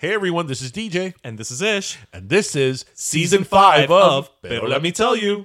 [0.00, 1.98] Hey everyone, this is DJ, And this is Ish.
[2.10, 5.44] and this is season five of Pero Let Me Tell You.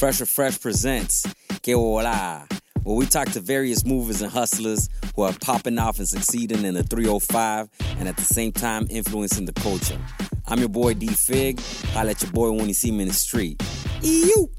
[0.00, 1.26] Fresh or Fresh presents
[1.60, 2.48] Que Bola,
[2.84, 6.72] where we talk to various movers and hustlers who are popping off and succeeding in
[6.72, 7.68] the 305
[7.98, 9.98] and at the same time influencing the culture.
[10.46, 11.60] I'm your boy D Fig.
[11.92, 13.62] Holla at your boy when you see me in the street.
[14.00, 14.50] Ew!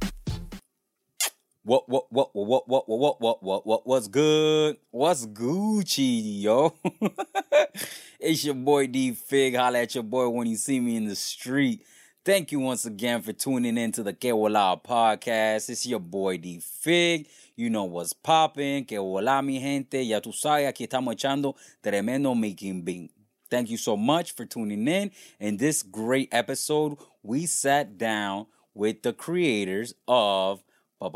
[1.64, 4.78] What what what what what what what what what what what's good?
[4.92, 6.76] What's Gucci, yo?
[8.20, 9.56] it's your boy D Fig.
[9.56, 11.84] Holla at your boy when you see me in the street.
[12.24, 15.72] Thank you once again for tuning in to the Bola podcast.
[15.72, 17.28] It's your boy D Fig.
[17.56, 18.86] You know what's popping.
[18.92, 20.04] Hola, mi gente.
[20.04, 23.10] Ya tú sabes, aquí estamos echando tremendo making bean.
[23.50, 25.10] Thank you so much for tuning in.
[25.40, 28.46] In this great episode, we sat down
[28.76, 30.62] with the creators of
[31.00, 31.10] Pero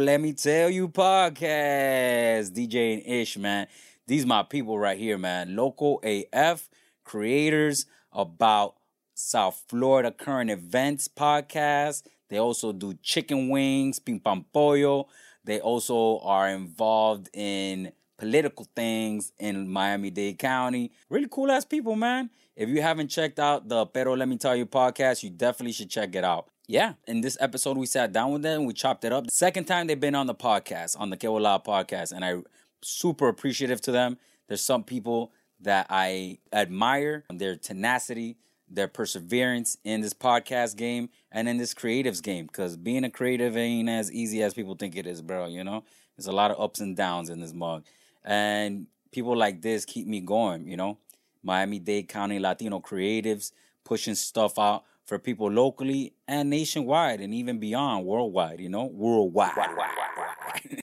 [0.00, 2.50] Let Me Tell You podcast.
[2.50, 3.68] DJ and Ish, man.
[4.08, 5.54] These my people right here, man.
[5.54, 6.68] Local AF
[7.04, 8.74] creators about
[9.14, 12.04] South Florida current events podcast.
[12.28, 15.08] They also do chicken wings, ping pong pollo.
[15.44, 20.92] They also are involved in political things in Miami Dade County.
[21.10, 22.30] Really cool ass people, man.
[22.54, 25.90] If you haven't checked out the Pero Let Me Tell You podcast, you definitely should
[25.90, 26.48] check it out.
[26.68, 29.30] Yeah, in this episode, we sat down with them we chopped it up.
[29.30, 32.36] Second time they've been on the podcast, on the Que Bola podcast, and I
[32.82, 34.18] super appreciative to them.
[34.48, 38.36] There's some people that I admire, their tenacity,
[38.74, 42.46] their perseverance in this podcast game and in this creatives game.
[42.46, 45.46] Because being a creative ain't as easy as people think it is, bro.
[45.46, 45.84] You know,
[46.16, 47.84] there's a lot of ups and downs in this mug,
[48.24, 50.68] and people like this keep me going.
[50.68, 50.98] You know,
[51.42, 53.52] Miami Dade County Latino creatives
[53.84, 58.60] pushing stuff out for people locally and nationwide and even beyond worldwide.
[58.60, 59.52] You know, worldwide.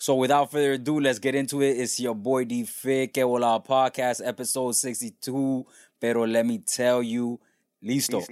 [0.00, 1.72] So without further ado, let's get into it.
[1.72, 5.66] It's your boy D Fig, Que Podcast, episode 62.
[6.00, 7.38] Pero let me tell you,
[7.84, 8.22] listo.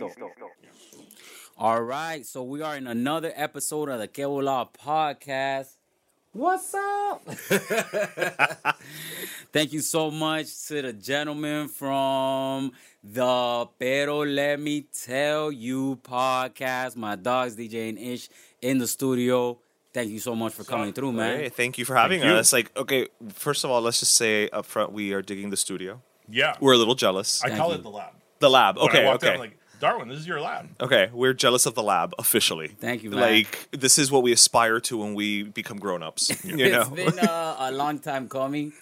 [1.58, 5.68] All right, so we are in another episode of the Que Bola Podcast.
[6.32, 7.26] What's up?
[9.52, 16.96] Thank you so much to the gentleman from the Pero Let Me Tell You podcast.
[16.96, 18.28] My dogs, DJ and Ish,
[18.62, 19.58] in the studio.
[19.92, 21.40] Thank you so much for coming through, man.
[21.40, 22.36] Hey, thank you for having Thank you.
[22.38, 22.52] us.
[22.52, 26.00] Like, okay, first of all, let's just say up front, we are digging the studio.
[26.30, 27.42] Yeah, We're a little jealous.
[27.42, 27.76] I Thank call you.
[27.76, 28.12] it the lab.
[28.38, 28.76] the lab.
[28.76, 29.34] When I Okay, walked out, okay.
[29.34, 30.68] I'm like Darwin, this is your lab.
[30.80, 32.68] okay, we're jealous of the lab officially.
[32.68, 33.20] Thank you, man.
[33.20, 36.30] Like, this is what we aspire to when we become grown ups.
[36.44, 36.80] You know?
[36.80, 38.72] It's been uh, a long time coming.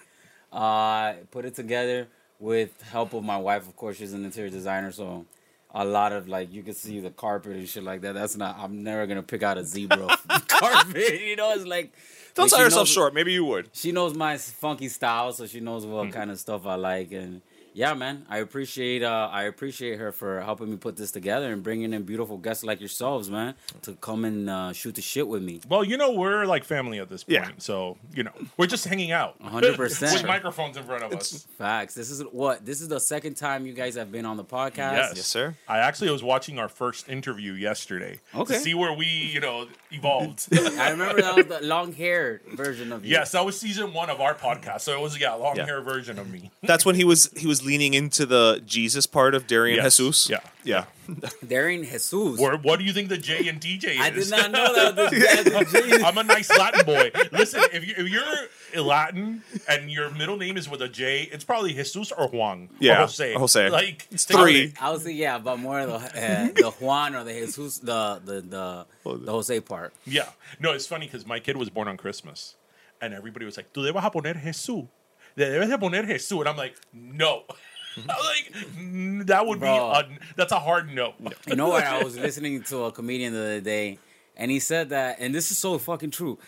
[0.52, 2.08] Uh, put it together
[2.40, 3.66] with help of my wife.
[3.68, 5.26] Of course, she's an interior designer, so
[5.74, 8.14] a lot of like you can see the carpet and shit like that.
[8.14, 8.56] That's not.
[8.58, 10.16] I'm never gonna pick out a zebra
[10.48, 11.20] carpet.
[11.20, 11.92] You know, it's like
[12.36, 13.14] Don't sell yourself knows- short.
[13.14, 13.70] Maybe you would.
[13.72, 16.12] She knows my funky style, so she knows what hmm.
[16.12, 17.42] kind of stuff I like, and
[17.76, 21.62] yeah, man, I appreciate uh, I appreciate her for helping me put this together and
[21.62, 25.42] bringing in beautiful guests like yourselves, man, to come and uh, shoot the shit with
[25.42, 25.60] me.
[25.68, 27.34] Well, you know, we're like family at this point.
[27.34, 27.50] Yeah.
[27.58, 29.38] So, you know, we're just hanging out.
[29.42, 29.76] 100%.
[30.16, 31.46] With microphones in front of us.
[31.58, 31.92] Facts.
[31.92, 34.96] This is what this is the second time you guys have been on the podcast.
[34.96, 35.12] Yes.
[35.16, 35.54] Yes, sir.
[35.68, 38.54] I actually was watching our first interview yesterday Okay.
[38.54, 40.48] to see where we, you know, evolved.
[40.78, 43.10] I remember that was the long haired version of you.
[43.12, 44.80] yes, that was season one of our podcast.
[44.80, 45.66] So it was, yeah, long Yeah.
[45.66, 46.50] hair version of me.
[46.62, 49.96] That's when he was he was leaning into the Jesus part of Darian Yes.
[49.96, 50.30] Jesus.
[50.30, 50.40] Yeah.
[50.64, 50.84] Yeah.
[51.46, 52.12] Darian Jesus.
[52.14, 54.00] Or what do you think the J and DJ is?
[54.00, 55.10] I did not know that was
[55.72, 56.02] the Jesus.
[56.02, 57.10] I'm a nice Latin boy.
[57.32, 61.44] Listen, if, you, if you're Latin and your middle name is with a J, it's
[61.44, 62.68] probably Jesus or Juan.
[62.80, 63.34] Yeah, Or Jose.
[63.34, 63.68] Jose.
[63.70, 64.74] Like, It's think three.
[64.80, 68.40] I was say yeah, but more the uh, the Juan or the Jesus, the the
[68.40, 68.86] the,
[69.16, 69.92] the Jose part.
[70.06, 70.28] Yeah.
[70.60, 72.56] No, it's funny because my kid was born on Christmas.
[73.00, 74.88] And everybody was like, tú debes a poner Jesús.
[75.36, 76.40] Le debes de poner Jesús.
[76.40, 77.42] And I'm like, no.
[77.96, 80.02] I'm like, "Mm, that would Bro.
[80.08, 81.14] be, a, that's a hard no.
[81.46, 81.82] You know what?
[81.84, 83.98] I was listening to a comedian the other day,
[84.36, 86.38] and he said that, and this is so fucking true.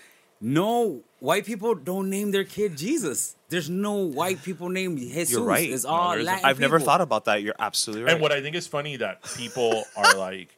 [0.43, 3.35] No white people don't name their kid Jesus.
[3.49, 5.33] There's no white people named Jesus.
[5.33, 5.69] You're right.
[5.71, 6.45] It's all there's- Latin.
[6.45, 7.43] I've never thought about that.
[7.43, 8.13] You're absolutely right.
[8.13, 10.55] And what I think is funny that people are like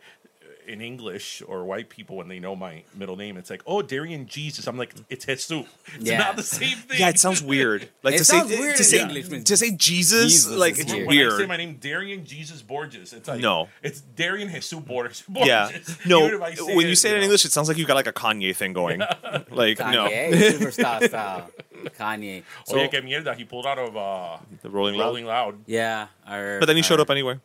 [0.70, 4.26] in English or white people when they know my middle name, it's like, oh, Darian
[4.26, 4.66] Jesus.
[4.66, 5.50] I'm like, it's Jesus.
[5.50, 5.66] It's
[6.00, 6.18] Yeah.
[6.18, 7.00] not the same thing.
[7.00, 7.88] yeah, it sounds weird.
[8.02, 9.44] Like It to sounds say weird to in say English, man.
[9.44, 11.06] to say Jesus, Jesus like it's weird.
[11.08, 13.68] when I say my name, Darian Jesus Borges, it's like No.
[13.82, 15.22] it's Darian Jesus Borges.
[15.28, 15.70] Yeah.
[16.06, 17.24] No, Even if I when you say it in know.
[17.24, 19.00] English, it sounds like you got like a Kanye thing going.
[19.50, 21.50] Like no, Kanye, superstar style.
[21.98, 22.42] Kanye.
[22.66, 25.04] So, Oye, que mierda, he pulled out of uh, the Rolling Loud.
[25.06, 25.58] Rolling Loud.
[25.66, 27.40] yeah, I heard- But then he I showed up anyway.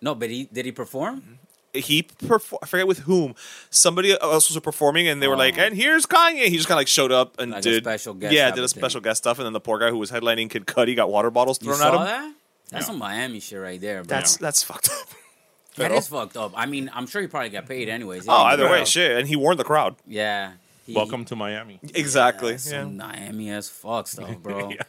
[0.00, 1.37] No, but he did he perform?
[1.74, 3.34] he perfor- I forget with whom
[3.70, 5.38] somebody else was performing and they were oh.
[5.38, 6.46] like and here's Kanye.
[6.46, 8.68] He just kind of like showed up and like did special guest yeah did a
[8.68, 11.30] special guest stuff and then the poor guy who was headlining Kid Cudi got water
[11.30, 12.00] bottles thrown at him.
[12.00, 12.34] that?
[12.70, 14.08] that's some Miami shit right there bro.
[14.08, 15.08] that's that's fucked up.
[15.76, 16.52] That is fucked up.
[16.56, 18.26] I mean I'm sure he probably got paid anyways.
[18.28, 19.16] Oh either way shit.
[19.16, 19.96] And he warned the crowd.
[20.06, 20.52] Yeah.
[20.84, 21.78] He, welcome to Miami.
[21.94, 22.56] Exactly.
[22.66, 22.84] Yeah, yeah.
[22.84, 24.70] Miami as fuck stuff bro.
[24.70, 24.82] Yeah.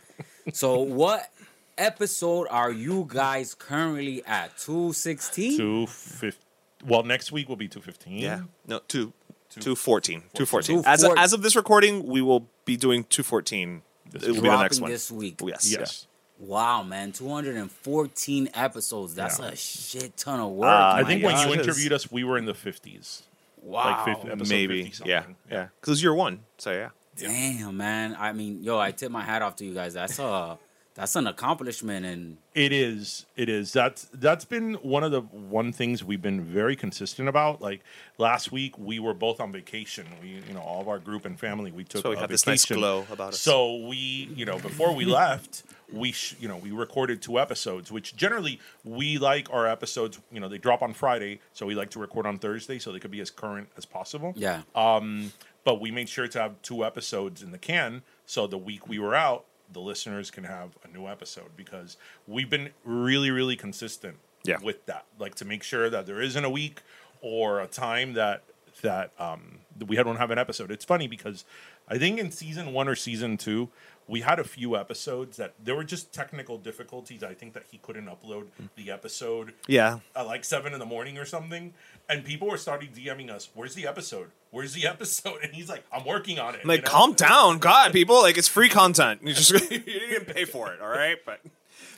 [0.54, 1.30] so what
[1.78, 4.58] episode are you guys currently at?
[4.58, 6.49] 216 215
[6.86, 8.18] well, next week will be two fifteen.
[8.20, 8.42] Yeah.
[8.68, 9.14] No, two.
[9.50, 10.22] 214.
[10.36, 10.84] 214.
[10.84, 10.84] 214.
[10.86, 13.82] As, of, as of this recording, we will be doing 214.
[14.14, 14.92] It will be the Dropping next one.
[14.92, 15.40] this week.
[15.44, 15.72] Yes.
[15.72, 16.08] Yes.
[16.38, 19.16] Wow, man, 214 episodes.
[19.16, 19.48] That's Yeah.
[19.48, 20.70] a shit ton of work.
[20.70, 23.24] Ah, I my think when you God, interviewed us, we were in the fifties.
[23.62, 24.84] wow, Like 50, episode Maybe.
[24.86, 25.20] 50 Yeah.
[25.22, 25.36] something.
[25.52, 25.68] Yeah.
[25.82, 26.40] Because it was year one.
[26.60, 26.90] So, yeah.
[27.18, 28.16] damn, man.
[28.20, 29.96] I mean, yo, I tip my hat off to you guys.
[29.96, 30.58] That's a
[31.00, 33.26] that's an accomplishment, and It is.
[33.36, 33.72] It is.
[33.72, 37.62] That's that's been one of the one things we've been very consistent about.
[37.62, 37.82] Like
[38.18, 40.06] last week, we were both on vacation.
[40.22, 42.02] We, you know, all of our group and family, we took.
[42.02, 43.40] So we a have this nice glow about us.
[43.40, 43.96] So we,
[44.36, 47.92] you know, before we left, we, sh- you know, we recorded two episodes.
[47.92, 50.20] Which generally we like our episodes.
[50.32, 53.00] You know, they drop on Friday, so we like to record on Thursday, so they
[53.00, 54.34] could be as current as possible.
[54.36, 55.32] yeah, Um,
[55.64, 59.00] but we made sure to have two episodes in the can, so the week we
[59.00, 64.18] were out, the listeners can have a new episode because we've been really, really consistent
[64.44, 64.58] Yeah.
[64.62, 65.06] with that.
[65.20, 66.82] Like to make sure that there isn't a week
[67.22, 68.44] or a time that
[68.82, 70.72] that um that we don't have an episode.
[70.72, 71.44] It's funny because
[71.88, 73.70] I think in season one or season two,
[74.10, 77.24] we had a few episodes that there were just technical difficulties.
[77.24, 80.00] I think that he couldn't upload the episode Yeah.
[80.16, 81.74] at like seven in the morning or something,
[82.10, 84.32] and people were starting DMing us, "Where's the episode?
[84.52, 86.90] Where's the episode?" And he's like, "I'm working on it." Like, you know?
[86.90, 88.20] calm down, God, people.
[88.22, 89.22] Like, it's free content.
[89.24, 91.18] You just you didn't pay for it, all right?
[91.26, 91.40] But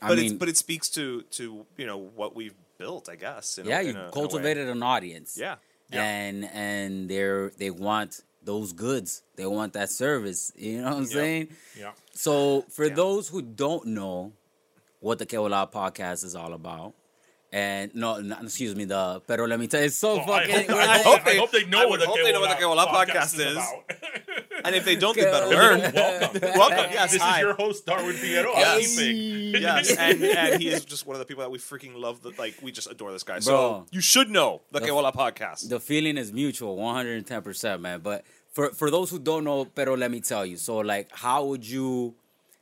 [0.01, 3.15] I but it's mean- but it speaks to to you know what we've built, I
[3.15, 3.57] guess.
[3.57, 3.79] in a- yeah.
[3.81, 5.37] in You a- in a cultivated an audience.
[5.39, 5.55] Yeah.
[5.93, 9.23] and and they're they want those goods.
[9.35, 10.51] They want that service.
[10.57, 11.49] You know what I'm saying?
[11.77, 11.91] Yeah.
[12.13, 14.33] So for those who don't know
[14.99, 16.93] what the Que Bola podcast is all about,
[17.51, 20.47] and no, not, excuse me, the pero let me tell you, it's so Well, I,
[20.47, 20.69] fucking.
[20.69, 22.31] hope, I, I hope, hope I they- hope they know I what the hope they
[22.31, 23.57] know what the Que Bola Keola podcast is.
[24.63, 25.79] And if they don't, they better learn.
[25.95, 26.39] Welcome.
[26.41, 26.91] Welcome.
[26.91, 27.13] Yes.
[27.13, 27.37] this hi.
[27.37, 28.53] is your host, Darwin Figueroa.
[28.55, 29.01] Yes.
[29.01, 29.59] Yes.
[29.89, 32.21] yes, and, and he is just one of the people that we freaking love.
[32.21, 33.39] That like we just adore this guy.
[33.39, 33.85] So Bro.
[33.91, 35.67] you should know the The- Que Bola podcast.
[35.67, 38.01] the feeling is mutual, one hundred and ten percent, man.
[38.01, 40.57] But for for those who don't know, pero let me tell you.
[40.57, 42.13] So like, how would you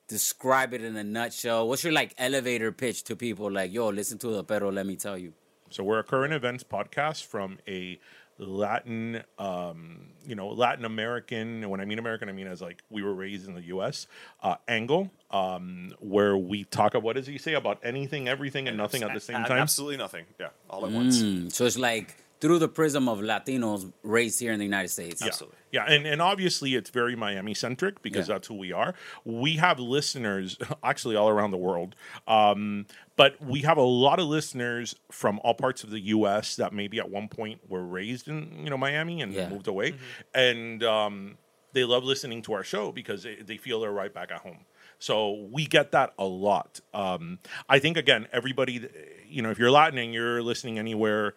[0.09, 1.69] describe it in a nutshell?
[1.69, 3.49] What's your like elevator pitch to people?
[3.49, 5.33] Like, yo, listen to the pero let me tell you.
[5.69, 7.99] So we're a current events podcast from a
[8.39, 11.61] Latin, um, you know, Latin American.
[11.61, 14.07] and When I mean American, I mean as like we were raised in the U.S.
[14.41, 18.77] Uh, angle, um, where we talk about what does he say about anything, everything, and
[18.77, 19.59] nothing at the same time.
[19.59, 20.25] Absolutely nothing.
[20.39, 21.21] Yeah, all at once.
[21.21, 25.21] Mm, so it's like through the prism of Latinos raised here in the United States.
[25.21, 25.27] Yeah.
[25.27, 25.58] Absolutely.
[25.71, 28.35] Yeah, and, and obviously it's very Miami centric because Yeah.
[28.35, 28.95] that's who we are.
[29.23, 31.95] We have listeners actually all around the world,
[32.27, 36.55] um, but we have a lot of listeners from all parts of the U.S.
[36.55, 39.49] that maybe at one point were raised in you know Miami and Yeah.
[39.49, 39.93] moved away,
[40.33, 41.37] and um,
[41.73, 44.65] they love listening to our show because they, they feel they're right back at home.
[45.01, 46.81] So we get that a lot.
[46.93, 48.85] Um, I think again, everybody,
[49.29, 51.35] you know, if you're Latin and you're listening anywhere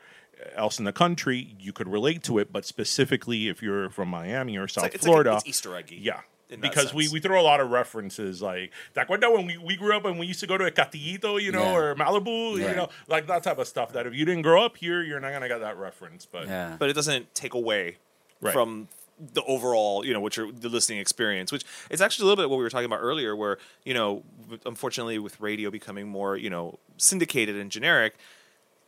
[0.55, 2.53] else in the country, you could relate to it.
[2.53, 5.97] But specifically, if you're from Miami or South like- it's like- Florida, it's Easter eggy
[6.01, 6.21] Yeah.
[6.61, 7.15] Because we, sense.
[7.15, 10.27] we throw a lot of references like that when we, we grew up and we
[10.27, 11.75] used to go to a Catillito, you know, Yeah.
[11.77, 13.95] or Malibu, you know, like that type of stuff.
[13.95, 16.27] That if you didn't grow up here, you're not gonna get that reference.
[16.27, 16.77] But Yeah.
[16.79, 17.97] but it doesn't take away
[18.43, 18.53] Right.
[18.53, 21.53] from the overall, you know, what your the listening experience.
[21.53, 24.23] Which is actually a little bit what we were talking about earlier, where you know,
[24.67, 28.15] unfortunately, with radio becoming more, you know, syndicated and generic.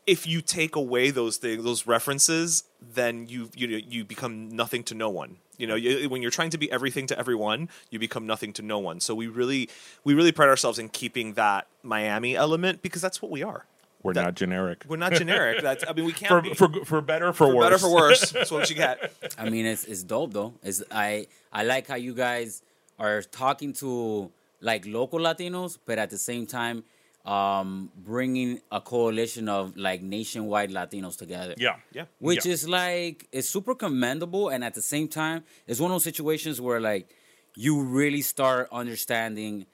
[0.06, 4.94] If you take away those things, those references, then you you you become nothing to
[4.94, 5.38] no one.
[5.56, 8.62] You know, you, when you're trying to be everything to everyone, you become nothing to
[8.62, 9.00] no one.
[9.00, 9.70] So we really
[10.02, 13.64] we really pride ourselves in keeping that Miami element because that's what we are.
[14.02, 14.84] we're That- not generic.
[14.86, 15.62] We're not generic.
[15.62, 16.78] That's I mean we can't for, be.
[16.78, 17.64] for for better for, For worse.
[17.64, 18.30] better for worse.
[18.32, 18.96] That's what you get.
[19.38, 20.52] I mean, it's it's dope though.
[20.62, 22.62] Is I I like how you guys
[22.98, 24.30] are talking to
[24.60, 26.84] like local Latinos, but at the same time,
[27.24, 31.54] um, bringing a coalition of like nationwide Latinos together.
[31.56, 31.76] Yeah.
[31.92, 32.04] Yeah.
[32.18, 32.52] which Yeah.
[32.52, 36.60] is like it's super commendable, and at the same time, it's one of those situations
[36.60, 37.08] where like
[37.56, 39.66] you really start understanding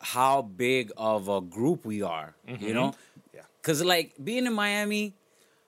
[0.00, 2.34] how big of a group we are.
[2.48, 2.64] Mm-hmm.
[2.64, 2.94] You know,
[3.34, 3.42] Yeah.
[3.60, 5.14] because like being in Miami.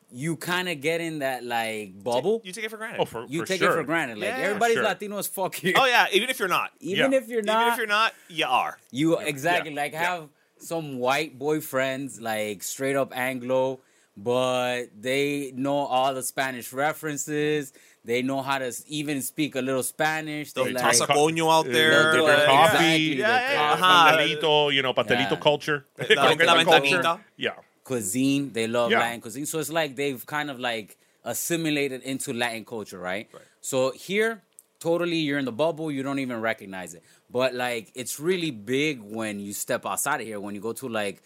[0.09, 2.40] You kind of get in that like bubble.
[2.45, 3.00] You take it for granted.
[3.00, 3.26] Oh, for, sure.
[3.28, 3.73] you for take sure.
[3.73, 4.19] it for granted.
[4.19, 4.85] Like Yeah, everybody's sure.
[4.85, 5.75] Latino as fuck here.
[5.76, 6.71] Oh yeah, even if you're not.
[6.78, 7.19] Even Yeah.
[7.19, 8.78] if you're not, Even if you're not, you are.
[8.93, 10.02] you exactly like yeah.
[10.05, 10.28] have
[10.59, 13.81] some white boyfriends, like straight up Anglo,
[14.17, 17.73] but they know all the Spanish references.
[18.05, 20.53] They know how to even speak a little Spanish.
[20.53, 22.13] They They'll like, toss a coño out Uh, there.
[22.13, 24.41] they'll different do- coffee, exactly, Yeah, the yeah, coffee, Ajá.
[24.41, 25.37] pastelito, you know, pastelito Yeah.
[25.41, 25.87] culture.
[25.99, 26.99] La- Croqueta la culture.
[26.99, 27.21] ventanita.
[27.37, 27.51] Yeah.
[27.85, 28.53] cuisine.
[28.53, 28.99] They love Yeah.
[28.99, 29.47] Latin cuisine.
[29.47, 33.29] So it's like they've kind of like assimilated into Latin culture, right?
[33.61, 34.43] So here,
[34.81, 35.91] totally, you're in the bubble.
[35.93, 37.03] You don't even recognize it.
[37.30, 40.38] But like, it's really big when you step outside of here.
[40.40, 41.23] When you go to like,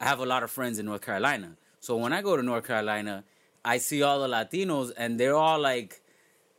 [0.00, 1.56] I have a lot of friends in North Carolina.
[1.80, 3.24] So when I go to North Carolina,
[3.64, 6.02] I see all the Latinos, and they're all like.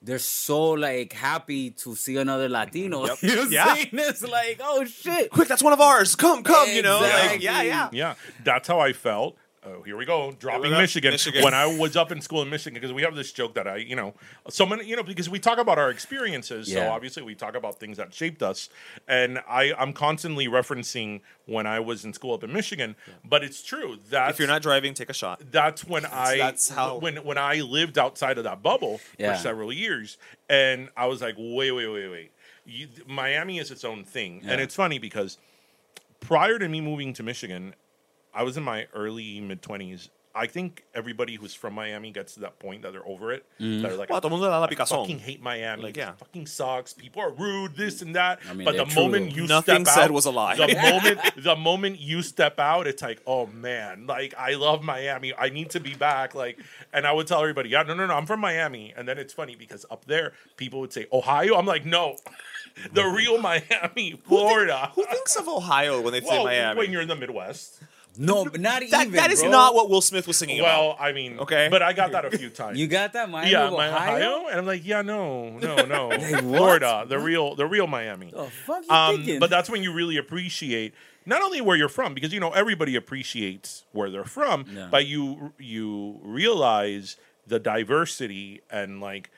[0.03, 3.05] They're so like happy to see another Latino.
[3.21, 3.75] you know what Yeah.
[3.75, 3.89] saying?
[3.93, 5.29] It's like, oh shit.
[5.29, 6.15] Quick, that's one of ours.
[6.15, 6.69] Come, come.
[6.69, 7.89] You know, like yeah, yeah.
[7.91, 9.37] Yeah, that's how I felt.
[9.63, 10.77] Oh, here we go, dropping go.
[10.79, 11.11] Michigan.
[11.11, 11.43] Michigan.
[11.43, 13.75] When I was up in school in Michigan, because we have this joke that I,
[13.75, 14.15] you know,
[14.49, 16.71] so many, you know, because we talk about our experiences.
[16.71, 18.69] So obviously we talk about things that shaped us,
[19.07, 22.95] and I, I'm constantly referencing when I was in school up in Michigan.
[23.23, 25.43] But it's true that If you're not driving, take a shot.
[25.51, 29.35] that's when I that's how- when when I lived outside of that bubble Yeah.
[29.35, 30.17] for several years,
[30.49, 32.31] and I was like, wait, wait, wait, wait.
[32.65, 35.37] You, Miami is its own thing, and it's funny because
[36.19, 37.75] prior to me moving to Michigan,
[38.33, 40.09] I was in my early mid twenties.
[40.33, 43.45] I think everybody who's from Miami gets to that point that they're over it.
[43.59, 43.81] Mm-hmm.
[43.81, 45.01] They're like, Well, todo mundo le da la I picazón.
[45.01, 45.83] fucking hate Miami.
[45.83, 46.05] Like, Like, yeah.
[46.05, 46.93] yeah, fucking sucks.
[46.93, 47.75] People are rude.
[47.75, 48.39] This and that.
[48.49, 50.55] I mean, but the true, moment you Nothing step said out, was a lie.
[50.55, 55.33] The moment, the moment you step out, it's like, oh man, like I love Miami.
[55.37, 56.33] I need to be back.
[56.33, 56.57] Like,
[56.93, 58.93] and I would tell everybody, yeah, no, no, no, I'm from Miami.
[58.95, 61.55] And then it's funny because up there, people would say Ohio.
[61.55, 62.15] I'm like, no,
[62.93, 64.91] the real Miami, Florida.
[64.95, 66.77] Who thinks of Ohio when they say Miami?
[66.77, 67.81] when you're in the Midwest.
[68.17, 69.11] No, but not that, even.
[69.13, 69.51] that is bro.
[69.51, 70.79] not what Will Smith was singing about.
[70.81, 71.03] Well, about.
[71.05, 71.67] I mean, Okay.
[71.71, 72.77] but I got that a few times.
[72.77, 73.89] You got that Miami yeah, Ohio?
[73.91, 76.21] Ohio, and I'm like, yeah, no, no, no, what?
[76.41, 78.31] Florida, the real, the real Miami.
[78.31, 79.39] The fuck you Um, thinking?
[79.39, 80.93] but that's when you really appreciate
[81.25, 84.87] not only where you're from, because you know everybody appreciates where they're from, Yeah.
[84.91, 87.15] but you you realize
[87.47, 89.29] the diversity and like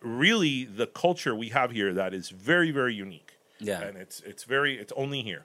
[0.00, 3.34] really the culture we have here that is very very unique.
[3.60, 3.80] Yeah.
[3.82, 5.44] and it's it's very it's only here.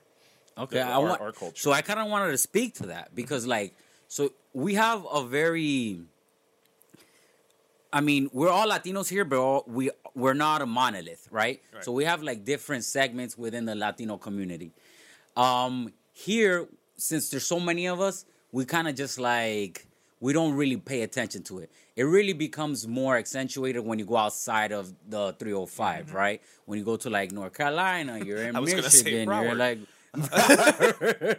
[0.58, 1.20] Okay, I our- want.
[1.20, 1.56] our culture.
[1.56, 3.74] So I kind of wanted to speak to that because, like,
[4.08, 6.00] so we have a very.
[7.90, 11.62] I mean, we're all Latinos here, but all, we we're not a monolith, right?
[11.80, 14.72] So we have like different segments within the Latino community.
[15.36, 19.86] Um, here, since there's so many of us, we kind of just like
[20.20, 21.70] we don't really pay attention to it.
[21.96, 26.42] It really becomes more accentuated when you go outside of the 305, right?
[26.66, 29.54] When you go to like North Carolina, you're in I was gonna say Michigan, you're
[29.54, 29.78] like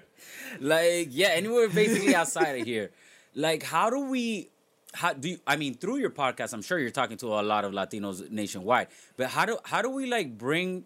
[0.59, 2.91] like yeah, anywhere basically outside of here.
[3.35, 4.49] Like, how do we?
[4.93, 6.53] How do you, I mean through your podcast?
[6.53, 8.88] I'm sure you're talking to a lot of Latinos nationwide.
[9.17, 10.85] But how do how do we like bring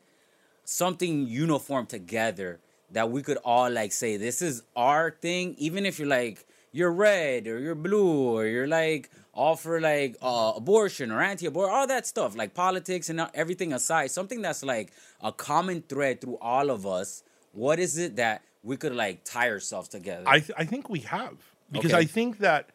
[0.66, 2.60] something uniform together
[2.92, 6.92] that we could all like say this is our thing, even if you're like you're
[6.92, 11.88] red or you're blue or you're like all for like uh, abortion or anti-abortion, all
[11.88, 16.70] that stuff, like politics and everything aside, something that's like a common thread through all
[16.70, 17.24] of us.
[17.54, 20.24] What is it that we could like tie ourselves together?
[20.28, 21.38] I th- I think we have
[21.72, 22.02] because Okay.
[22.02, 22.70] I think that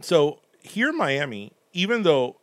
[0.00, 2.36] so here in Miami, even though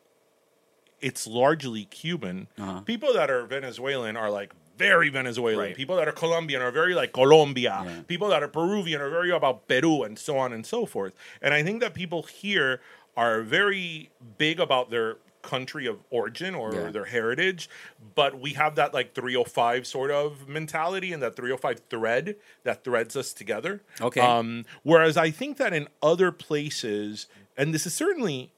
[1.01, 2.81] it's largely Cuban, Uh-huh.
[2.81, 5.59] people that are Venezuelan are like very Venezuelan.
[5.59, 5.75] Right.
[5.75, 7.81] People that are Colombian are very like Colombia.
[7.85, 8.01] Yeah.
[8.07, 11.13] People that are Peruvian are very about Peru and so on and so forth.
[11.41, 12.79] And I think that people here
[13.17, 16.91] are very big about their country of origin or Yeah.
[16.91, 17.69] their heritage,
[18.15, 23.15] but we have that like 305 sort of mentality and that 305 thread that threads
[23.15, 23.81] us together.
[24.01, 24.21] Okay.
[24.21, 27.27] Um, whereas I think that in other places,
[27.57, 28.51] and this is certainly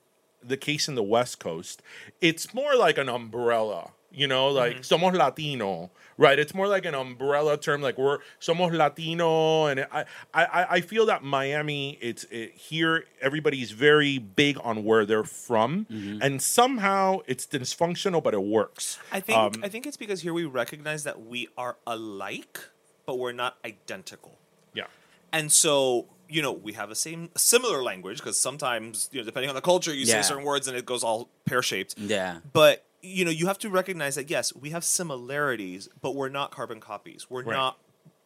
[0.43, 1.81] the case in the West Coast,
[2.19, 3.91] it's more like an umbrella.
[4.13, 6.37] You know, like somos Latino, right?
[6.37, 11.05] It's more like an umbrella term, like we're somos Latino, and I, I, I feel
[11.05, 13.05] that Miami, it's it, here.
[13.21, 15.87] Everybody's very big on where they're from,
[16.21, 18.99] and somehow it's dysfunctional, but it works.
[19.13, 22.59] I think Um, I think it's because here we recognize that we are alike,
[23.05, 24.37] but we're not identical.
[24.73, 24.87] Yeah,
[25.31, 29.49] And so, you know, we have a same similar language because sometimes, you know, depending
[29.49, 30.21] on the culture, you Yeah.
[30.21, 31.95] say certain words and it goes all pear shaped.
[31.97, 32.39] yeah.
[32.53, 36.51] But you know, you have to recognize that yes, we have similarities, but we're not
[36.51, 37.29] carbon copies.
[37.29, 37.55] We're Right.
[37.55, 37.77] not,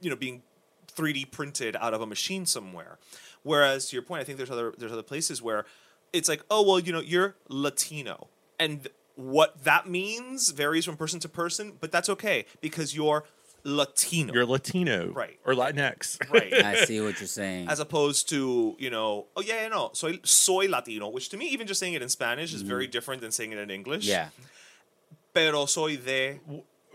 [0.02, 0.44] you know, being
[0.96, 2.98] 3D printed out of a machine somewhere.
[3.44, 5.66] Whereas to your point, I think there's other there's other places where
[6.14, 8.28] it's like, oh well, you know, you're Latino,
[8.60, 13.24] and what that means varies from person to person, but that's okay because you're
[13.64, 15.40] Latino, you're Latino, Right.
[15.46, 16.54] or Latinx, right?
[16.54, 17.68] I see what you're saying.
[17.68, 21.48] as opposed to you know oh yeah, yeah no soy soy latino which to me
[21.48, 22.70] even just saying it in spanish is mm-hmm.
[22.70, 24.30] very different than saying it in english yeah.
[25.36, 26.40] Pero soy de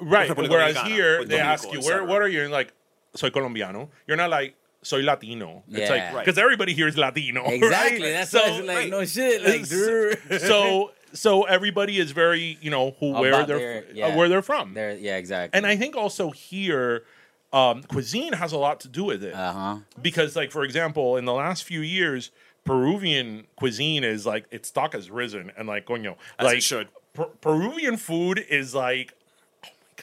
[0.00, 0.30] Right.
[0.30, 2.42] República Whereas Dominicana, here Puerto they ask you where what are you?
[2.42, 2.72] And like
[3.14, 3.90] soy colombiano.
[4.06, 5.62] You're not like soy Latino.
[5.68, 5.90] It's Yeah.
[5.90, 6.24] like Right.
[6.24, 7.44] because everybody here is Latino.
[7.58, 8.02] Exactly.
[8.02, 8.12] right?
[8.12, 8.90] That's so, why like right.
[8.90, 9.44] no shit.
[9.44, 10.40] Like, dude.
[10.40, 14.72] so so everybody is very you know who where they're their- uh, where they're from.
[14.74, 15.56] There, yeah, exactly.
[15.56, 17.04] and I think also here.
[17.52, 19.76] Um, cuisine has a lot to do with it uh huh.
[20.00, 22.30] because, like for example, in the last few years,
[22.64, 26.86] Peruvian cuisine is like its stock has risen, and like coño, As it like should.
[27.14, 29.14] Per- Peruvian food is like,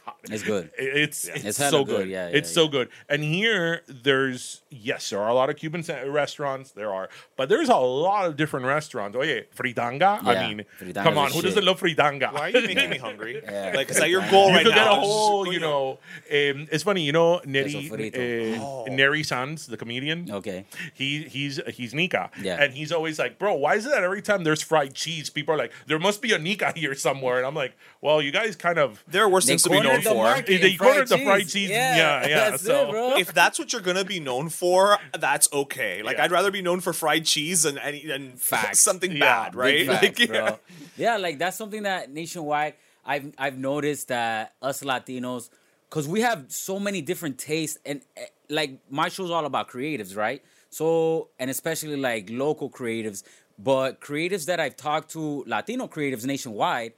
[0.08, 0.70] god, It's good.
[0.78, 2.10] It's it's, It's so good, good.
[2.10, 2.90] yeah, it's yeah, so good.
[3.10, 6.72] And here, there's yes, there are a lot of Cuban restaurants.
[6.72, 9.16] There are, but there's a lot of different restaurants.
[9.18, 10.24] Oye, fritanga.
[10.24, 11.44] Yeah, I mean, fritanga's come on, who shit.
[11.46, 12.34] doesn't love fritanga?
[12.34, 13.74] why are you making me hungry Yeah.
[13.76, 16.00] like is that your goal You right could get a whole, you know.
[16.32, 18.88] Um, it's funny, you know, Neri, Queso frito.
[18.90, 20.30] uh, Neri Sanz, the comedian.
[20.32, 20.66] Okay.
[20.94, 22.62] He he's he's Nica, Yeah.
[22.62, 25.54] and he's always like, bro, why is it that every time there's fried cheese, people
[25.56, 28.56] are like, there must be a Nica here somewhere, and I'm like, well, you guys
[28.56, 30.62] kind of there are worse They things to be known cornered the for market.
[30.62, 31.54] they cornered fried the fried cheese.
[31.54, 31.70] cheese.
[31.70, 32.50] Yeah, Yeah, yeah.
[32.52, 33.18] that's so it, bro.
[33.18, 36.02] if that's what you're gonna be known for, that's okay.
[36.04, 36.24] Like Yeah.
[36.26, 38.80] I'd rather be known for fried cheese than any than Facts.
[38.80, 39.86] something Yeah, bad, right?
[39.88, 40.56] Facts, Like, yeah.
[40.98, 42.74] Yeah, like that's something that nationwide
[43.06, 45.50] I've I've noticed that us Latinos,
[45.90, 50.16] because we have so many different tastes, and eh, like my show's all about creatives,
[50.18, 50.44] right?
[50.70, 53.24] So and especially like local creatives,
[53.58, 56.94] but creatives that I've talked to, Latino creatives nationwide,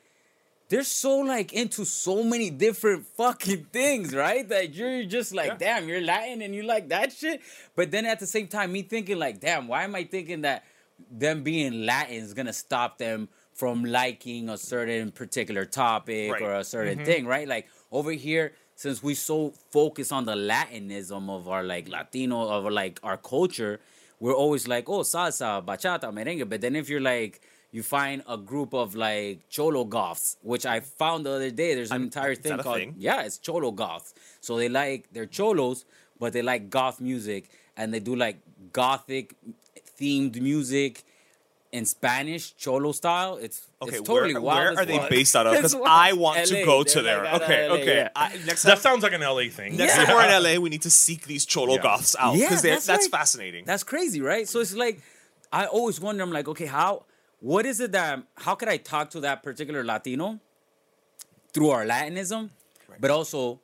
[0.70, 4.48] they're so like into so many different fucking things, right?
[4.48, 7.42] That you're just like, damn, you're Latin and you like that shit.
[7.76, 10.64] But then at the same time, me thinking like, damn, why am I thinking that
[11.12, 16.42] them being Latin is gonna stop them from liking a certain particular topic Right.
[16.42, 17.06] or a certain Mm-hmm.
[17.06, 17.48] thing, right?
[17.48, 22.72] Like over here, since we so focus on the Latinism of our like Latino of
[22.72, 23.80] like our culture,
[24.20, 26.48] we're always like, oh, salsa, bachata, merengue.
[26.48, 30.80] But then if you're like, you find a group of like cholo goths, which I
[30.80, 31.76] found the other day.
[31.76, 32.96] There's an entire thing that a called thing?
[32.98, 34.14] yeah, it's cholo goths.
[34.42, 35.86] So they like they're cholos,
[36.20, 38.38] but they like goth music, and they do like
[38.74, 39.36] gothic
[40.00, 41.04] themed music
[41.72, 43.38] in Spanish cholo style.
[43.38, 44.76] It's Okay, it's totally where, wild.
[44.76, 45.10] where are they fuck.
[45.10, 45.54] based out of?
[45.56, 45.76] Because.
[45.86, 47.26] I want to go they're to like there.
[47.26, 47.96] out of okay, LA, okay.
[47.98, 48.10] yeah.
[48.16, 49.78] I, next that time, sounds like an LA thing.
[49.78, 50.06] next Yeah.
[50.06, 51.82] time we're in LA, we need to seek these cholo Yeah.
[51.84, 53.64] goths out Yeah, because that's, that's like- fascinating.
[53.66, 54.48] That's crazy, right?
[54.50, 55.00] So it's like
[55.52, 56.24] I always wonder.
[56.24, 57.04] I'm like, okay, how?
[57.40, 58.24] What is it that?
[58.36, 60.40] How could I talk to that particular Latino
[61.54, 62.50] through our Latinism,
[63.00, 63.60] but also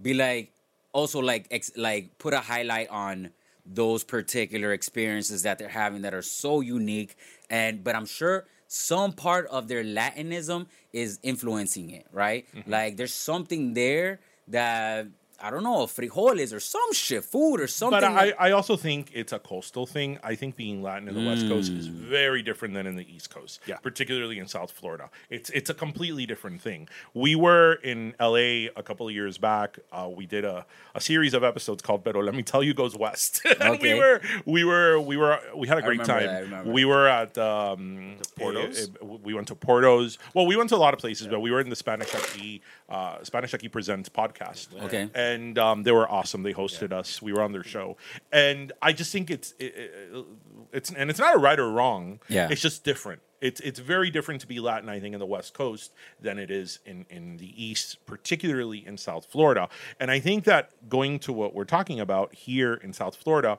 [0.00, 0.52] be like,
[0.92, 3.30] also like, ex, like put a highlight on
[3.66, 7.16] those particular experiences that they're having that are so unique,
[7.48, 12.46] and but I'm sure some part of their Latinism is influencing it, right?
[12.54, 12.70] Mm-hmm.
[12.70, 15.06] Like there's something there that
[15.40, 18.00] I don't know, frijoles or some shit, food or something.
[18.00, 20.18] But I, I also think it's a coastal thing.
[20.22, 21.92] I think being Latin in the West Coast is Mm.
[21.92, 23.60] very different than in the East Coast.
[23.66, 23.76] Yeah.
[23.78, 25.10] Particularly in South Florida.
[25.30, 26.88] It's it's a completely different thing.
[27.12, 29.78] We were in LA a couple of years back.
[29.92, 32.96] Uh, we did a, a series of episodes called Pero Let Me Tell You Goes
[32.96, 33.42] West.
[33.60, 36.50] and we were we were we were we had a great remember time.
[36.50, 36.68] that, I.
[36.70, 38.78] We were at um Portos?
[38.78, 40.18] eh, eh, we went to Portos.
[40.34, 42.60] Well, we went to a lot of places, but we were in the Spanish Aquí
[42.88, 45.02] uh Spanish Aquí Presents podcast Okay.
[45.14, 45.23] and
[45.58, 46.42] um, they were awesome.
[46.42, 47.20] They hosted us.
[47.22, 47.96] We were on their show,
[48.32, 50.26] and I just think it's it, it-
[50.72, 52.18] it's and it's not a right or wrong.
[52.28, 52.48] Yeah.
[52.50, 53.20] it's just different.
[53.40, 56.50] It's it's very different to be Latin, I think, in the West Coast than it
[56.50, 59.68] is in in the East, particularly in South Florida.
[60.00, 63.58] And I think that going to what we're talking about here in South Florida.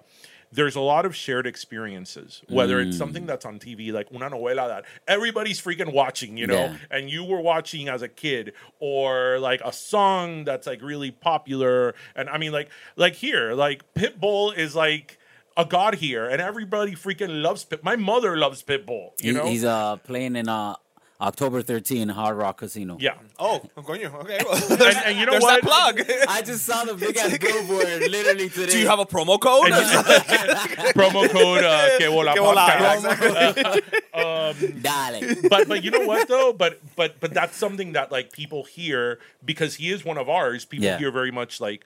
[0.52, 4.68] There's a lot of shared experiences, whether it's something that's on TV, like una novela
[4.68, 6.78] that everybody's freaking watching, you know, Yeah.
[6.90, 11.94] and you were watching as a kid or like a song that's like really popular.
[12.16, 15.18] And i mean like like here like pitbull is like
[15.58, 19.46] a god here and everybody freaking loves pit my mother loves pitbull you know?
[19.48, 20.76] he's uh playing in uh
[21.22, 22.98] October 13 Hard Rock Casino.
[23.00, 24.14] yeah Oh, coño.
[24.22, 24.40] Okay.
[24.44, 26.02] Well, and, and you know what that plug.
[26.28, 28.72] I just saw the big ass billboard literally today.
[28.72, 29.72] Do you have a promo code?
[30.96, 33.52] promo code uh, que bola Que Bola, podcast.
[33.52, 34.72] exactly.
[34.82, 35.36] Dale.
[35.50, 39.20] but but you know what though but but but that's something that like people hear
[39.44, 40.98] because he is one of ours people Yeah.
[40.98, 41.84] here very much like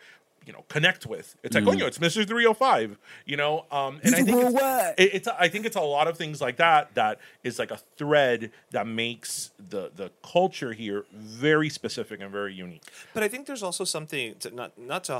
[0.50, 1.36] you know connect with.
[1.44, 2.98] It's like oh you know, it's mr 305
[3.32, 6.18] you know um and i think it's, it, it's i think it's a lot of
[6.18, 11.70] things like that that is like a thread that makes the the culture here very
[11.70, 12.82] specific and very unique.
[13.14, 15.16] But I think there's also something to not not to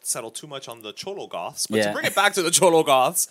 [0.00, 1.88] settle too much on the Cholo Goths, but Yeah.
[1.88, 3.28] to bring it back to the Cholo Goths,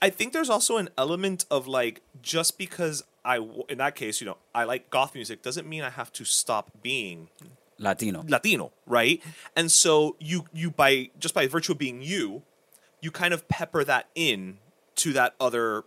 [0.00, 3.36] I think there's also an element of like just because I
[3.68, 6.70] in that case, you know, I like goth music doesn't mean I have to stop
[6.82, 7.28] being
[7.78, 8.24] Latino.
[8.26, 9.22] Latino, right?
[9.56, 12.42] And so you you by just by virtue of being you,
[13.00, 14.58] you kind of pepper that in
[14.96, 15.84] to that other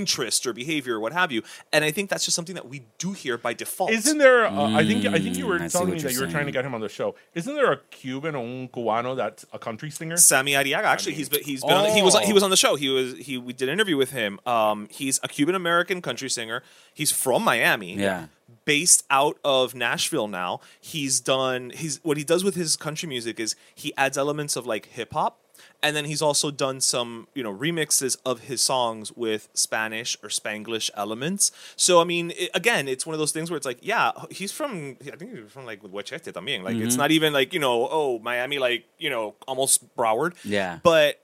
[0.00, 1.40] interest or behavior or what have you.
[1.72, 3.90] And I think that's just something that we do here by default.
[4.00, 6.12] isn't there uh, i think i think you were Mm, I telling me you're that
[6.16, 7.08] you were trying to get him on the show
[7.40, 10.88] isn't there a cuban or un cubano that's a country singer Sammy Arriaga.
[10.94, 12.34] Actually, he's been he's been on, he was he Oh.
[12.38, 12.72] was on the show.
[12.84, 14.32] He was he we did an interview with him.
[14.54, 16.58] Um, he's a Cuban American country singer.
[17.00, 17.92] He's from Miami.
[17.94, 18.26] Yeah.
[18.64, 20.60] Based out of Nashville now.
[20.92, 24.66] He's done he's what he does with his country music is he adds elements of
[24.66, 25.38] like hip hop.
[25.82, 30.28] And then he's also done some, you know, remixes of his songs with Spanish or
[30.28, 31.52] Spanglish elements.
[31.76, 34.52] So I mean, it, again, it's one of those things where it's like, yeah, he's
[34.52, 36.62] from, I think he's from like Huachete también.
[36.62, 36.86] Like Mm-hmm.
[36.86, 40.34] it's not even like you know, oh Miami, like you know, almost Broward.
[40.44, 40.78] Yeah.
[40.82, 41.20] But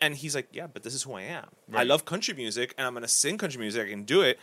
[0.00, 1.46] and he's like, yeah, but this is who I am.
[1.74, 3.86] I love country music, and I'm gonna sing country music.
[3.86, 4.38] I can do it.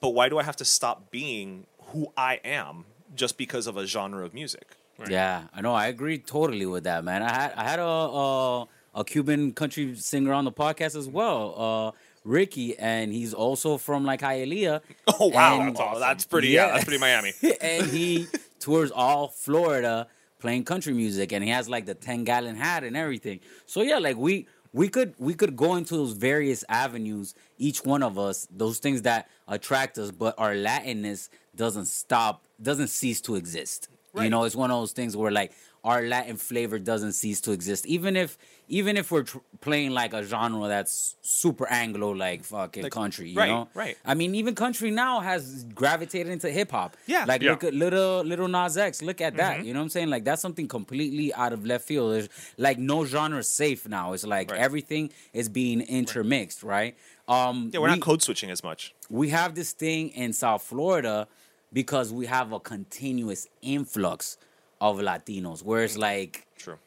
[0.00, 3.86] But why do I have to stop being who I am just because of a
[3.86, 4.76] genre of music?
[5.08, 5.72] Yeah, I know.
[5.72, 7.22] I agree totally with that, man.
[7.22, 11.54] I had I had a a, a Cuban country singer on the podcast as well,
[11.56, 14.80] uh, Ricky, and he's also from like Hialeah.
[15.20, 16.00] Oh wow, And- that's, awesome.
[16.00, 16.48] that's pretty.
[16.48, 16.66] Yeah.
[16.66, 16.72] Yeah.
[16.72, 17.32] that's pretty Miami.
[17.60, 18.26] and he
[18.58, 20.06] tours all Florida
[20.38, 23.40] playing country music, and he has like the ten gallon hat and everything.
[23.66, 28.02] So yeah, like we we could we could go into those various avenues, each one
[28.02, 33.34] of us, those things that attract us, but our Latinness doesn't stop, doesn't cease to
[33.34, 33.88] exist.
[34.14, 37.52] You know, it's one of those things where like our Latin flavor doesn't cease to
[37.52, 38.36] exist, even if
[38.68, 43.30] even if we're tr- playing like a genre that's super Anglo, like fucking Like- country.
[43.30, 43.96] You right, know, right.
[44.04, 46.96] I mean, even country now has gravitated into hip hop.
[47.06, 47.24] Yeah.
[47.26, 47.52] like Yeah.
[47.52, 49.00] look at little Lil Nas X.
[49.00, 49.36] Look at Mm-hmm.
[49.38, 49.64] that.
[49.64, 50.10] You know what I'm saying?
[50.10, 52.12] Like that's something completely out of left field.
[52.14, 54.12] There's like no genre safe now.
[54.12, 54.60] It's like Right.
[54.60, 56.96] everything is being intermixed, right?
[57.28, 58.92] Um, Yeah, we're we, not code switching as much.
[59.08, 61.26] we have this thing in South Florida
[61.72, 64.36] because we have a continuous influx
[64.80, 66.00] of Latinos, where it's mm.
[66.00, 66.78] like True.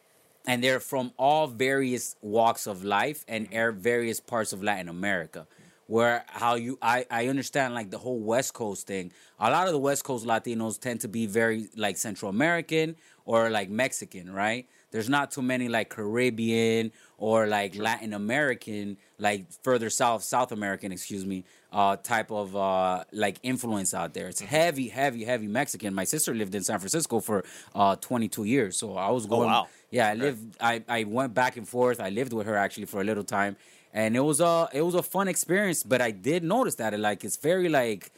[0.45, 3.55] and they're from all various walks of life and mm-hmm.
[3.55, 5.47] air various parts of Latin America.
[5.87, 9.11] Where how you I I understand like the whole West Coast thing.
[9.39, 13.49] A lot of the West Coast Latinos tend to be very like Central American or
[13.49, 14.67] like Mexican, right?
[14.91, 20.91] There's not too many like Caribbean or like Latin American, like further south, South American,
[20.91, 24.27] excuse me, uh, type of uh, like influence out there.
[24.27, 25.93] It's heavy, heavy, heavy Mexican.
[25.93, 29.49] My sister lived in San Francisco for uh, 22 years, so I was going.
[29.49, 29.67] Oh, wow.
[29.89, 30.57] Yeah, I lived.
[30.61, 31.99] I, I went back and forth.
[31.99, 33.57] I lived with her actually for a little time,
[33.93, 35.83] and it was a it was a fun experience.
[35.83, 38.11] But I did notice that it like it's very like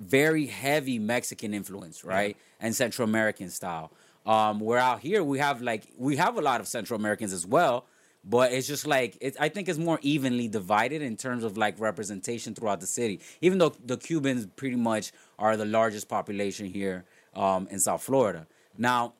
[0.00, 3.92] very heavy Mexican influence, right, and Central American style.
[4.26, 7.46] Um, we're out here we have like we have a lot of Central Americans as
[7.46, 7.86] well,
[8.24, 12.54] but it's just like I think it's more evenly divided in terms of like representation
[12.54, 13.20] throughout the city.
[13.40, 17.04] Even though the Cubans pretty much are the largest population here
[17.34, 18.46] um, in South Florida.
[18.76, 19.14] Now,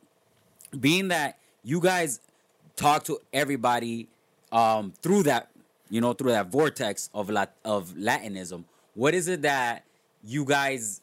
[0.79, 2.21] being that you guys
[2.77, 4.09] talk to everybody
[4.53, 5.51] um, through that,
[5.89, 8.65] you know, through that vortex of lat- of Latinism.
[8.95, 9.85] What is it that
[10.25, 11.01] you guys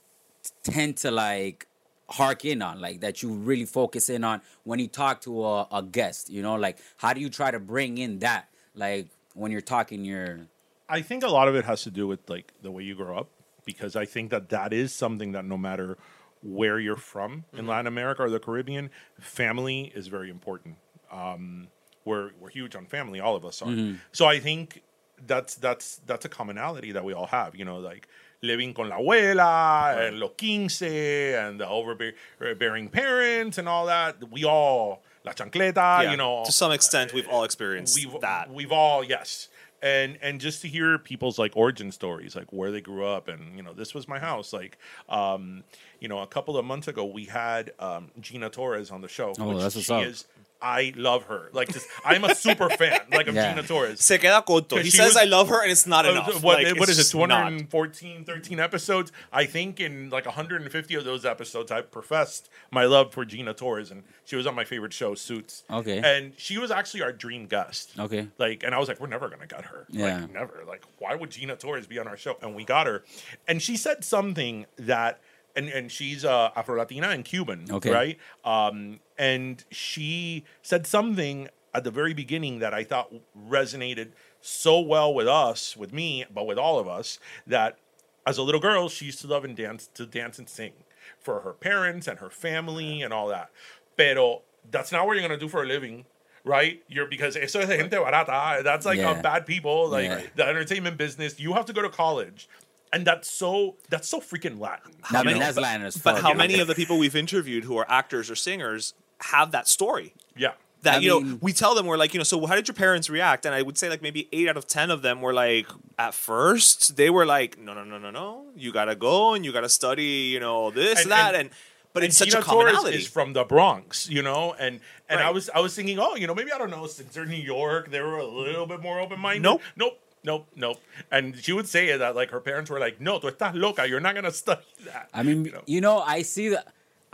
[0.63, 1.66] tend to like
[2.09, 5.67] hark in on, like that you really focus in on when you talk to a,
[5.71, 6.29] a guest?
[6.29, 10.05] You know, like how do you try to bring in that, like when you're talking
[10.05, 10.47] your
[10.89, 13.17] I think a lot of it has to do with like the way you grow
[13.17, 13.29] up,
[13.65, 15.97] because I think that that is something that no matter
[16.41, 18.89] where you're from in Latin America or the Caribbean,
[19.19, 20.77] family is very important.
[21.11, 21.67] Um,
[22.05, 23.95] we're we're huge on family, all of us are.
[24.11, 24.81] So I think
[25.25, 27.55] that's that's that's a commonality that we all have.
[27.55, 28.07] You know, like
[28.41, 34.15] living con la abuela and los quince and the overbearing parents and all that.
[34.31, 36.03] We all la chancleta.
[36.03, 38.51] Yeah, You know, to some extent, we've all experienced we've that.
[38.53, 39.49] We've all yes,
[39.81, 43.55] and and just to hear people's like origin stories, like where they grew up, and
[43.55, 44.53] you know, this was my house.
[44.53, 44.77] Like,
[45.09, 45.63] um,
[45.99, 49.33] you know, a couple of months ago, we had um, Gina Torres on the show.
[49.39, 50.05] Oh, which that's what's she up.
[50.05, 50.25] is.
[50.61, 51.49] I love her.
[51.53, 52.99] Like, just I'm a super fan.
[53.11, 53.53] Like of Yeah.
[53.53, 53.99] Gina Torres.
[54.03, 54.81] Se queda corto.
[54.81, 56.41] He says was- I love her, and it's not Uh, enough.
[56.43, 57.01] What, Like, what it's it?
[57.03, 57.27] just not.
[57.27, 59.11] 214, 13 episodes.
[59.31, 63.91] I think in like 150 of those episodes, I professed my love for Gina Torres,
[63.91, 65.63] and she was on my favorite show, Suits.
[65.69, 66.01] Okay.
[66.03, 67.91] And she was actually our dream guest.
[67.99, 68.27] Okay.
[68.37, 69.85] Like, and I was like, we're never gonna get her.
[69.89, 70.21] Yeah.
[70.21, 70.63] Like, never.
[70.67, 72.37] Like, why would Gina Torres be on our show?
[72.41, 73.03] And we got her,
[73.47, 75.19] and she said something that.
[75.57, 77.91] And, and she's uh, Afro Latina and Cuban, Okay.
[77.91, 78.17] right?
[78.45, 83.11] Um, and she said something at the very beginning that I thought
[83.49, 87.77] resonated so well with us, with me, but with all of us, that
[88.25, 90.73] as a little girl, she used to love and dance to dance and sing
[91.19, 93.49] for her parents and her family and all that.
[93.97, 96.05] Pero that's not what you're gonna do for a living.
[96.43, 98.63] Right, you're because eso es gente barata.
[98.63, 99.11] That's like Yeah.
[99.11, 100.21] uh, bad people, like Yeah.
[100.35, 101.39] the entertainment business.
[101.39, 102.47] You have to go to college,
[102.93, 104.93] and that's so that's so freaking Latin.
[105.11, 105.39] I you mean, know?
[105.39, 108.35] that's Latin as But how many of the people we've interviewed who are actors or
[108.35, 110.13] singers have that story?
[110.35, 112.67] yeah, That I you know, we tell them we're like, you know, so how did
[112.67, 113.45] your parents react?
[113.45, 116.13] And I would say like maybe eight out of ten of them were like, at
[116.13, 119.69] first they were like, no, no, no, no, no, you gotta go and you gotta
[119.69, 121.49] study, you know, this And- that, and- and,
[121.93, 122.91] but and it's such Gina a commonality.
[122.91, 126.15] Torres is from the Bronx, you know, and and I was I was thinking, oh,
[126.15, 128.81] you know, maybe I don't know, since they're New York, they were a little bit
[128.81, 129.41] more open minded.
[129.41, 129.61] Nope.
[129.75, 130.77] nope, nope, nope.
[131.09, 133.99] And she would say that like her parents were like, no, tú estás loca, you're
[134.07, 135.09] not gonna study that.
[135.13, 135.63] I mean, You know?
[135.65, 136.67] you know, I see that.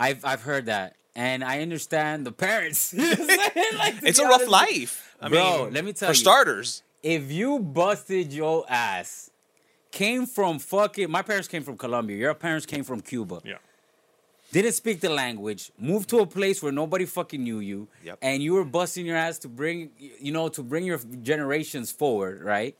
[0.05, 2.93] I've I've heard that, and I understand the parents.
[3.83, 4.93] Like, it's a rough honest, life.
[5.21, 6.17] I Bro, mean, let me tell for you.
[6.17, 6.83] For starters.
[7.01, 9.29] If you busted your ass,
[9.91, 11.09] came from fucking.
[11.11, 12.17] My parents came from Colombia.
[12.17, 13.39] Your parents came from Cuba.
[13.45, 13.57] yeah.
[14.51, 15.71] Didn't speak the language.
[15.79, 18.19] Moved to a place where nobody fucking knew you, Yep.
[18.21, 22.43] and you were busting your ass to bring, you know, to bring your generations forward,
[22.43, 22.75] right?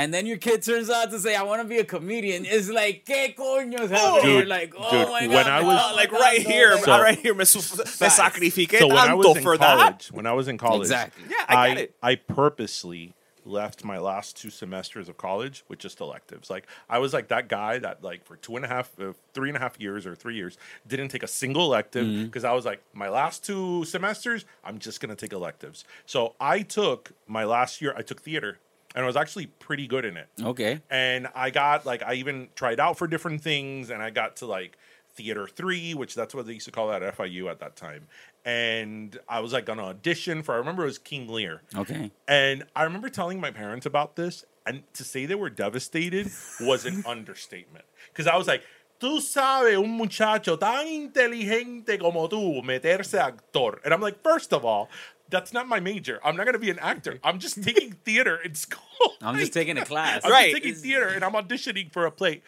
[0.00, 2.68] And then your kid turns out to say, "I want to be a comedian." It's
[2.70, 5.76] like, "Qué coño is happening?" Dude, You're like, "Oh dude, my when god!" I was-
[5.78, 8.18] está like matando, right here, So- right here, me, su- me Facts.
[8.18, 10.16] sacrifiqué So when I was in for college, that.
[10.16, 11.24] when I was in college, Exactly.
[11.30, 11.94] Yeah, I get it.
[12.02, 13.14] I purposely
[13.46, 16.50] left my last two semesters of college with just electives.
[16.50, 19.48] Like I was like that guy that like for two and a half, uh, three
[19.48, 22.24] and a half years or three years didn't take a single elective Mm-hmm.
[22.26, 25.84] because I was like my last two semesters I'm just gonna take electives.
[26.06, 27.92] So I took my last year.
[27.96, 28.58] I took theater.
[28.94, 30.28] And I was actually pretty good in it.
[30.42, 30.80] Okay.
[30.90, 34.46] And I got like I even tried out for different things, and I got to
[34.46, 34.76] like
[35.14, 38.08] theater three, which that's what they used to call that at FIU at that time.
[38.44, 40.54] And I was like gonna audition for.
[40.54, 41.62] I remember it was King Lear.
[41.76, 42.10] Okay.
[42.26, 46.84] And I remember telling my parents about this, and to say they were devastated was
[46.84, 47.84] an understatement.
[48.12, 48.62] Because I was like,
[49.00, 53.80] tú sabes un muchacho tan inteligente como tú meterse actor.
[53.84, 54.88] And I'm like, first of all,
[55.30, 56.20] that's not my major.
[56.24, 57.18] I'm not going to be an actor.
[57.24, 59.14] I'm just taking theater in school.
[59.22, 60.22] I'm just taking a class.
[60.24, 60.50] I'm Right.
[60.52, 62.42] just taking theater and I'm auditioning for a play.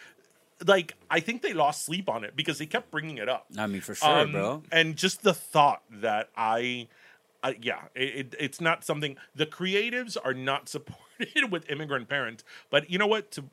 [0.67, 3.47] Like, I think they lost sleep on it because they kept bringing it up.
[3.59, 4.63] I mean, for sure, Um, bro.
[4.71, 6.87] And just the thought that I,
[7.43, 12.45] I yeah, it, it, it's not something the creatives are not supported with immigrant parents.
[12.71, 13.31] But you know what?
[13.33, 13.45] To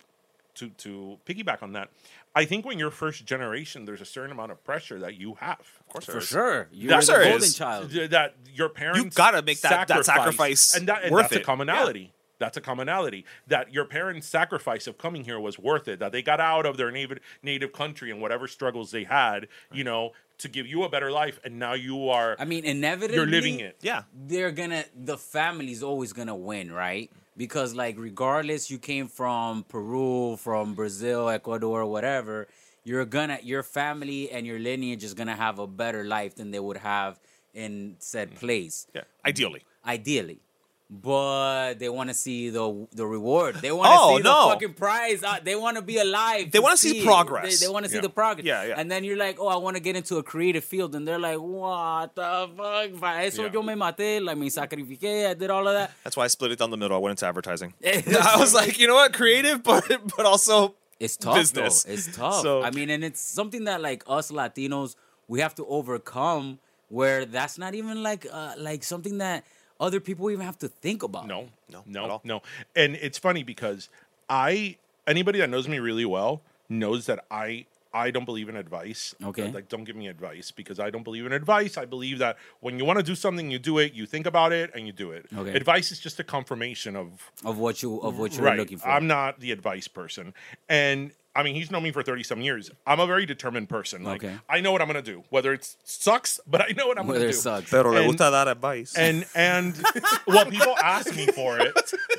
[0.60, 1.90] to to piggyback on that,
[2.36, 5.60] I think when you're first generation, there's a certain amount of pressure that you have.
[5.60, 6.68] Of course, For sure.
[6.72, 7.56] You're That's the golden is.
[7.58, 7.90] child.
[7.92, 11.40] that your parents you've gotta make that- that sacrifice and, that, and worth that's a
[11.40, 11.46] it.
[11.46, 12.14] commonality.
[12.38, 16.00] That's a commonality that your parents' sacrifice of coming here was worth it.
[16.00, 19.84] That they got out of their native native country and whatever struggles they had, you
[19.84, 23.26] know, to give you a better life, and now you are I mean, inevitably, you're
[23.26, 23.76] living it.
[23.82, 24.04] Yeah.
[24.14, 27.12] they're gonna the family's always gonna win, right?
[27.40, 32.50] Because like regardless you came from Peru, from Brazil, Ecuador, whatever,
[32.84, 36.60] you're gonna your family and your lineage is gonna have a better life than they
[36.60, 37.18] would have
[37.54, 38.36] in said mm.
[38.36, 38.88] place.
[38.94, 39.04] Yeah.
[39.26, 39.64] Ideally.
[39.86, 40.42] Ideally.
[40.90, 43.56] But they want to see the the reward.
[43.62, 44.46] They want to Oh, see no.
[44.48, 45.24] the fucking prize.
[45.24, 46.52] Uh, they want to be alive.
[46.52, 47.06] They wanna see it.
[47.06, 47.60] progress.
[47.60, 48.02] They, they want to see Yeah.
[48.02, 48.46] the progress.
[48.46, 48.74] Yeah, yeah.
[48.80, 51.20] And then you're like, oh, I want to get into a creative field, and they're
[51.20, 53.00] like, what the fuck?
[53.00, 53.52] Para eso Yeah.
[53.54, 55.92] yo me maté, like me sacrifiqué, I did all of that.
[56.04, 56.98] That's why I split it down the middle.
[56.98, 57.74] I went into advertising.
[57.86, 59.84] I was like, you know what, creative, but
[60.18, 61.84] but also It's tough business.
[61.84, 61.94] though.
[61.94, 62.42] It's tough.
[62.42, 64.96] So- I mean, and it's something that like us Latinos
[65.28, 66.60] we have to overcome.
[66.92, 69.44] Where that's not even like uh, like something that
[69.80, 71.28] other people even have to think about.
[71.28, 72.22] No, No, no, at all.
[72.24, 72.42] no.
[72.76, 73.90] And it's funny because
[74.30, 79.16] I anybody that knows me really well knows that I I don't believe in advice.
[79.24, 79.50] Okay.
[79.52, 81.76] Like don't give me advice because I don't believe in advice.
[81.76, 84.52] I believe that when you want to do something, you do it, you think about
[84.54, 85.26] it and you do it.
[85.36, 85.54] Okay.
[85.54, 88.60] Advice is just a confirmation of of what you of what you're right.
[88.60, 88.88] looking for.
[88.90, 90.36] I'm not the advice person.
[90.68, 92.70] And I mean, he's known me for 30 some years.
[92.86, 94.04] I'm a very determined person.
[94.04, 94.36] Like Okay.
[94.50, 95.24] I know what I'm going to do.
[95.30, 97.48] Whether it sucks, but I know what I'm going Whether to it do.
[97.50, 97.70] sucks.
[97.72, 98.96] Pero le And- gusta dar advice.
[98.98, 99.82] and and
[100.28, 101.76] well people ask me for it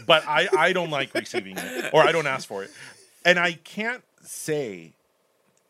[0.06, 2.70] but i i don't like receiving it or i don't ask for it
[3.24, 4.92] and i can't say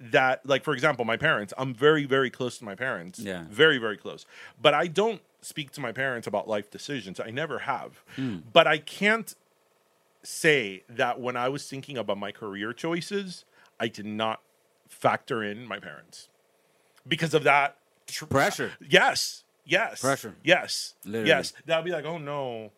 [0.01, 3.45] that like for example my parents i'm very very close to my parents Yeah.
[3.51, 4.25] very very close
[4.61, 8.39] but i don't speak to my parents about life decisions i never have Hmm.
[8.53, 9.35] but i can't
[10.23, 13.45] say that when i was thinking about my career choices
[13.79, 14.41] i did not
[14.89, 16.29] factor in my parents
[17.09, 18.73] because of that tr- Pressure.
[18.87, 20.35] yes yes Pressure.
[20.45, 21.29] yes Literally.
[21.29, 22.71] yes that'd be like oh no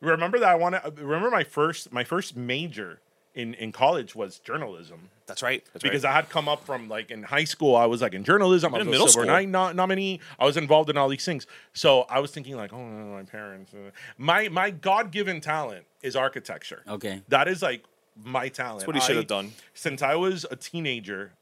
[0.00, 3.00] remember that i want to remember my first my first major
[3.34, 5.64] in in college was journalism That's right.
[5.72, 6.12] That's because right.
[6.12, 8.78] I had come up from like in high school, I was like in journalism, I
[8.78, 9.34] was In a middle Silver school.
[9.34, 11.46] Knight no- nominee, I was involved in all these things.
[11.72, 15.84] So I was thinking like, oh no, my parents, uh, my my God given talent
[16.02, 16.82] is architecture.
[16.88, 17.22] Okay.
[17.28, 17.82] that is like
[18.22, 18.80] my talent.
[18.80, 19.52] That's what he should have done.
[19.72, 21.32] since I was a teenager.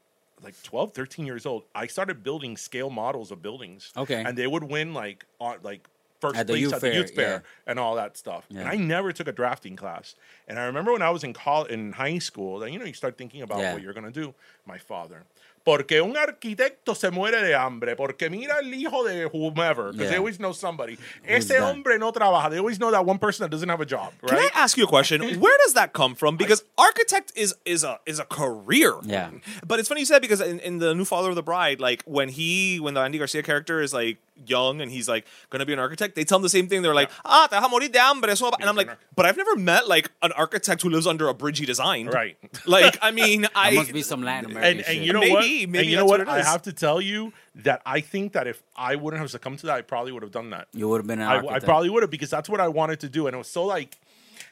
[0.41, 3.93] Like 12, 13 years old, I started building scale models of buildings.
[3.95, 4.21] Okay.
[4.25, 5.87] and they would win like on like
[6.23, 7.69] first At the place youth at the fair, youth fair yeah.
[7.69, 8.45] and all that stuff.
[8.49, 8.61] Yeah.
[8.61, 10.15] And I never took a drafting class.
[10.47, 12.93] And I remember when I was in college, in high school, that you know you
[12.93, 13.73] start thinking about Yeah.
[13.73, 14.33] what you're gonna do.
[14.65, 15.19] My father.
[15.65, 17.95] Porque un arquitecto se muere de hambre.
[17.95, 19.93] Porque mira el hijo de whomever.
[19.93, 20.97] Because they always know somebody.
[21.25, 21.61] Ese that?
[21.61, 22.49] hombre no trabaja.
[22.49, 24.11] They always know that one person that doesn't have a job.
[24.27, 25.21] Can I ask you a question?
[25.39, 26.35] Where does that come from?
[26.35, 28.93] Because architect is is a is a career.
[29.03, 29.31] Yeah.
[29.65, 32.03] But it's funny you said because in, in the new Father of the Bride, like
[32.05, 35.73] when he when the Andy Garcia character is like young and he's like gonna be
[35.73, 36.81] an architect, they tell him the same thing.
[36.81, 38.31] They're like, ah, te vas a morir de hambre.
[38.31, 41.27] eso va-" And I'm like, but I've never met like an architect who lives under
[41.29, 42.13] a bridge he designed.
[42.13, 42.37] Right.
[42.65, 44.95] Like, I mean, I must be some Latin American and, shit.
[44.97, 45.41] and you know Maybe, what?
[45.69, 46.19] maybe and you know that's what?
[46.19, 46.45] what it I is.
[46.47, 49.75] have to tell you that I think that if I wouldn't have succumbed to that,
[49.77, 50.67] I probably would have done that.
[50.73, 51.63] you would have been an I, architect.
[51.63, 53.63] I probably would have because that's what I wanted to do, and it was so
[53.65, 53.97] like,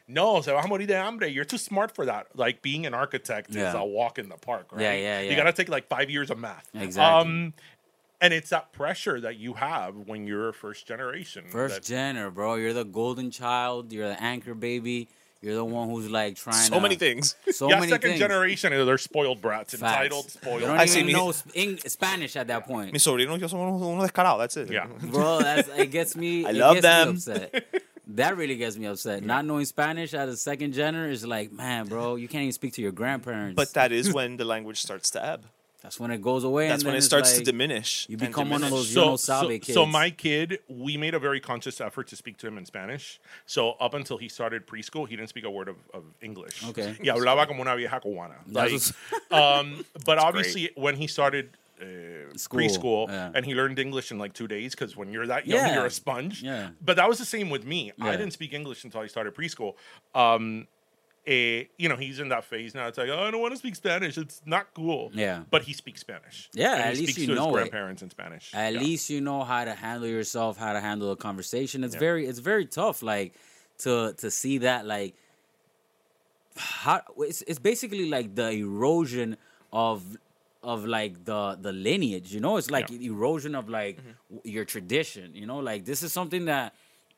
[0.08, 1.28] no, se vas a morir de hambre.
[1.30, 2.28] You're too smart for that.
[2.36, 3.74] Like being an architect is Yeah.
[3.78, 4.82] a walk in the park, right?
[4.82, 5.30] Yeah, yeah, yeah.
[5.30, 6.68] You got to take like five years of math.
[6.74, 7.32] Exactly.
[7.32, 7.54] Um,
[8.22, 11.46] and it's that pressure that you have when you're a first generation.
[11.50, 12.56] First that- gener, bro.
[12.56, 13.92] You're the golden child.
[13.92, 15.10] You're the anchor baby.
[15.42, 17.36] You're the one who's like trying so to, many things.
[17.52, 18.20] So yeah, many second things.
[18.20, 19.82] generation, they're spoiled brats, Facts.
[19.82, 20.62] entitled, spoiled.
[20.62, 22.94] You don't I even see me- know sp- Spanish at that point.
[22.94, 24.38] Mis sobrinos yo son unos, unos descarados.
[24.38, 24.72] That's it.
[24.72, 24.86] Yeah.
[25.12, 25.40] bro.
[25.40, 26.46] That's it gets me.
[26.46, 27.08] I love gets them.
[27.10, 27.84] Me upset.
[28.08, 29.24] That really gets me upset.
[29.24, 32.74] Not knowing Spanish as a second gener is like, man, bro, you can't even speak
[32.74, 33.56] to your grandparents.
[33.56, 35.46] But that is when the language starts to ebb.
[35.82, 36.68] That's when it goes away.
[36.70, 38.08] That's and when then it it's starts to diminish.
[38.08, 38.94] You and become one of diminish.
[38.94, 39.74] those, you know, so, kids.
[39.74, 43.20] so my kid, we made a very conscious effort to speak to him in Spanish.
[43.48, 46.64] So up until he started preschool, he didn't speak a word of, of English.
[46.70, 46.96] Okay.
[47.02, 48.36] Y hablaba como una vieja cubana.
[48.48, 51.86] That's Like, um, but obviously, when he started uh,
[52.38, 53.32] School, preschool yeah.
[53.34, 55.74] and he learned English in like two days, because when you're that young, Yeah.
[55.74, 56.44] you're a sponge.
[56.44, 56.70] Yeah.
[56.80, 57.92] But that was the same with me.
[58.00, 59.74] I didn't speak English until I started preschool.
[60.14, 60.68] Um,
[61.28, 62.88] eh, you know, he's in that phase now.
[62.88, 64.18] It's like, oh, I don't want to speak Spanish.
[64.18, 65.12] It's not cool.
[65.14, 65.44] Yeah.
[65.50, 66.50] But he speaks Spanish.
[66.54, 67.72] Yeah, And at he least speaks you to know his it.
[67.72, 68.52] grandparents in Spanish.
[68.54, 68.80] At Yeah.
[68.80, 71.84] least you know how to handle yourself, how to handle a conversation.
[71.84, 73.34] It's very, it's very tough, like
[73.80, 75.16] to to see that, like
[76.58, 79.38] how it's it's basically like the erosion
[79.72, 80.04] of
[80.64, 82.34] of like the the lineage.
[82.34, 83.98] You know, it's like erosion of like
[84.30, 85.34] w- your tradition.
[85.34, 86.74] You know, like this is something that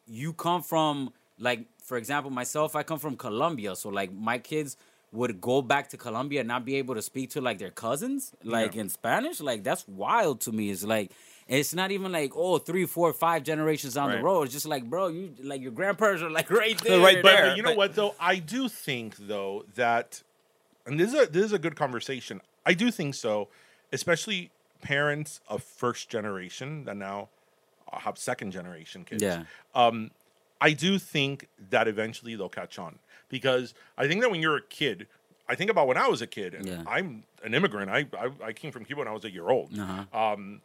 [0.06, 1.13] you come from.
[1.39, 4.78] Like for example, myself, I come from Colombia, so like my kids
[5.12, 8.32] would go back to Colombia and not be able to speak to like their cousins,
[8.43, 9.39] like in Spanish.
[9.41, 10.72] Like that's wild to me.
[10.72, 11.12] It's like
[11.48, 14.43] it's not even like oh three, four, five generations down the road.
[14.43, 17.48] It's just like bro, you like your grandparents are like right there, right but, there.
[17.50, 20.24] but you know but- what though i do think though that
[20.88, 23.50] and this is a this is a good conversation i do think so
[23.91, 24.50] especially
[24.82, 27.30] parents of first generation that now
[27.91, 29.43] have second generation kids Yeah.
[29.76, 30.10] um
[30.62, 34.68] i do think that eventually they'll catch on because i think that when you're a
[34.68, 35.08] kid
[35.48, 36.84] i think about when i was a kid and Yeah.
[36.86, 39.78] i'm an immigrant I, I i came from cuba when i was a year old
[39.80, 40.06] Uh-huh.
[40.18, 40.62] um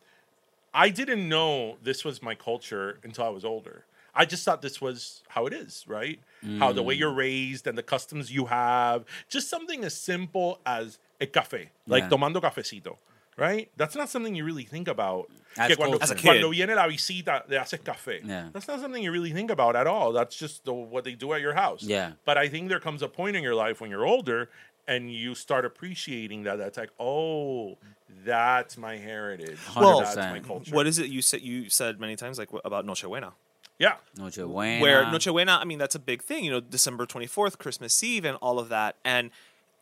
[0.75, 3.87] I didn't know this was my culture until I was older.
[4.15, 6.21] I just thought this was how it is, right?
[6.59, 6.99] How the way Mm.
[7.01, 12.05] you're raised and the customs you have, just something as simple as a café, like
[12.05, 12.11] Yeah.
[12.11, 12.99] tomando cafecito,
[13.39, 13.71] right?
[13.77, 15.31] That's not something you really think about.
[15.57, 16.15] As Que cuando, culture.
[16.15, 16.57] As a cuando kid.
[16.57, 18.21] viene la visita, le haces café.
[18.25, 18.49] Yeah.
[18.53, 20.13] That's not something you really think about at all.
[20.13, 21.83] That's just the, what they do at your house.
[21.83, 22.13] Yeah.
[22.25, 24.51] But I think there comes a point in your life when you're older
[24.87, 26.59] and you start appreciating that.
[26.59, 27.79] That's like, oh,
[28.25, 29.59] that's my heritage.
[29.77, 30.75] Well, that's my culture.
[30.75, 31.43] What is it you said?
[31.43, 33.33] You said many times like about Noche Buena.
[33.79, 33.95] Yeah.
[34.17, 34.83] Noche Buena.
[34.83, 38.25] where Noche Buena, I mean, that's a big thing, you know, December 24th, Christmas Eve,
[38.25, 38.97] and all of that.
[39.05, 39.31] And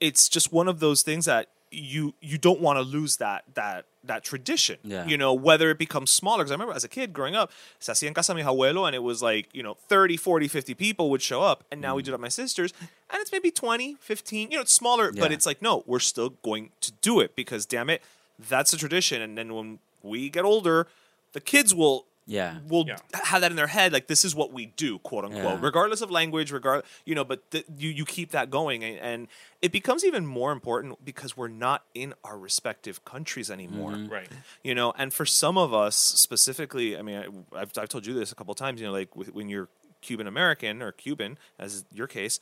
[0.00, 3.86] it's just one of those things that you you don't want to lose that that
[4.04, 4.78] that tradition.
[4.84, 5.04] Yeah.
[5.04, 6.38] You know, whether it becomes smaller.
[6.44, 7.50] Because I remember as a kid growing up,
[7.80, 10.74] se hacía en casa mi abuelo, and it was like, you know, 30, 40, 50
[10.74, 11.64] people would show up.
[11.72, 11.96] And now Mm.
[11.96, 12.72] we do it at my sister's,
[13.10, 16.30] and it's maybe 20, 15, you know, it's smaller, but it's like, no, we're still
[16.44, 18.00] going to do it because, damn it,
[18.38, 19.20] that's a tradition.
[19.20, 20.86] And then when we get older,
[21.32, 22.58] the kids will Yeah.
[22.66, 22.96] will Yeah.
[23.14, 25.58] have that in their head like this is what we do quote unquote Yeah.
[25.60, 29.28] regardless of language regard you know but th- you you keep that going and, and
[29.62, 34.28] it becomes even more important because we're not in our respective countries anymore Right.
[34.64, 38.12] you know and for some of us specifically i mean I, I've, I've told you
[38.14, 39.68] this a couple times you know like with, when you're
[40.02, 42.40] cuban american or cuban as your case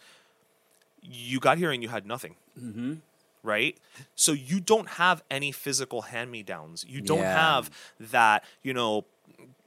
[1.02, 2.94] you got here and you had nothing Mm-hmm.
[3.42, 3.76] right?
[4.14, 6.84] So you don't have any physical hand me downs.
[6.88, 7.36] You don't Yeah.
[7.54, 7.68] have
[7.98, 9.04] that, you know,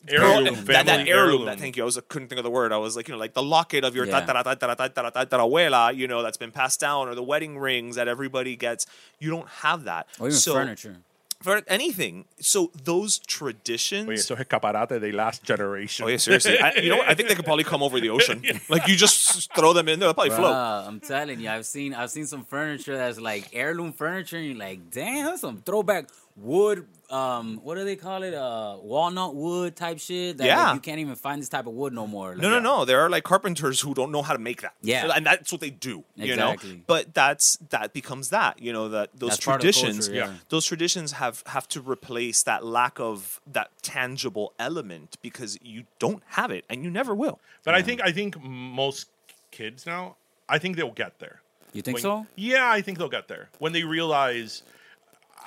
[0.09, 1.07] Heirloom, that, that heirloom.
[1.07, 1.45] heirloom.
[1.45, 1.83] That thank you.
[1.83, 2.71] I was I couldn't think of the word.
[2.71, 4.21] I was like, you know, like the locket of your Yeah.
[4.21, 7.95] tatara tatara tatara tatara abuela, you know, that's been passed down, or the wedding rings
[7.95, 8.85] that everybody gets.
[9.19, 10.07] You don't have that.
[10.19, 10.97] Or even so, furniture.
[11.39, 12.25] For anything.
[12.39, 14.09] So those traditions.
[14.09, 16.05] Oye, eso es escaparate de last generation.
[16.05, 16.57] Oh yeah, seriously.
[16.59, 17.07] I, you know what?
[17.07, 18.41] I think they could probably come over the ocean.
[18.69, 20.55] Like you just throw them in there, they'll probably float.
[20.55, 24.47] Bruh, I'm telling you, I've seen I've seen some furniture that's like heirloom furniture, and
[24.47, 26.85] you're like, damn, that's some throwback wood.
[27.09, 28.33] Um, what do they call it?
[28.33, 30.37] Uh, walnut wood type shit.
[30.37, 30.73] That, like, Yeah.
[30.73, 32.35] you can't even find this type of wood no more.
[32.35, 32.85] No, Like, no, no.
[32.85, 34.73] There are like carpenters who don't know how to make that.
[34.81, 35.09] Yeah.
[35.15, 36.03] and that's what they do.
[36.15, 36.73] You Exactly.
[36.73, 38.61] know, but that's that becomes that.
[38.61, 40.07] You know that those That's part of the traditions.
[40.09, 40.33] culture, yeah.
[40.49, 46.21] Those traditions have have to replace that lack of that tangible element because you don't
[46.31, 47.39] have it and you never will.
[47.63, 49.07] But I think I think most
[49.51, 50.17] kids now,
[50.49, 51.41] I think they'll get there.
[51.71, 52.27] You think When- so?
[52.35, 54.61] Yeah, I think they'll get there when they realize.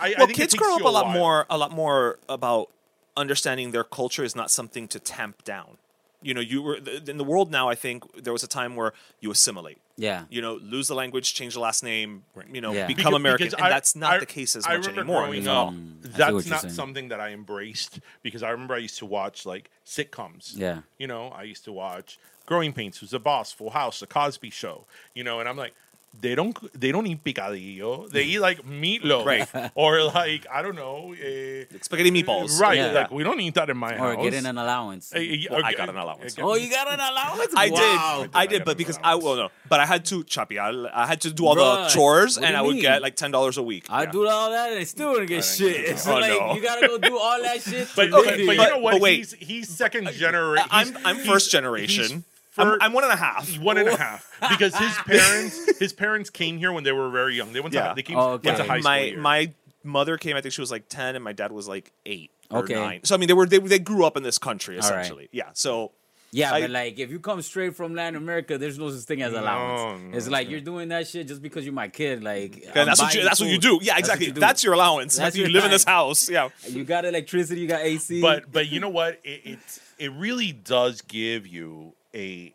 [0.00, 1.14] I, I Well, think kids grow up a lot while.
[1.14, 2.70] more a lot more about
[3.16, 5.76] understanding their culture is not something to tamp down.
[6.22, 6.76] You know, you were
[7.06, 7.68] in the world now.
[7.70, 9.78] I think there was a time where you assimilate.
[9.96, 10.24] Yeah.
[10.28, 12.24] You know, lose the language, change the last name.
[12.52, 12.86] You know, Yeah.
[12.86, 15.22] become Because- American, because and I- that's not I- the case as I much anymore.
[15.24, 16.74] Growing up, I see what that's not saying.
[16.74, 20.52] something that I embraced because I remember I used to watch like sitcoms.
[20.56, 20.80] Yeah.
[20.98, 24.50] You know, I used to watch Growing Pains, Who's the Boss, Full House, The Cosby
[24.50, 24.84] Show.
[25.14, 25.74] You know, and I'm like,
[26.18, 28.10] they don't they don't eat picadillo.
[28.10, 29.48] They eat like meatloaf, Right.
[29.74, 32.60] Or like I don't know, eh, Spaghetti meatballs.
[32.60, 32.76] Right?
[32.78, 32.90] Yeah.
[32.92, 34.00] Like we don't eat that in my house.
[34.00, 34.22] Or house.
[34.24, 35.12] getting an allowance.
[35.14, 36.36] Eh, Well, I got an allowance.
[36.38, 37.54] Oh, you got an allowance?
[37.56, 38.22] I Wow.
[38.22, 40.60] did, I I did, but an because I well no, but I had to chapear.
[40.92, 42.82] I had to do all the chores, and you I would mean?
[42.82, 43.86] get like ten dollars a week.
[43.88, 45.76] I do all that and I still wouldn't get shit.
[45.76, 46.54] It's Oh, like no.
[46.54, 47.88] you gotta go do all that shit.
[47.96, 48.92] But, to but, but you know what?
[48.94, 49.16] but wait.
[49.18, 50.68] he's he's second generation.
[50.70, 52.24] I'm I'm first generation.
[52.58, 53.58] I'm, I'm one and a half.
[53.60, 57.36] one and a half because his parents his parents came here when they were very
[57.36, 57.52] young.
[57.52, 57.94] They went to Yeah.
[57.94, 58.66] they came Oh, went to okay.
[58.66, 58.82] high school.
[58.90, 59.18] my here.
[59.20, 59.52] my
[59.84, 60.36] mother came.
[60.36, 62.74] I think she was like ten, and my dad was like eight or Okay.
[62.74, 63.00] nine.
[63.04, 65.00] So I mean, they were they, they grew up in this country All right.
[65.00, 65.28] essentially.
[65.32, 65.50] Yeah.
[65.54, 65.92] So
[66.32, 69.22] Yeah, I- but like if you come straight from Latin America, there's no such thing
[69.22, 70.02] as allowance.
[70.02, 72.22] no, it's like you're doing that shit just because you're my kid.
[72.22, 73.62] Like and I'm that's what buying you that's what you food.
[73.62, 73.78] do.
[73.82, 74.26] Yeah, That's exactly.
[74.26, 74.32] you.
[74.32, 75.16] That's your allowance.
[75.16, 75.94] That's you your live in this time.
[75.94, 76.28] house.
[76.28, 76.48] Yeah.
[76.68, 78.20] You got electricity, you got AC.
[78.20, 79.20] but but you know what?
[79.24, 79.58] It, it
[79.98, 82.52] it really does give you a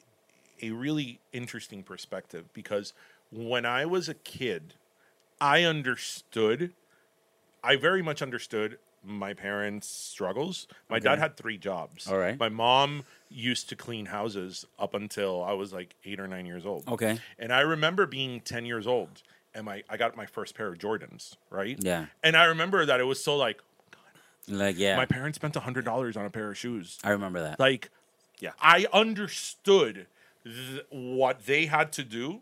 [0.62, 2.93] a really interesting perspective because
[3.32, 4.76] when I was a kid,
[5.41, 6.74] I understood.
[7.64, 10.68] I very much understood my parents' struggles.
[10.89, 12.08] My dad had three jobs.
[12.08, 12.39] All right.
[12.39, 16.66] My mom used to clean houses up until I was like eight or nine years
[16.66, 16.88] old.
[16.88, 17.20] Okay.
[17.38, 20.78] And I remember being ten years old, and my I got my first pair of
[20.78, 21.36] Jordans.
[21.49, 21.78] Right.
[21.80, 22.06] Yeah.
[22.24, 23.62] And I remember that it was so like
[24.47, 26.99] like yeah, my parents spent hundred dollars on a pair of shoes.
[27.03, 27.60] I remember that.
[27.60, 27.89] Like,
[28.39, 28.51] Yeah.
[28.59, 30.07] I understood
[30.43, 32.41] th- what they had to do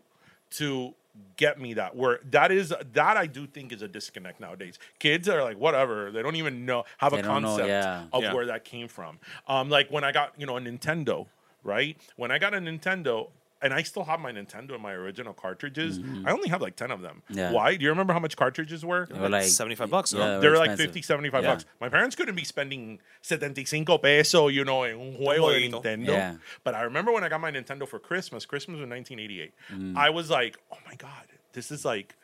[0.52, 0.94] to
[1.36, 1.94] get me that.
[1.96, 4.78] Where that is that I do think is a disconnect nowadays.
[4.98, 6.10] Kids are like whatever.
[6.10, 8.04] They don't even know have They a don't know, concept yeah.
[8.12, 8.34] of Yeah.
[8.34, 9.18] where that came from.
[9.48, 11.26] Um, like when I got you know a Nintendo,
[11.62, 11.96] right?
[12.16, 13.28] When I got a Nintendo.
[13.64, 15.98] And I still have my Nintendo and my original cartridges.
[16.26, 17.22] I only have like 10 of them.
[17.30, 17.38] Mm-hmm.
[17.38, 17.50] Yeah.
[17.50, 17.74] Why?
[17.76, 19.06] Do you remember how much cartridges were?
[19.10, 20.12] They were like seventy five bucks.
[20.12, 20.40] Yeah, no?
[20.40, 20.92] They were were like expensive.
[20.94, 21.50] 50, 75 Yeah.
[21.50, 21.64] bucks.
[21.80, 25.70] My parents couldn't be spending 75 pesos, you know, in un juego de.
[25.70, 26.08] Nintendo.
[26.08, 26.34] Yeah.
[26.62, 29.52] But I remember when I got my Nintendo for Christmas, Christmas was 1988.
[29.72, 29.96] Mm.
[29.96, 32.14] I was like, oh my God, this is like,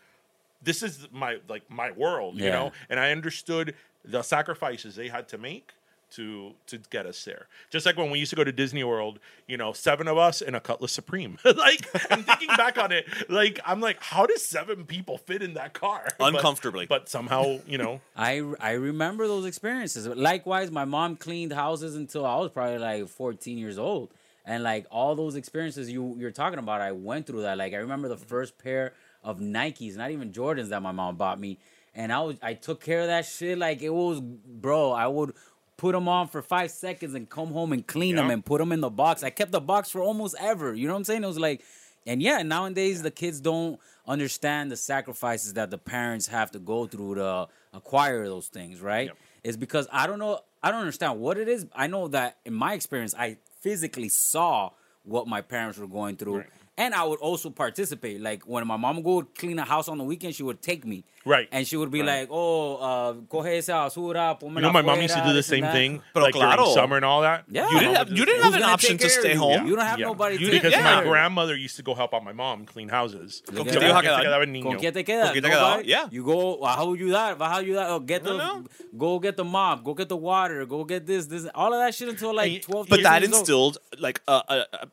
[0.63, 2.73] this is my, like my world, you know?
[2.91, 3.75] And I understood
[4.05, 5.73] the sacrifices they had to make
[6.13, 7.47] to to get us there.
[7.71, 10.41] Just like when we used to go to Disney World, you know, seven of us
[10.41, 11.39] in a Cutlass Supreme.
[11.45, 15.55] like I'm thinking back on it, like I'm like, how does seven people fit in
[15.55, 16.87] that car But- Uncomfortably.
[16.87, 20.07] But, somehow, you know, I I remember those experiences.
[20.07, 24.11] Likewise, my mom cleaned houses until I was probably like 14 years old,
[24.45, 27.59] and like all those experiences you you're talking about, I went through that.
[27.59, 28.25] Like I remember the mm-hmm.
[28.25, 28.93] first pair
[29.23, 31.59] of Nikes, not even Jordans, that my mom bought me,
[31.95, 34.93] and I was I took care of that shit like it was, bro.
[34.93, 35.35] I would
[35.81, 38.71] put them on for five seconds and come home and clean them and put them
[38.71, 39.23] in the box.
[39.23, 40.75] I kept the box for almost ever.
[40.75, 41.25] You know what I'm saying?
[41.25, 41.63] It was like.
[42.07, 46.87] And yeah, nowadays the kids don't understand the sacrifices that the parents have to go
[46.87, 49.09] through to acquire those things, right?
[49.09, 49.17] Yep.
[49.45, 51.67] It's because I don't know, I don't understand what it is.
[51.75, 54.71] I know that in my experience, I physically saw
[55.05, 56.39] what my parents were going through.
[56.39, 56.47] Right.
[56.81, 58.23] And I would also participate.
[58.23, 61.05] Like when my mom would clean a house on the weekend, she would take me.
[61.27, 61.47] Right.
[61.53, 62.21] And she would be Right.
[62.21, 65.43] like, oh, uh, coge esa basura, ponme you know, my mom used to do the
[65.43, 66.65] same thing, Pero like during claro.
[66.73, 67.45] summer and all that.
[67.51, 67.69] Yeah.
[67.71, 69.39] You didn't have you didn't have an option to stay you?
[69.45, 69.67] home.
[69.69, 70.07] You don't have Yeah.
[70.13, 70.81] nobody You to because yeah.
[70.83, 71.11] my care of you.
[71.13, 73.43] grandmother used to go help out my mom clean houses.
[73.53, 74.01] Look Que at te that.
[74.03, 74.65] que te quedaba el niño.
[74.71, 75.25] ¿Con quién te quedas?
[75.27, 75.71] ¿Con quién te quedas?
[75.77, 75.89] Nobody?
[75.89, 76.09] Yeah.
[76.11, 77.87] You go, baja ayudar, baja ayudar.
[77.91, 78.65] Oh, get the, No, no.
[78.97, 81.95] go get the mop, go get the water, go get this, this, all of that
[81.95, 84.87] shit until like 12 but that instilled like a, a, a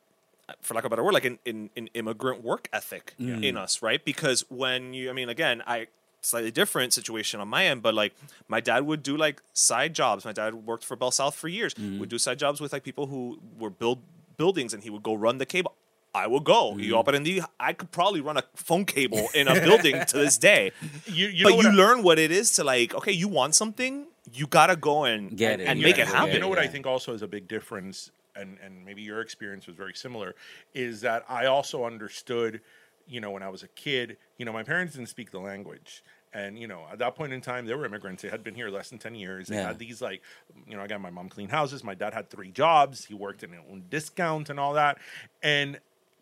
[0.61, 3.43] for lack of a better word like an, an, an immigrant work ethic mm.
[3.43, 5.87] in us right because when you i mean again i
[6.21, 8.13] slightly different situation on my end but like
[8.47, 11.99] my dad would do like side jobs my dad worked for BellSouth for years mm-hmm.
[11.99, 13.99] would do side jobs with like people who were build
[14.35, 15.73] buildings and he would go run the cable
[16.15, 16.75] I would go.
[16.77, 16.93] You mm-hmm.
[16.95, 17.43] open the.
[17.59, 20.71] I could probably run a phone cable in a building to this day.
[21.05, 22.95] You, you know but what you I- learn what it is to like.
[22.95, 26.07] Okay, you want something, you gotta go and Get and, it, and yeah, make it
[26.07, 26.33] happen.
[26.33, 29.67] You know what I think also is a big difference, and and maybe your experience
[29.67, 30.35] was very similar,
[30.73, 32.61] is that I also understood,
[33.07, 36.03] you know, when I was a kid, you know, my parents didn't speak the language.
[36.33, 38.21] And you know, at that point in time, they were immigrants.
[38.21, 39.47] They had been here less than ten years.
[39.47, 39.67] They Yeah.
[39.67, 40.21] had these like,
[40.67, 41.83] you know, I got my mom clean houses.
[41.83, 43.05] My dad had three jobs.
[43.05, 44.97] He worked in a discount and all that.
[45.41, 45.79] And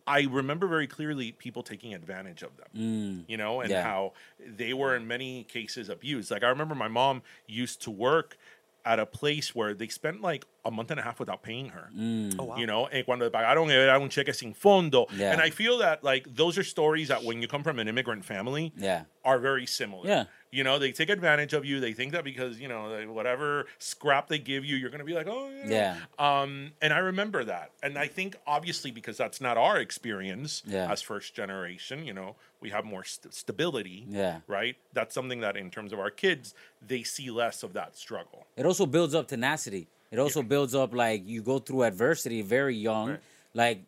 [0.07, 2.67] I remember very clearly people taking advantage of them.
[2.75, 3.25] Mm.
[3.27, 3.81] You know, and Yeah.
[3.81, 6.29] how they were in many cases abused.
[6.29, 8.37] Like I remember my mom used to work
[8.85, 11.89] at a place where they spent like a month and a half without paying her.
[11.95, 12.35] Mm.
[12.39, 12.57] Oh, wow.
[12.57, 15.07] You know, and cuando le pagaron era un cheque sin fondo.
[15.15, 15.31] Yeah.
[15.31, 18.23] And I feel that like those are stories that when you come from an immigrant
[18.25, 19.03] family Yeah.
[19.23, 20.07] are very similar.
[20.07, 20.23] Yeah.
[20.51, 21.79] You know, they take advantage of you.
[21.81, 25.13] They think that because, you know, whatever scrap they give you, you're going to be
[25.13, 25.97] like, oh, yeah.
[26.19, 26.41] Yeah.
[26.41, 27.71] Um, and I remember that.
[27.83, 30.89] And I think obviously because that's not our experience Yeah.
[30.91, 34.05] as first generation, you know, we have more st- stability.
[34.09, 34.39] Yeah.
[34.47, 34.75] Right.
[34.91, 36.55] That's something that in terms of our kids,
[36.85, 38.47] they see less of that struggle.
[38.57, 39.87] It also builds up tenacity.
[40.11, 43.09] It also builds up like you go through adversity very young.
[43.09, 43.19] Right.
[43.53, 43.79] Like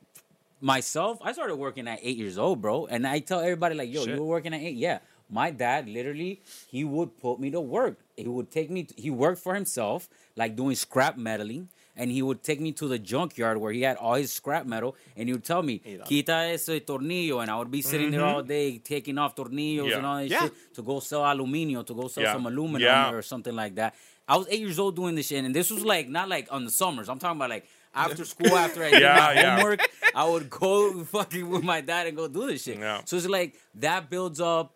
[0.62, 2.86] myself, I started working at eight years old, bro.
[2.86, 4.14] And I tell everybody like, yo, Shit.
[4.14, 4.76] you were working at eight?
[4.76, 5.00] Yeah.
[5.30, 7.98] My dad literally, he would put me to work.
[8.16, 8.88] He would take me.
[8.96, 11.68] he worked for himself, like doing scrap metaling.
[12.00, 14.96] And he would take me to the junkyard where he had all his scrap metal,
[15.16, 18.44] and he would tell me, "Quita ese tornillo," and I would be sitting there all
[18.44, 19.98] day taking off tornillos Yeah.
[19.98, 20.32] and all that Mm-hmm.
[20.34, 20.42] Yeah.
[20.44, 22.34] shit to go sell aluminio, to go sell Yeah.
[22.34, 23.12] some aluminum Yeah.
[23.12, 23.96] or something like that.
[24.30, 26.66] I was eight years old doing this shit, and this was like not like on
[26.66, 27.10] the summers.
[27.10, 29.56] I'm talking about like after school, after I did Yeah, my yeah.
[29.56, 29.80] homework,
[30.14, 32.78] I would go fucking with my dad and go do this shit.
[32.78, 33.02] Yeah.
[33.06, 34.74] So it's like that builds up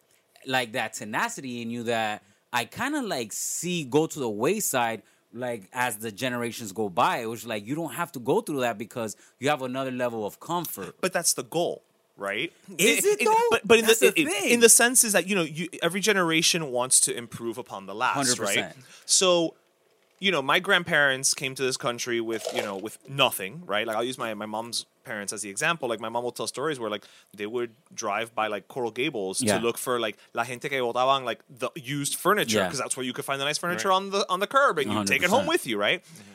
[0.47, 5.03] like that tenacity in you that I kind of like see go to the wayside
[5.34, 7.17] like as the generations go by.
[7.19, 10.25] It was like you don't have to go through that because you have another level
[10.25, 10.95] of comfort.
[11.01, 11.84] but that's the goal
[12.17, 13.34] right Is it, though?
[13.49, 14.49] but but in the, the in, thing.
[14.51, 17.95] in the sense is that you know you every generation wants to improve upon the
[17.95, 18.39] last 100%.
[18.39, 18.73] right
[19.05, 19.55] so
[20.19, 23.95] you know my grandparents came to this country with you know with nothing right like
[23.95, 26.79] i'll use my, my mom's parents as the example like my mom will tell stories
[26.79, 29.57] where like they would drive by like coral gables Yeah.
[29.57, 32.65] to look for like la gente que botaban like the used furniture Yeah.
[32.67, 34.91] because that's where you could find the nice furniture on the on the curb and
[34.91, 36.27] you take it home with you right mm-hmm.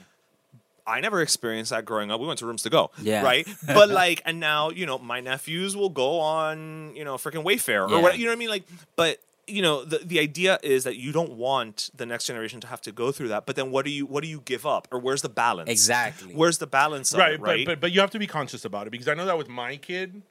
[0.88, 2.20] I never experienced that growing up.
[2.20, 3.22] We went to rooms to go, Yeah.
[3.24, 3.44] right?
[3.66, 7.90] But like, and now you know, my nephews will go on, you know, freaking Wayfair
[7.90, 7.96] Yeah.
[7.96, 8.48] or what, you know what I mean?
[8.50, 8.62] Like,
[8.94, 12.66] but you know, the the idea is that you don't want the next generation to
[12.66, 13.46] have to go through that.
[13.46, 15.70] But then, what do you what do you give up, or where's the balance?
[15.70, 16.34] Exactly.
[16.34, 17.12] Where's the balance?
[17.12, 17.66] Of right, it, right?
[17.66, 19.48] But, but but you have to be conscious about it because I know that with
[19.48, 20.22] my kid,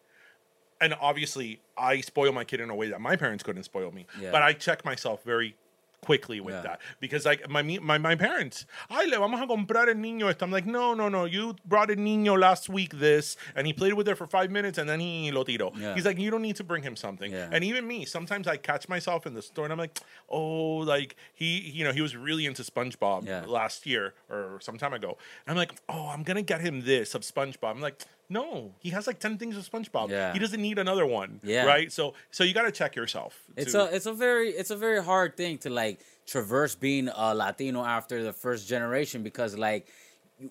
[0.82, 4.06] and obviously I spoil my kid in a way that my parents couldn't spoil me.
[4.20, 4.32] Yeah.
[4.32, 5.56] But I check myself very
[6.06, 6.62] quickly with Yeah.
[6.68, 10.46] that because like my my my parents, ay le vamos a comprar el niño esto.
[10.46, 13.94] I'm like, no no no, you brought a niño last week this, and he played
[13.94, 15.68] with it for five minutes and then he lo tiró.
[15.78, 15.96] Yeah.
[15.96, 17.32] He's like, you don't need to bring him something.
[17.32, 17.50] Yeah.
[17.52, 20.00] And even me, sometimes I catch myself in the store and I'm like,
[20.30, 24.94] oh, like he you know he was really into SpongeBob last year or some time
[24.94, 25.18] ago.
[25.46, 27.72] And I'm like, oh, I'm gonna get him this of SpongeBob.
[27.72, 28.00] I'm like,
[28.30, 30.10] No, he has like ten things with SpongeBob.
[30.10, 30.34] Yeah.
[30.34, 31.40] He doesn't need another one.
[31.44, 31.66] Yeah.
[31.66, 31.92] Right.
[31.92, 33.40] So so you got to check yourself.
[33.56, 37.08] It's to- a it's a very it's a very hard thing to like traverse being
[37.10, 39.88] a Latino after the first generation because like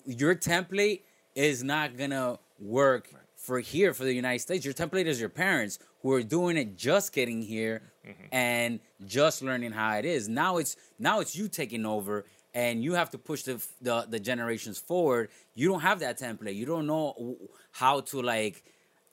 [0.05, 1.01] your template
[1.35, 4.65] is not gonna work for here for the United States.
[4.65, 8.25] Your template is your parents who are doing it just getting here mm-hmm.
[8.31, 10.27] and just learning how it is.
[10.29, 14.19] Now it's now it's you taking over and you have to push the the, the
[14.19, 15.29] generations forward.
[15.53, 16.55] You don't have that template.
[16.55, 17.37] You don't know
[17.75, 18.63] how to like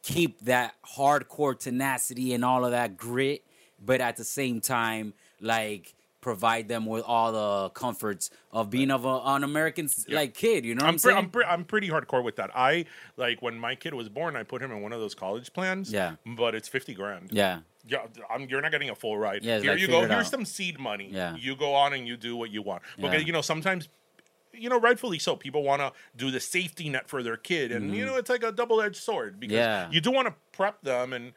[0.03, 3.43] keep that hardcore tenacity and all of that grit,
[3.85, 9.05] but at the same time, like provide them with all the comforts of being of
[9.05, 10.65] a, an American like kid.
[10.65, 12.51] You know what I'm, I'm, pre- I'm, pre- I'm pretty hardcore with that.
[12.55, 12.85] I
[13.17, 15.91] like when my kid was born, I put him in one of those college plans.
[15.93, 16.15] Yeah.
[16.25, 17.31] but it's fifty grand.
[17.33, 19.43] yeah, Yeah, I'm, you're not getting a full ride.
[19.45, 20.01] Yeah, Here like you go.
[20.03, 20.27] Here's out.
[20.27, 21.09] some seed money.
[21.11, 21.35] Yeah.
[21.35, 22.83] You go on and you do what you want.
[23.01, 23.19] But Yeah.
[23.19, 23.89] you know sometimes,
[24.55, 27.95] you know, rightfully so, people want to do the safety net for their kid, and
[27.95, 29.91] you know it's like a double edged sword because Mm-hmm.
[29.91, 29.91] Yeah.
[29.91, 31.33] you do want to prep them and.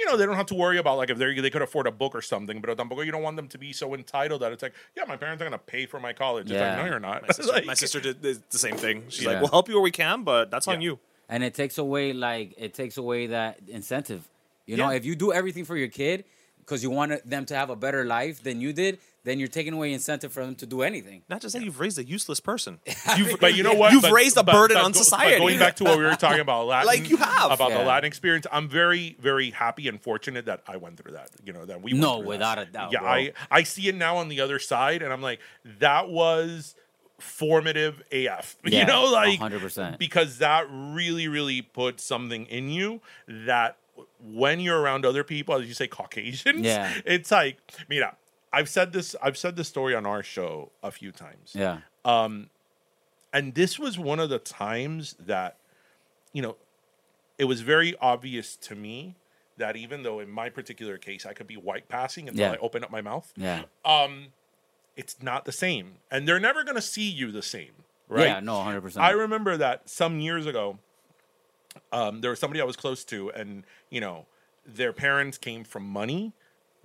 [0.00, 1.90] You know they don't have to worry about like if they they could afford a
[1.90, 4.62] book or something, but tampoco you don't want them to be so entitled that it's
[4.62, 6.44] like, yeah, my parents are gonna pay for my college.
[6.44, 6.76] It's Yeah.
[6.76, 7.22] like, no, you're not.
[7.22, 9.06] My sister, Like- my sister did the the same thing.
[9.08, 9.30] She's Yeah.
[9.32, 12.12] like, "We'll help you where we can, but that's on you." and it takes away
[12.12, 14.28] like it takes away that incentive.
[14.66, 16.24] You know, if you do everything for your kid
[16.60, 19.72] because you want them to have a better life than you did, then you're taking
[19.74, 21.22] away incentive for them to do anything.
[21.28, 22.78] Not just that you've raised a useless person.
[23.16, 23.92] You've, but you know what?
[23.92, 25.38] You've But- raised a but- burden but on go- but society.
[25.38, 27.50] going back to what we were talking about, Latin, Like you have.
[27.50, 27.78] about Yeah.
[27.78, 28.46] the Latin experience.
[28.50, 31.30] I'm very, very happy and fortunate that I went through that.
[31.44, 32.28] You know that we No, through that.
[32.28, 33.08] without a doubt, Yeah, bro.
[33.08, 35.40] I I see it now on the other side, and I'm like,
[35.80, 36.74] that was
[37.18, 38.56] formative AF.
[38.64, 39.98] Yeah, you know, like 100%.
[39.98, 43.76] because that really, really put something in you that
[44.22, 46.92] when you're around other people, as you say, Caucasians, Yeah.
[47.04, 47.58] it's like,
[47.88, 48.16] mira,
[48.52, 52.50] I've said this, I've said this story on our show a few times Yeah, Um,
[53.32, 55.56] and this was one of the times that
[56.32, 56.56] you know
[57.38, 59.16] it was very obvious to me
[59.58, 62.52] that even though in my particular case I could be white passing until Yeah.
[62.52, 64.28] I open up my mouth, yeah, Um,
[64.96, 67.72] it's not the same, and they're never going to see you the same,
[68.08, 68.26] right?
[68.26, 68.40] yeah.
[68.40, 69.04] No, hundred percent.
[69.04, 70.78] I remember that some years ago,
[71.92, 74.26] um, there was somebody I was close to, and you know,
[74.66, 76.32] their parents came from money,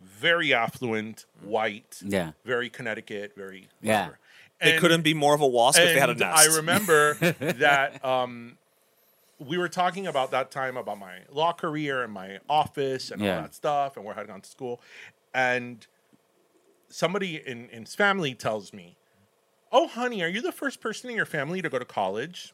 [0.04, 2.32] very affluent, white, Yeah.
[2.46, 4.00] very Connecticut, very Yeah.
[4.08, 4.20] whatever.
[4.62, 6.50] They And- couldn't be more of a wasp if they had a and nest.
[6.50, 8.58] I remember that um,
[9.40, 13.36] we were talking about that time about my law career and my office and Yeah.
[13.38, 14.80] all that stuff, and where I had gone to school.
[15.34, 15.86] And
[16.90, 18.96] somebody in, in his family tells me,
[19.72, 22.54] Oh, honey, are you the first person in your family to go to college?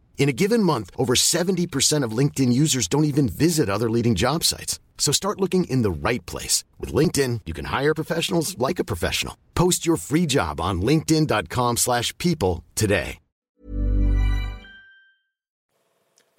[0.17, 4.43] In a given month, over 70% of LinkedIn users don't even visit other leading job
[4.43, 4.79] sites.
[4.99, 6.63] So start looking in the right place.
[6.79, 9.35] With LinkedIn, you can hire professionals like a professional.
[9.55, 13.17] Post your free job on linkedin.com slash people today.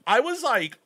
[0.07, 0.79] I was like,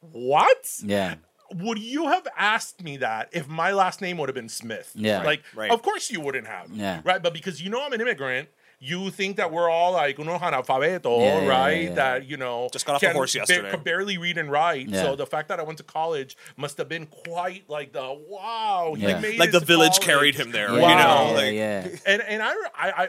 [0.00, 0.80] What?
[0.82, 1.16] Yeah.
[1.56, 4.90] Would you have asked me that if my last name would have been Smith?
[4.94, 5.22] Yeah.
[5.22, 5.70] Like, Right.
[5.70, 6.70] of course you wouldn't have.
[6.72, 7.00] Yeah.
[7.04, 7.22] Right.
[7.22, 8.48] But because you know I'm an immigrant,
[8.84, 11.82] you think that we're all like unos analfabeto, Yeah, yeah, right?
[11.84, 11.94] yeah.
[11.94, 13.70] That you know Just got off the can horse ba- yesterday.
[13.70, 14.88] could barely read and write.
[14.88, 15.02] Yeah.
[15.02, 18.94] So the fact that I went to college must have been quite like the wow.
[18.96, 19.20] He Yeah.
[19.20, 20.06] made Like the village college.
[20.06, 20.86] carried him there, Yeah, you know.
[20.86, 21.88] yeah, Like, yeah.
[22.06, 23.08] And and I, I I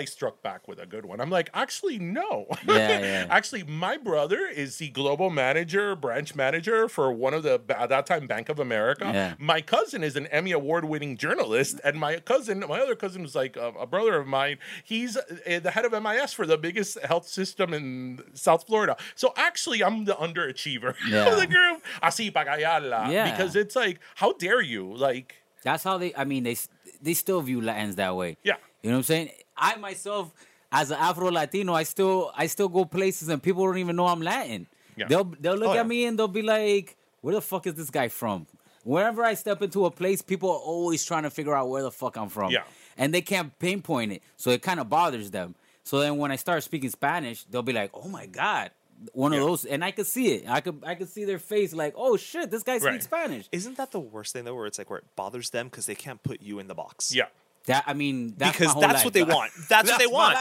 [0.00, 1.20] I struck back with a good one.
[1.20, 2.46] I'm like, actually, no.
[2.66, 3.26] Yeah, yeah.
[3.30, 8.06] actually, my brother is the global manager, branch manager for one of the at that
[8.06, 9.10] time Bank of America.
[9.12, 9.34] Yeah.
[9.38, 13.34] My cousin is an Emmy award winning journalist, and my cousin, my other cousin, was
[13.34, 14.58] like a, a brother of mine.
[14.84, 18.96] He's uh, the head of MIS for the biggest health system in South Florida.
[19.14, 21.26] So actually, I'm the underachiever Yeah.
[21.32, 21.82] of the group.
[22.02, 23.10] Así para callarla.
[23.10, 23.30] Yeah.
[23.30, 24.94] Because it's like, how dare you?
[24.94, 26.14] Like, That's how they.
[26.14, 26.56] I mean, they
[27.00, 28.36] they still view Latins that way.
[28.42, 28.56] Yeah.
[28.82, 29.30] You know what I'm saying?
[29.56, 30.32] I myself,
[30.70, 34.06] as an Afro Latino, I still I still go places and people don't even know
[34.06, 34.66] I'm Latin.
[34.96, 35.06] Yeah.
[35.08, 35.80] They'll they'll look Oh, yeah.
[35.80, 38.46] at me and they'll be like, "Where the fuck is this guy from?"
[38.84, 41.90] Wherever I step into a place, people are always trying to figure out where the
[41.90, 42.50] fuck I'm from.
[42.52, 42.64] Yeah.
[42.96, 45.54] And they can't pinpoint it, so it kind of bothers them.
[45.82, 48.70] So then when I start speaking Spanish, they'll be like, "Oh my god."
[49.12, 50.48] One of those, and I could see it.
[50.48, 53.02] I could, I could see their face, like, "Oh shit, this guy speaks Right.
[53.02, 55.86] Spanish." Isn't that the worst thing though, where it's like where it bothers them because
[55.86, 57.14] they can't put you in the box?
[57.14, 57.26] yeah.
[57.66, 59.28] That I mean, that's because my whole that's life, what they dog.
[59.30, 59.52] want.
[59.70, 60.36] That's, what they want.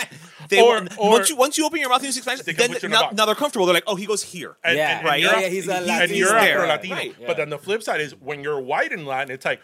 [0.49, 2.41] They Or- want or- once you once you open your mouth and you speak Spanish,
[2.45, 3.65] They then put you now, now they're comfortable.
[3.65, 4.57] They're like, oh, he goes here.
[4.61, 5.13] And, Yeah, and, right.
[5.13, 6.17] And you're, Yeah, yeah, he's a and Latino.
[6.17, 6.59] you're there.
[6.59, 6.95] Afro Latino.
[6.95, 7.15] Right.
[7.25, 9.61] But then the flip side is when you're white and Latin, it's like,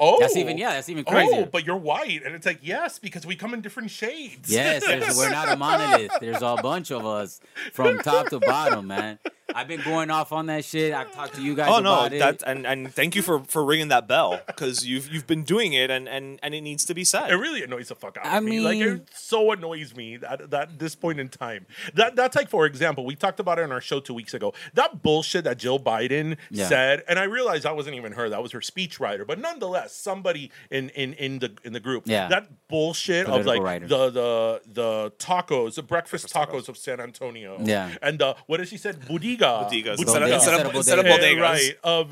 [0.00, 0.60] oh, That's even- oh.
[0.60, 3.60] yeah, that's even Oh, but you're white, and it's like yes, because we come in
[3.60, 4.50] different shades.
[4.50, 4.82] Yes,
[5.16, 6.12] we're not a monolith.
[6.20, 7.40] There's a bunch of us
[7.72, 9.18] from top to bottom, man.
[9.54, 10.92] I've been going off on that shit.
[10.92, 12.18] I've talked to you guys Oh no, about it.
[12.20, 15.72] that and and thank you for for ringing that bell because you've you've been doing
[15.72, 17.30] it and and and it needs to be said.
[17.30, 18.60] It really annoys the fuck out of I me.
[18.60, 21.66] Like it so annoys me that that this point in time.
[21.94, 24.52] That that's like for example, we talked about it on our show two weeks ago.
[24.74, 26.68] That bullshit that Jill Biden Yeah.
[26.68, 28.28] said, and I realized that wasn't even her.
[28.28, 29.26] That was her speechwriter.
[29.26, 32.04] But nonetheless, somebody in in in the in the group.
[32.06, 32.28] Yeah.
[32.28, 33.86] That bullshit of like writer.
[33.86, 37.58] the the the tacos, the breakfast, tacos, of San Antonio.
[37.62, 37.90] Yeah.
[38.02, 39.06] And the what did she said?
[39.40, 39.94] Budiga.
[39.94, 39.96] Bodegas.
[39.96, 39.98] Budiga.
[40.00, 41.18] Instead of- Instead of instead of bodegas.
[41.36, 41.40] bodegas.
[41.40, 41.78] Right.
[41.84, 42.10] Of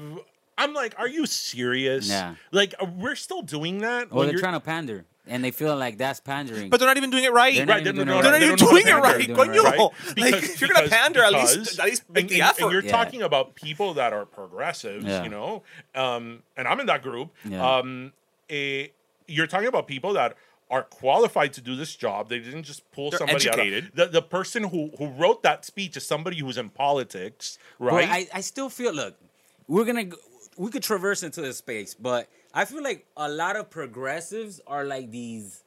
[0.60, 2.08] I'm like, are you serious?
[2.08, 2.34] Yeah.
[2.50, 4.10] Like, uh, we're still doing that.
[4.10, 6.68] well, they're you're- trying to pander, and they feel like that's pandering.
[6.68, 7.54] But they're not even doing it right.
[7.54, 8.42] They're not Right, even they're doing not- it They're not right.
[8.42, 9.36] even don't know doing it right.
[9.52, 9.64] pander, Coño.
[9.64, 9.78] right?
[9.78, 12.62] Like, Because- if you're gonna pander, at least at least make and, the and- effort.
[12.64, 12.90] And you're Yeah.
[12.90, 15.22] talking about people that are progressives, Yeah.
[15.22, 15.62] you know,
[15.94, 17.30] um, and I'm in that group.
[17.44, 17.76] Yeah.
[17.76, 18.12] Um,
[18.50, 18.90] a,
[19.28, 20.36] you're talking about people that
[20.70, 22.28] are qualified to do this job.
[22.28, 23.84] They didn't just pull They're somebody educated.
[23.84, 23.90] out.
[23.90, 27.86] Of, the the person who who wrote that speech is somebody who's in politics, But
[27.86, 28.08] right?
[28.08, 29.16] I, I still feel look,
[29.66, 30.06] we're gonna
[30.56, 34.84] we could traverse into this space, but I feel like a lot of progressives are
[34.84, 35.62] like these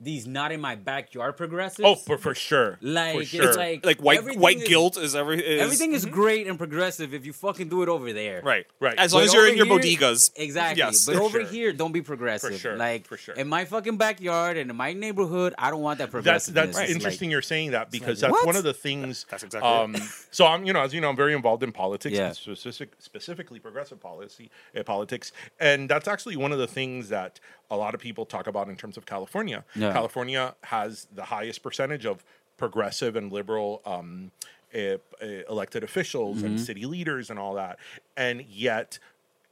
[0.00, 1.86] these not in my backyard progressives.
[1.86, 2.78] oh, for, for sure.
[2.82, 6.46] like for it's like like white white is- guilt is every is, Everything is great
[6.46, 8.42] and progressive if you fucking do it over there.
[8.42, 8.94] right Right.
[8.98, 10.30] As long as you're in your here- bodegas.
[10.36, 10.78] Exactly.
[10.82, 11.06] Yes.
[11.06, 11.48] but over sure.
[11.48, 12.52] here, don't be progressive.
[12.52, 13.34] For sure, Like for sure.
[13.34, 16.54] in my fucking backyard and in my neighborhood, I don't want that progressive.
[16.54, 17.28] That's that's It's interesting.
[17.28, 18.46] Like, you're saying that because like, that's what?
[18.46, 19.24] one of the things.
[19.30, 19.96] That's exactly Um,
[20.30, 22.32] so I'm, you know, as you know, I'm very involved in politics, Yeah.
[22.32, 27.38] specific, specifically progressive policy, uh, politics, and that's actually one of the things that
[27.70, 29.64] a lot of people talk about in terms of California.
[29.74, 29.92] Yeah.
[29.92, 32.24] California has the highest percentage of
[32.56, 33.80] progressive and liberal.
[33.84, 34.30] Um,
[34.74, 36.64] uh, uh, elected officials and Mm-hmm.
[36.64, 37.78] city leaders and all that,
[38.16, 38.98] and yet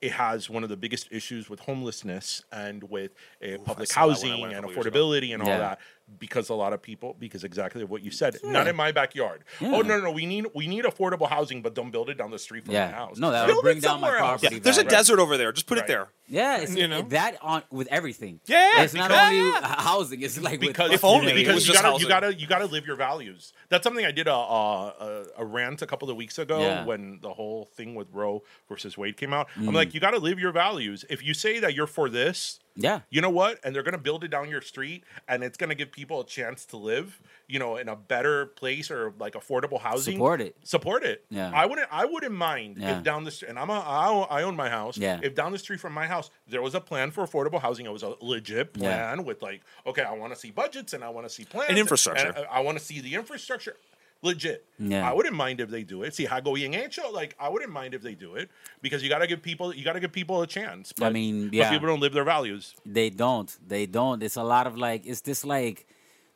[0.00, 4.08] it has one of the biggest issues with homelessness and with uh, public saw that
[4.08, 4.90] when I housing and couple years ago.
[4.90, 5.58] affordability and all Yeah.
[5.58, 5.78] that
[6.18, 9.80] because a lot of people because exactly what you said not in my backyard oh
[9.80, 12.38] no no no we need we need affordable housing but don't build it down the
[12.38, 12.86] street from Yeah.
[12.90, 14.16] my house No, that would bring down my else.
[14.18, 14.90] property Yeah, there's a value.
[14.96, 15.52] desert over there.
[15.52, 15.84] Just put Right.
[15.84, 16.08] it there.
[16.28, 17.02] yeah, it's, You know?
[17.02, 18.40] that on with everything.
[18.46, 19.76] Yeah, it's not only yeah.
[19.82, 20.22] housing.
[20.22, 22.46] It's like because with If only, fucking it because you just gotta you gotta you
[22.46, 23.52] gotta live your values.
[23.68, 26.84] That's something I did a a, a, a rant a couple of weeks ago Yeah.
[26.84, 29.48] when the whole thing with Roe versus Wade came out.
[29.56, 29.68] Mm.
[29.68, 31.04] I'm like, you gotta live your values.
[31.10, 33.00] If you say that you're for this, Yeah.
[33.10, 33.58] you know what?
[33.64, 36.64] And they're gonna build it down your street, and it's gonna give people a chance
[36.66, 40.14] to live, you know, in a better place or like affordable housing.
[40.14, 40.56] Support it.
[40.64, 41.24] Support it.
[41.30, 41.50] Yeah.
[41.54, 41.88] I wouldn't.
[41.90, 42.96] I wouldn't mind Yeah.
[42.98, 44.96] if down the street, and I'm a, I own- I own my house.
[44.96, 45.20] Yeah.
[45.22, 47.92] If down the street from my house there was a plan for affordable housing, it
[47.92, 48.80] was a legit Yeah.
[49.14, 51.68] plan with like, okay, I want to see budgets and I want to see plans
[51.70, 52.28] And infrastructure.
[52.34, 53.76] and I, want to see the infrastructure.
[54.22, 54.64] Legit.
[54.78, 55.08] Yeah.
[55.08, 56.14] I wouldn't mind if they do it.
[56.14, 58.50] See, hago bien Ancho, Like, I wouldn't mind if they do it
[58.80, 60.92] because you got to give people, you got to give people a chance.
[61.00, 61.64] I mean, yeah.
[61.64, 62.74] But people don't live their values.
[62.86, 63.54] They don't.
[63.66, 64.22] They don't.
[64.22, 65.86] It's a lot of like it's this like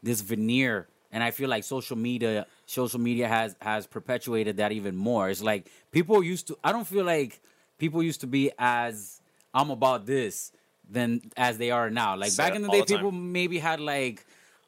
[0.03, 4.97] this veneer, and I feel like social media social media has has perpetuated that even
[4.97, 5.31] more.
[5.31, 6.59] It's like people used to.
[6.65, 7.41] I don't feel like
[7.79, 9.21] people used to be as
[9.55, 10.51] I'm about this
[10.91, 12.17] than as they are now.
[12.17, 14.27] Like Set back in the day, the people maybe had like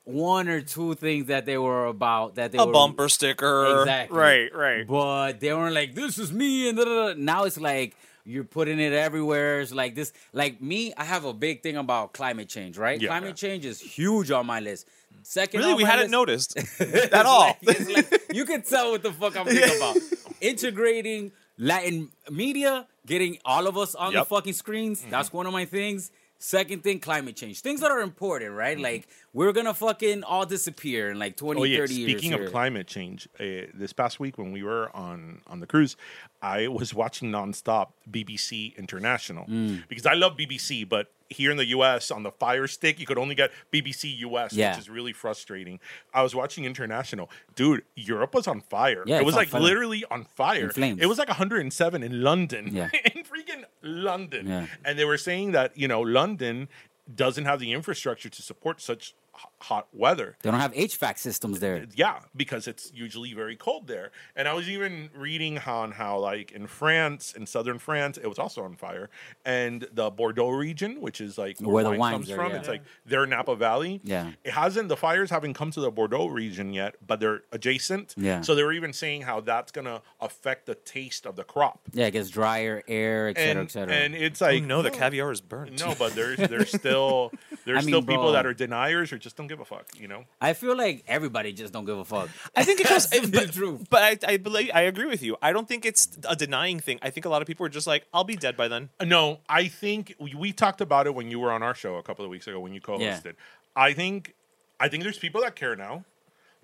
[0.09, 3.81] one or two things that they were about that they a were bumper sticker.
[3.81, 4.17] Exactly.
[4.19, 4.87] Right, right.
[4.87, 7.15] But they weren't like, this is me, and da, da, da.
[7.19, 7.95] now it's like
[8.25, 9.61] you're putting it everywhere.
[9.61, 10.95] It's like this, like me.
[10.97, 12.99] I have a big thing about climate change, right?
[13.01, 13.09] Yeah.
[13.09, 14.87] climate change is huge on my list.
[15.23, 17.47] Second, Really, we hadn't list- noticed at all.
[17.49, 19.97] like- it's like, you can tell what the fuck I'm thinking about.
[20.41, 24.23] Integrating Latin media, getting all of us on Yep.
[24.23, 25.05] the fucking screens.
[25.11, 26.11] That's one of my things.
[26.39, 27.61] Second thing, climate change.
[27.61, 28.77] Things that are important, right?
[28.77, 28.85] Mm-hmm.
[28.85, 29.09] Like
[29.39, 31.79] we're gonna fucking all disappear in like 20, Oh yeah.
[31.79, 32.11] 30 years.
[32.13, 32.51] Speaking of here.
[32.51, 35.97] climate change, uh, this past week when we were on on the cruise,
[36.43, 39.87] I was watching nonstop BBC International Mm.
[39.89, 42.11] because I love BBC, but here in the U.S.
[42.11, 44.71] on the Fire Stick, you could only get BBC US, Yeah.
[44.71, 45.79] which is really frustrating.
[46.13, 47.83] I was watching International, dude.
[47.95, 49.03] Europe was on fire.
[49.07, 49.61] Yeah, it was like fire.
[49.61, 50.73] literally on fire.
[50.77, 52.75] It was like 107 in London.
[52.75, 52.89] Yeah.
[53.15, 54.47] in freaking London.
[54.49, 54.67] Yeah.
[54.85, 56.69] And they were saying that you know London
[57.15, 60.37] doesn't have the infrastructure to support such 好 hot weather.
[60.43, 61.87] They don't have HVAC systems there.
[61.95, 64.11] Yeah, because it's usually very cold there.
[64.37, 68.39] And I was even reading on how, like in France, in southern France, it was
[68.39, 69.11] also on fire.
[69.45, 72.53] And the Bordeaux region, which is like where, Where the wine wines comes are, from,
[72.53, 72.59] yeah.
[72.59, 74.01] it's like their Napa Valley.
[74.05, 74.31] Yeah.
[74.45, 74.89] it hasn't.
[74.89, 78.15] The fires haven't come to the Bordeaux region yet, but they're adjacent.
[78.17, 78.43] Yeah.
[78.43, 81.81] So they were even saying how that's gonna affect the taste of the crop.
[81.93, 83.95] Yeah, it gets drier, air, et cetera, And, et cetera.
[83.95, 85.81] and it's Oh, like no, the caviar is burnt.
[85.81, 87.33] no, but there's there's still
[87.65, 88.33] there's I mean, still people bro.
[88.33, 89.87] that are deniers or just don't give a fuck.
[89.99, 90.25] You know.
[90.41, 92.29] I feel like everybody just don't give a fuck.
[92.55, 93.87] I think it goes, That's the but, truth.
[93.91, 95.37] but I, I believe I agree with you.
[95.43, 96.99] I don't think it's a denying thing.
[97.03, 99.05] I think a lot of people are just like, "I'll be dead by then." Uh,
[99.05, 102.03] no, I think we, we talked about it when you were on our show a
[102.03, 103.35] couple of weeks ago when you co-hosted.
[103.75, 104.35] I think
[104.81, 106.05] I think there's people that care now,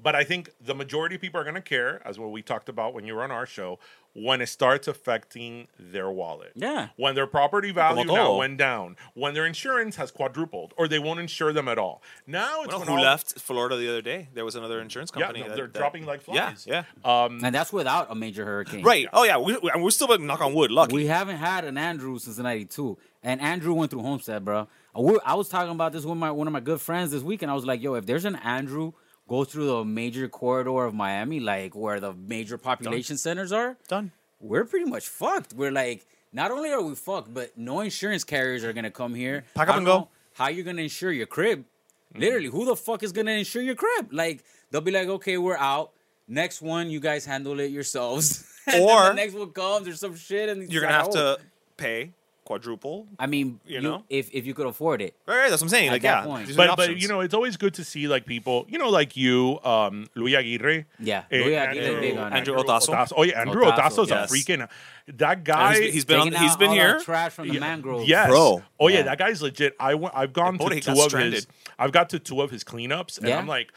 [0.03, 2.69] but I think the majority of people are going to care, as what we talked
[2.69, 3.79] about when you were on our show,
[4.15, 6.53] when it starts affecting their wallet.
[6.55, 6.89] Yeah.
[6.97, 11.19] When their property value now went down, when their insurance has quadrupled, or they won't
[11.21, 12.01] insure them at all.
[12.27, 14.29] Now it's Well, who all- left Florida the other day?
[14.33, 15.41] There was another insurance Yeah, company.
[15.43, 16.67] no, that- they're that- dropping like Yeah, flies.
[16.67, 16.85] yeah.
[17.05, 18.85] and that's without a major hurricane.
[18.85, 19.09] Right.
[19.13, 19.37] Oh yeah.
[19.39, 20.71] We, we- we're still but knock on wood.
[20.71, 20.95] Lucky.
[20.95, 24.69] We haven't had an Andrew since '92, and Andrew went through Homestead, bro.
[24.95, 27.43] Uh, I was talking about this with my one of my good friends this week,
[27.43, 28.93] and I was like, "Yo, if there's an Andrew
[29.35, 34.13] goes through the major corridor of Miami, like where the major population centers are, Done.
[34.41, 35.53] we're pretty much fucked.
[35.55, 39.45] We're like, not only are we fucked, but no insurance carriers are gonna come here.
[39.55, 40.09] Pack up and go.
[40.35, 41.61] How you gonna insure your crib?
[41.61, 42.21] Mm-hmm.
[42.21, 44.13] Literally, who the fuck is gonna insure your crib?
[44.13, 45.91] Like they'll be like, okay, we're out.
[46.29, 48.51] Next one, you guys handle it yourselves.
[48.81, 51.37] Or- the next one comes or some shit, and You're gonna like, have oh.
[51.37, 51.43] to
[51.77, 52.13] pay
[52.45, 53.07] quadruple.
[53.19, 54.05] I mean, You you know?
[54.09, 55.17] if if you could afford it.
[55.27, 55.49] Right.
[55.49, 55.89] That's what I'm saying.
[55.89, 56.25] At like that yeah.
[56.25, 56.57] point.
[56.57, 59.59] But, but you know, it's always good to see like people, you know, like you,
[59.65, 60.85] um, Luis Aguirre.
[60.99, 62.37] Yeah, eh, Luis Aguirre big on it.
[62.37, 63.13] Andrew Otazo.
[63.17, 64.31] Oh yeah, Andrew Otazo, Otazo's yes.
[64.31, 64.69] a freaking
[65.15, 65.81] that guy.
[65.81, 67.01] he's, he's been on, Taking he's out been here.
[67.01, 68.09] trash from the mangroves.
[68.09, 68.29] Yes.
[68.29, 68.63] Bro.
[68.79, 69.03] Oh yeah, Yeah.
[69.05, 69.75] that guy's legit.
[69.81, 71.35] I went, I've gone to two of stranded.
[71.35, 71.47] his.
[71.79, 73.39] I've got to two of his cleanups, and Yeah.
[73.39, 73.73] I'm like,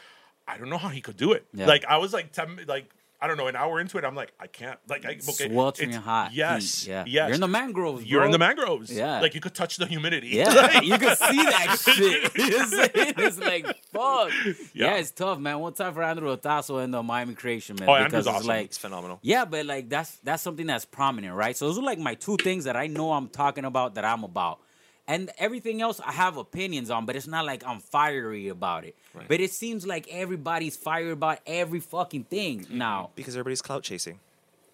[0.47, 1.45] I don't know how he could do it.
[1.53, 1.65] Yeah.
[1.67, 2.89] Like I was like, ten, like
[3.19, 4.77] I don't know, an hour into it, I'm like, I can't.
[4.87, 6.33] Like I okay, Sweltering it's- hot.
[6.33, 7.03] Yes, heat, yeah.
[7.07, 7.27] yes.
[7.27, 8.05] You're in the mangroves.
[8.05, 8.91] You're in the mangroves.
[8.95, 9.21] Yeah.
[9.21, 10.27] like you could touch the humidity.
[10.29, 12.31] Yeah, you can see that shit.
[13.19, 14.31] It's, like fuck.
[14.45, 14.53] Yeah.
[14.73, 14.95] Yeah.
[14.97, 15.59] it's tough, man.
[15.59, 17.89] One time for Andrew Otazo in the Miami Creation, man.
[17.89, 18.47] Oh, because Andrew's it's awesome.
[18.47, 19.19] like It's phenomenal.
[19.23, 21.57] Yeah, but like that's that's something that's prominent, right?
[21.57, 24.23] So those are like my two things that I know I'm talking about that I'm
[24.23, 24.59] about.
[25.07, 28.95] And everything else I have opinions on, but it's not like I'm fiery about it.
[29.27, 32.77] But it seems like everybody's fiery about every fucking thing Mm-hmm.
[32.77, 33.11] now.
[33.15, 34.19] Because everybody's clout chasing.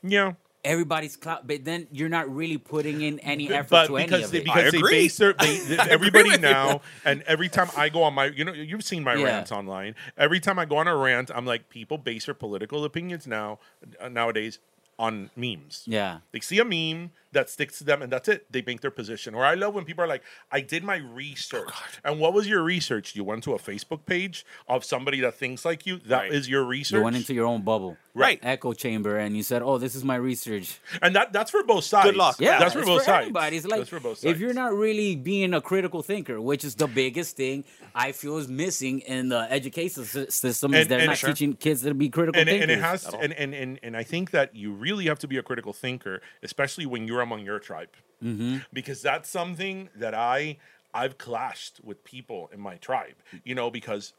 [0.01, 0.33] yeah.
[0.65, 4.23] Everybody's clout, but then you're not really putting in any effort but to any because
[4.27, 4.43] of they, it.
[4.45, 4.91] because I they agree.
[4.91, 8.53] base their they, they- everybody now and every time I go on my you know
[8.53, 9.25] you've seen my Yeah.
[9.25, 12.85] rants online every time I go on a rant I'm like people base their political
[12.85, 13.59] opinions now
[13.99, 14.59] uh, nowadays
[14.97, 16.19] on memes yeah.
[16.31, 19.35] they see a meme that sticks to them and that's it they make their position
[19.35, 22.47] or I love when people are like I did my research oh, and what was
[22.47, 26.27] your research you went to a Facebook page of somebody that thinks like you That
[26.27, 26.47] is Right.
[26.49, 28.39] your research You went into your own bubble, Right.
[28.43, 31.83] Echo chamber, and you said, "Oh, this is my research." and that that's for both
[31.83, 32.35] sides Good luck.
[32.39, 33.57] Yeah, that's for both for sides everybody.
[33.57, 36.75] It's like that's for both if you're not really being a critical thinker, which is
[36.75, 37.63] the biggest thing
[37.95, 41.29] I feel is missing in the education sy- system, is And- they're not Sure.
[41.29, 42.69] teaching kids to be critical and, it- thinkers.
[42.69, 45.37] and it has and, and, and and I think that you really have to be
[45.37, 47.89] a critical thinker, especially when you're among your tribe,
[48.23, 48.57] Mm-hmm.
[48.71, 50.57] because that's something that I
[50.93, 54.13] I've clashed with people in my tribe, you know, because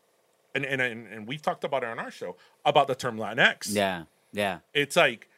[0.55, 3.74] and and and, and we've talked about it on our show about the term Latinx.
[3.74, 5.28] yeah, yeah, it's like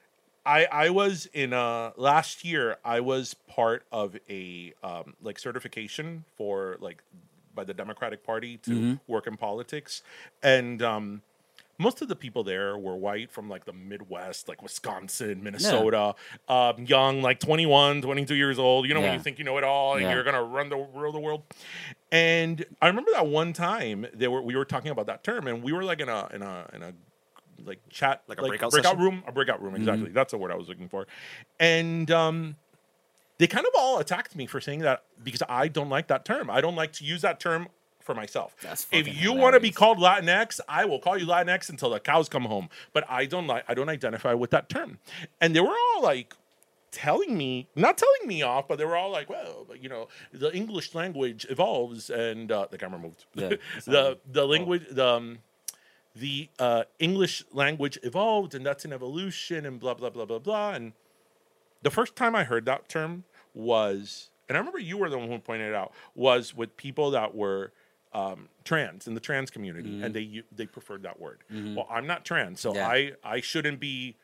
[0.45, 6.25] I I was in uh last year I was part of a um like certification
[6.37, 7.03] for like
[7.55, 8.95] by the Democratic Party to Mm-hmm.
[9.13, 10.03] work in politics
[10.43, 11.23] and um
[11.79, 16.15] most of the people there were white from like the Midwest, like Wisconsin, Minnesota,
[16.49, 18.87] um, young, like 21, 22 years old.
[18.89, 20.15] You know, when you think you know it all and Yeah.
[20.15, 21.43] you're going to run the rule the world.
[22.11, 25.63] And I remember that one time they were, we were talking about that term and
[25.63, 26.93] we were like in a, in a, in a,
[27.65, 30.11] like chat, Like a breakout breakout room, a breakout room, exactly.
[30.11, 31.07] That's the word I was looking for.
[31.59, 32.57] And um,
[33.39, 36.51] they kind of all attacked me for saying that because I don't like that term.
[36.51, 37.69] I don't like to use that term
[38.07, 38.57] for myself.
[38.63, 42.01] That's if you want to be called Latinx, I will call you Latinx until the
[42.01, 42.71] cows come home.
[42.93, 44.99] But I don't like I don't identify with that term.
[45.41, 46.35] And they were all like
[46.93, 50.09] telling me, not telling me off, but they were all like, well, but, you know,
[50.33, 53.27] the English language evolves and uh, the camera moved.
[53.35, 53.55] Yeah,
[53.85, 55.39] the the language the um,
[56.15, 60.73] the uh, English language evolved and that's an evolution and blah blah blah blah blah
[60.73, 60.93] and
[61.83, 65.29] the first time I heard that term was, and I remember you were the one
[65.29, 67.71] who pointed it out, was with people that were
[68.17, 70.05] um, trans in the trans community, Mm-hmm.
[70.05, 71.39] and they they preferred that word.
[71.51, 72.89] Well, I'm not trans, so Yeah.
[72.89, 74.17] I I shouldn't be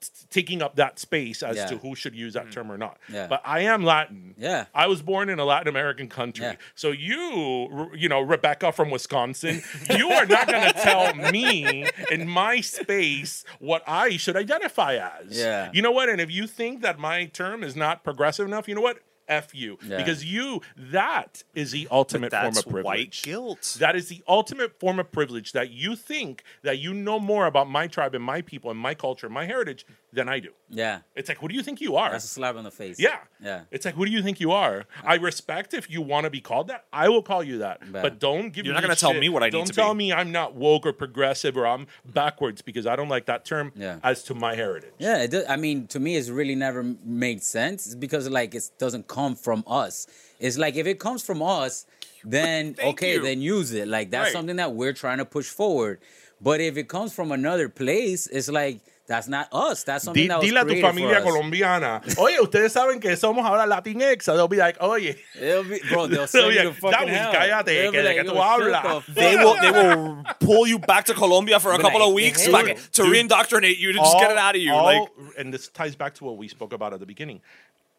[0.00, 1.66] t- taking up that space as Yeah.
[1.66, 2.98] to who should use that term or not.
[3.08, 3.28] Yeah.
[3.28, 4.34] But I am Latin.
[4.36, 4.66] Yeah.
[4.74, 6.44] I was born in a Latin American country.
[6.46, 6.56] Yeah.
[6.74, 9.62] So you, you know, Rebecca from Wisconsin,
[9.96, 15.38] you are not going to tell me in my space what I should identify as.
[15.38, 15.70] Yeah.
[15.72, 16.08] You know what?
[16.08, 18.98] And if you think that my term is not progressive enough, you know what?
[19.28, 19.78] F you.
[19.84, 19.96] Yeah.
[19.98, 22.84] Because you, that is the ultimate form of privilege.
[22.84, 23.76] white guilt.
[23.78, 27.68] That is the ultimate form of privilege that you think that you know more about
[27.68, 30.50] my tribe and my people and my culture and my heritage than I do.
[30.68, 31.00] Yeah.
[31.16, 32.10] It's like, who do you think you are?
[32.10, 32.98] That's a slap in the face.
[33.00, 33.18] Yeah.
[33.42, 33.62] Yeah.
[33.70, 34.84] It's like, who do you think you are?
[35.04, 36.84] I respect if you want to be called that.
[36.92, 37.80] I will call you that.
[37.82, 38.02] Yeah.
[38.02, 39.72] But don't give me You're not gonna tell me what I need to don't to
[39.72, 39.98] tell be.
[39.98, 43.72] me I'm not woke or progressive or I'm backwards because I don't like that term
[43.74, 43.98] Yeah.
[44.02, 44.92] as to my heritage.
[44.98, 48.70] Yeah, it does, I mean, to me, it's really never made sense because like it
[48.78, 50.06] doesn't come from us.
[50.38, 51.86] It's like if it comes from us,
[52.24, 53.22] then okay, you.
[53.22, 53.88] then use it.
[53.88, 54.32] Like that's Right.
[54.32, 56.00] something that we're trying to push forward.
[56.40, 58.80] But if it comes from another place, it's like
[59.12, 59.84] that's not us.
[59.84, 61.34] That's something Di- that was dile a tu created familia for us.
[61.34, 62.18] colombiana.
[62.18, 64.24] Oye, ustedes saben que somos ahora Latinx.
[64.24, 65.14] They'll be like, oye.
[65.38, 67.32] It'll be, bro, they'll They'll send be you to like, fucking "Dawis, hell.
[67.34, 69.50] cállate, They'll be que de like, que "Yo, tú shut hablas." the They fuck will
[69.50, 72.44] up." they will pull you back to Colombia for a Be couple like, of weeks
[72.46, 73.28] "Hey, fucking, to dude.
[73.28, 74.72] reindoctrinate you to just get it out of you.
[74.72, 75.08] all- like
[75.38, 77.40] and this ties back to what we spoke about at the beginning.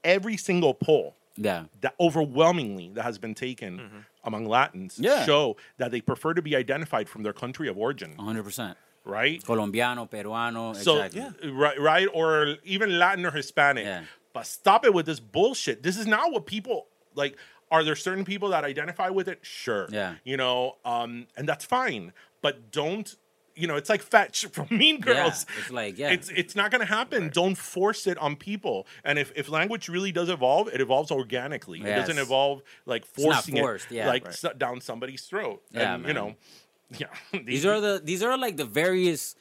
[0.03, 1.66] Every single poll Yeah.
[1.82, 3.97] that overwhelmingly that has been taken mm-hmm.
[4.24, 5.26] among Latins Yeah.
[5.26, 8.76] show that they prefer to be identified from their country of origin, 100%.
[9.05, 9.43] Right?
[9.43, 11.51] Colombiano, peruano, So exactly.
[11.51, 13.85] right, right, or even Latin or Hispanic.
[13.85, 14.03] Yeah.
[14.33, 15.83] But stop it with this bullshit.
[15.83, 17.37] This is not what people like.
[17.71, 19.39] Are there certain people that identify with it?
[19.41, 19.87] Sure.
[19.91, 20.15] Yeah.
[20.23, 22.13] You know, um, and that's fine.
[22.41, 23.15] But don't.
[23.55, 25.45] You know, it's like fetch from Mean Girls.
[25.59, 26.09] It's like, yeah.
[26.09, 27.29] It's it's not going to happen.
[27.29, 28.87] Don't force it on people.
[29.03, 31.79] And if, if language really does evolve, it evolves organically.
[31.81, 32.25] It doesn't Yes.
[32.25, 34.07] evolve like forcing forced, it yeah.
[34.07, 34.57] like Right.
[34.57, 35.61] down somebody's throat.
[35.69, 36.33] Yeah, and, you know,
[36.99, 37.39] yeah.
[37.45, 39.35] these are the these are like the various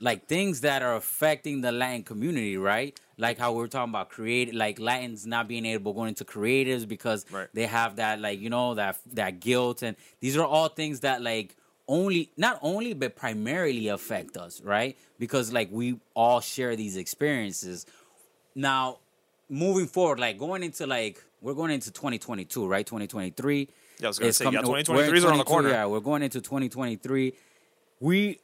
[0.00, 2.98] like things that are affecting the Latin community, right?
[3.16, 6.24] Like how we are talking about create like Latins not being able to go into
[6.24, 7.48] creatives because Right.
[7.52, 11.20] they have that like you know that that guilt and these are all things that
[11.22, 11.56] like
[11.88, 14.96] only not only but primarily affect us, right?
[15.18, 17.86] Because like we all share these experiences.
[18.54, 18.98] Now,
[19.48, 22.86] moving forward, like going into like we're going into 2022, right?
[22.86, 23.68] 2023.
[24.00, 25.68] Yeah, I was gonna It's say, yeah, coming- we're 2023 is around the corner.
[25.70, 27.32] Yeah, we're going into 2023.
[28.00, 28.38] We,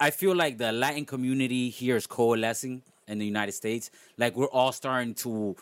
[0.00, 3.90] I feel like the Latin community here is coalescing in the United States.
[4.16, 5.56] Like we're all starting to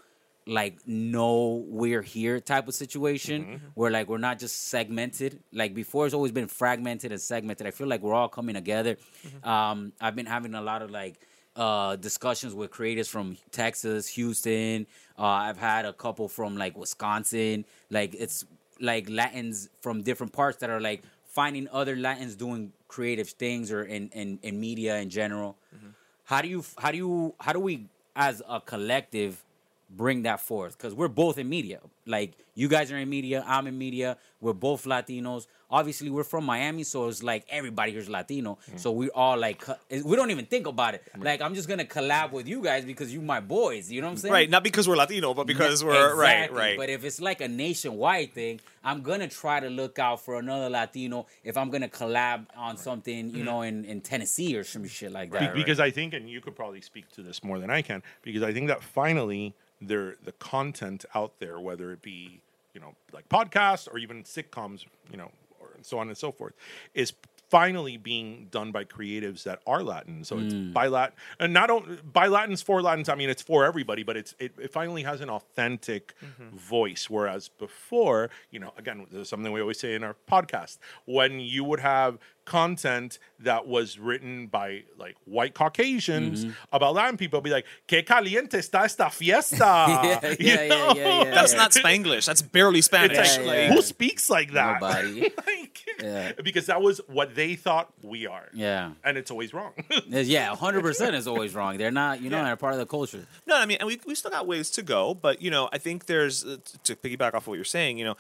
[0.49, 3.67] like know we're here type of situation Mm-hmm.
[3.75, 7.73] where like we're not just segmented like before it's always been fragmented and segmented i
[7.73, 9.49] feel like we're all coming together Mm-hmm.
[9.49, 11.19] um i've been having a lot of like
[11.57, 14.87] uh discussions with creators from texas houston
[15.19, 18.45] uh i've had a couple from like wisconsin like it's
[18.81, 23.83] like latins from different parts that are like finding other latins doing creative things or
[23.83, 25.57] in in, in media in general.
[25.75, 25.89] Mm-hmm.
[26.25, 29.45] How do you how do you how do we as a collective
[29.89, 31.81] bring that forth because we're both in media.
[32.07, 35.47] Like you guys are in media i'm in media we're both latinos.
[35.71, 38.59] Obviously we're from miami so it's like everybody here's latino.
[38.67, 38.79] Mm-hmm.
[38.79, 39.65] So we all like
[40.05, 41.03] we don't even think about it.
[41.19, 44.13] Like i'm just gonna collab with you guys because you my boys you know what
[44.13, 44.33] i'm saying?
[44.33, 46.59] Right, not because we're Latino, but because we're right, Exactly.
[46.59, 46.77] right.
[46.77, 50.69] But if it's like a nationwide thing, I'm gonna try to look out for another
[50.69, 53.45] Latino if I'm gonna collab on something, you mm-hmm.
[53.45, 55.55] know, in, in Tennessee or some shit like Be- that.
[55.55, 58.43] because I think, and you could probably speak to this more than I can, because
[58.43, 62.41] I think that finally there the content out there, whether it be
[62.75, 66.55] you know like podcasts or even sitcoms, you know, or so on and so forth,
[66.95, 67.13] is
[67.49, 70.25] finally being done by creatives that are Latin.
[70.25, 70.73] So it's mm.
[70.73, 73.09] by Latin, and not only by Latins for Latins.
[73.09, 76.57] I mean, it's for everybody, but it's it, it finally has an authentic mm-hmm.
[76.57, 77.09] voice.
[77.09, 81.65] Whereas before, you know, again, there's something we always say in our podcast when you
[81.65, 87.67] would have content that was written by like white Caucasians about Latin people, be like,
[87.87, 90.93] "Que caliente está esta fiesta?" Yeah, You yeah, yeah, know?
[90.97, 91.35] yeah, yeah.
[91.35, 92.25] That's not Spanglish.
[92.27, 93.19] That's barely Spanish.
[93.19, 93.73] It's like, Yeah, yeah.
[93.75, 94.81] who speaks like that?
[94.81, 95.31] Nobody.
[95.47, 96.33] Like, Yeah.
[96.43, 98.49] Because that was what they thought we are.
[98.55, 98.93] Yeah.
[99.05, 99.73] And it's always wrong.
[100.07, 101.77] Yeah, 100% is always wrong.
[101.79, 102.45] They're not, you know, Yeah.
[102.45, 103.27] they're part of the culture.
[103.47, 105.79] No, I mean, and we we still got ways to go, but you know, I
[105.79, 107.99] think there's uh, to piggyback off of what you're saying.
[107.99, 108.17] You know,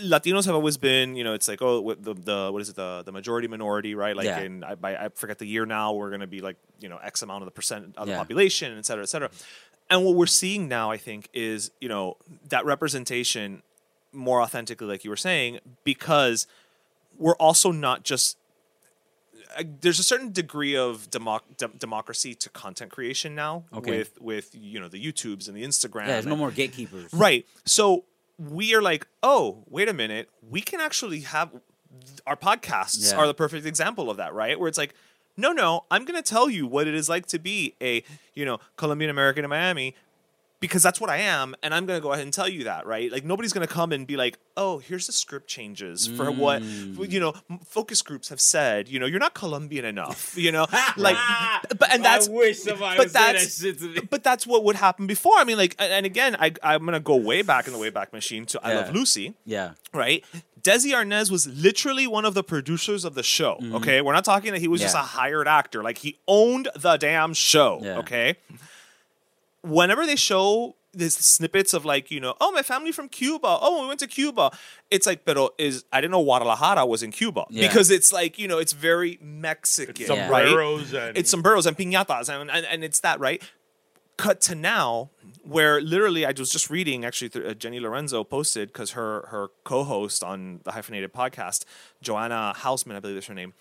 [0.00, 3.02] Latinos have always been, you know, it's like oh, the, the what is it, the
[3.04, 4.16] the majority minority, right?
[4.16, 4.40] Like Yeah.
[4.40, 6.98] in I, by, I forget the year now, we're going to be like you know
[7.02, 9.30] X amount of the percent of the population, et cetera, et cetera.
[9.90, 12.16] And what we're seeing now, I think, is you know
[12.48, 13.62] that representation
[14.12, 16.46] more authentically, like you were saying, because
[17.18, 18.38] we're also not just
[19.80, 23.98] there's a certain degree of democ- de- democracy to content creation now Okay.
[23.98, 26.02] with with you know the YouTubes and the Instagram.
[26.06, 27.12] Yeah, there's no more gatekeepers.
[27.12, 27.46] Right.
[27.64, 28.04] So
[28.38, 30.28] we are like, oh, wait a minute.
[30.48, 31.50] We can actually have
[32.26, 33.18] our podcasts Yeah.
[33.18, 34.58] are the perfect example of that, right?
[34.58, 34.94] Where it's like,
[35.36, 38.04] no, no, I'm going to tell you what it is like to be a,
[38.34, 39.94] you know, Colombian American in Miami
[40.64, 42.86] because that's what I am, and I'm going to go ahead and tell you that,
[42.86, 43.12] right?
[43.12, 46.62] Like nobody's going to come and be like, "Oh, here's the script changes for what
[46.62, 47.10] Mm.
[47.12, 47.34] you know."
[47.66, 51.16] Focus groups have said, you know, you're not Colombian enough, you know, like,
[51.78, 54.00] but and that's but that that's shit to me.
[54.08, 55.36] but that's what would happen before.
[55.36, 58.12] I mean, like, and again, I I'm gonna go way back in the way back
[58.14, 59.72] machine to I Love Lucy Yeah.
[59.92, 60.24] right?
[60.62, 63.58] Desi Arnaz was literally one of the producers of the show.
[63.74, 65.18] Okay, we're not talking that he was just a Mm-hmm.
[65.18, 67.80] Hired actor; like he owned the damn show.
[67.82, 67.98] Yeah.
[67.98, 68.36] Okay.
[69.64, 73.82] Whenever they show these snippets of like you know, oh my family from Cuba, oh
[73.82, 74.50] we went to Cuba,
[74.90, 77.66] it's like, pero is I didn't know Guadalajara was in Cuba Yeah.
[77.66, 80.46] because it's like you know it's very Mexican, Some right?
[80.46, 83.42] and It's sombreros and piñatas, and, and, and it's that, right?
[84.16, 85.10] Cut to now,
[85.42, 89.48] where literally I was just reading, actually, th- uh, Jenny Lorenzo posted because her her
[89.64, 91.64] co-host on the Hyphenated podcast,
[92.00, 93.54] Joanna Hausmann, I believe is her name.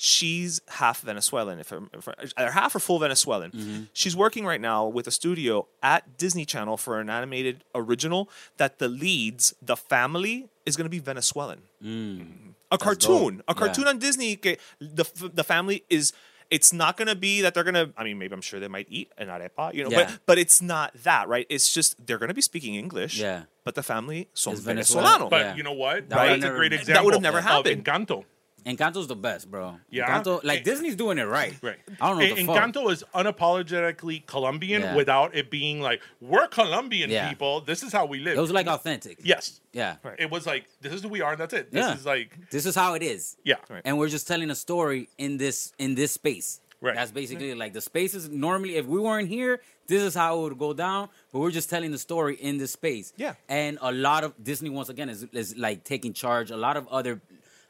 [0.00, 3.50] She's half Venezuelan, if, I'm, if I- either half or full Venezuelan.
[3.50, 3.82] Mm-hmm.
[3.92, 8.78] She's working right now with a studio at Disney Channel for an animated original that
[8.78, 12.26] the leads, the family, is going to be Venezuelan mm.
[12.70, 13.90] a cartoon, a cartoon Yeah.
[13.90, 14.36] on Disney.
[14.36, 16.12] que The the family is.
[16.50, 17.90] It's not gonna be that they're gonna.
[17.94, 20.04] I mean, maybe I'm sure they might eat an arepa, you know, Yeah.
[20.06, 21.44] but but it's not that, right?
[21.50, 23.18] It's just they're gonna be speaking English.
[23.18, 23.42] Yeah.
[23.64, 25.04] But the family son It's Venezuelan.
[25.04, 25.28] venezolano.
[25.28, 25.56] But Yeah.
[25.56, 26.08] you know what?
[26.08, 27.84] That That's a never- great that would've never of happened.
[27.84, 28.24] Encanto.
[28.66, 29.76] Encanto's the best, bro.
[29.90, 30.06] Yeah.
[30.22, 31.54] Encanto, like En- Disney's doing it right.
[31.62, 31.76] Right.
[32.00, 32.56] I don't know what the En- fuck.
[32.74, 34.94] Encanto is unapologetically Colombian Yeah.
[34.96, 37.28] without it being like we're Colombian Yeah.
[37.28, 37.60] people.
[37.60, 38.36] This is how we live.
[38.36, 39.18] It was like authentic.
[39.22, 39.60] yes.
[39.72, 39.96] Yeah.
[40.18, 41.32] It was like this is who we are.
[41.32, 41.72] and That's it.
[41.72, 41.94] This Yeah.
[41.94, 43.36] is like This is how it is.
[43.44, 43.56] yeah.
[43.84, 46.60] And we're just telling a story in this in this space.
[46.80, 46.94] Right.
[46.94, 50.58] That's basically like the spaces normally if we weren't here, this is how it would
[50.58, 51.08] go down.
[51.32, 53.12] But we're just telling the story in this space.
[53.16, 53.34] Yeah.
[53.48, 56.50] And a lot of Disney once again is is like taking charge.
[56.52, 57.20] A lot of other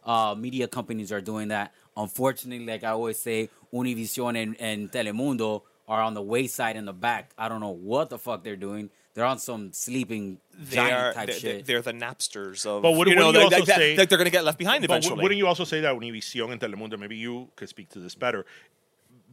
[0.09, 1.73] uh, media companies are doing that.
[1.97, 6.93] Unfortunately, like I always say, Univision and, and Telemundo are on the wayside in the
[6.93, 7.31] back.
[7.39, 8.91] I don't know what the fuck they're doing.
[9.15, 11.67] They're on some sleeping They giant are type they're, shit.
[11.67, 12.83] they're the Napsters of.
[12.83, 14.45] But would- you know, wouldn't you like, also like that- say- like they're gonna get
[14.45, 15.11] left behind But eventually?
[15.11, 18.15] w- wouldn't you also say that Univision and Telemundo, maybe you could speak to this
[18.15, 18.47] better,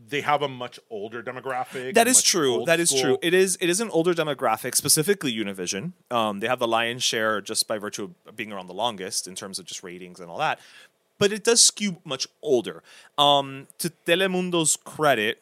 [0.08, 1.94] they have a much older demographic.
[1.94, 2.64] That is true.
[2.66, 3.18] That is school- true.
[3.22, 3.58] It is.
[3.62, 5.94] It is an older demographic, specifically Univision.
[6.12, 9.36] Um, they have the lion's share just by virtue of being around the longest in
[9.36, 10.60] terms of just ratings and all that.
[11.18, 12.84] But it does skew much older.
[13.18, 15.42] Um, to Telemundo's credit,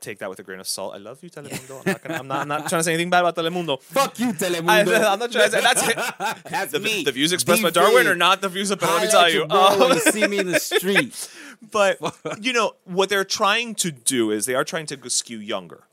[0.00, 0.94] take that with a grain of salt.
[0.94, 1.78] I love you, Telemundo.
[1.80, 3.80] I'm not, gonna, I'm not, I'm not trying to say anything bad about Telemundo.
[3.82, 5.04] Fuck you, Telemundo.
[5.04, 5.96] I'm not trying to say that's it.
[6.50, 7.04] That's The, me.
[7.04, 8.80] the views expressed by Darwin are not the views of.
[8.80, 11.30] But let me tell you, um, you see me in the street.
[11.70, 11.98] but
[12.40, 15.84] you know what they're trying to do is they are trying to skew younger.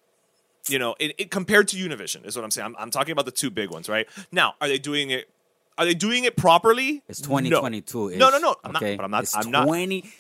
[0.68, 2.66] You know, it, it compared to Univision is what I'm saying.
[2.66, 4.08] I'm, I'm talking about the two big ones, right?
[4.32, 5.30] Now, are they doing it?
[5.78, 7.04] Are they doing it properly?
[7.10, 8.16] It's 2022.
[8.16, 8.56] No, no, no.
[8.64, 8.92] I'm okay?
[8.92, 8.98] not.
[8.98, 9.24] But I'm not.
[9.24, 9.68] It's I'm not.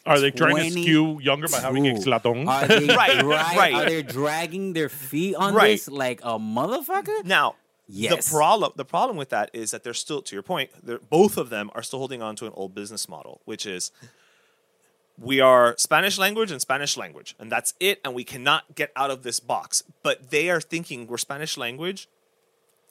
[0.05, 2.47] Are they trying to skew younger by having Exatlón?
[2.47, 3.73] Are they Right, drag- right.
[3.73, 5.71] Are they dragging their feet on Right.
[5.71, 7.23] this like a motherfucker?
[7.23, 7.55] Now,
[7.87, 8.27] Yes.
[8.27, 11.37] the problem the problem with that is that they're still, to your point, they're, both
[11.37, 13.91] of them are still holding on to an old business model, which is
[15.17, 19.11] we are Spanish language and Spanish language, and that's it, and we cannot get out
[19.11, 19.83] of this box.
[20.03, 22.09] But they are thinking we're Spanish language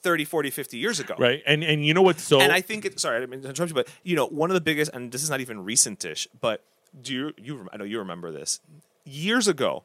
[0.05, 1.15] 30, 40, 50 years ago.
[1.17, 1.41] Right.
[1.47, 2.99] And and you know what's so and I think it.
[2.99, 5.11] Sorry, I didn't mean to interrupt you, but you know, one of the biggest, and
[5.11, 6.61] this is not even recentish, but
[7.01, 7.67] do you you?
[7.73, 8.61] I know you remember this.
[9.03, 9.83] Years ago,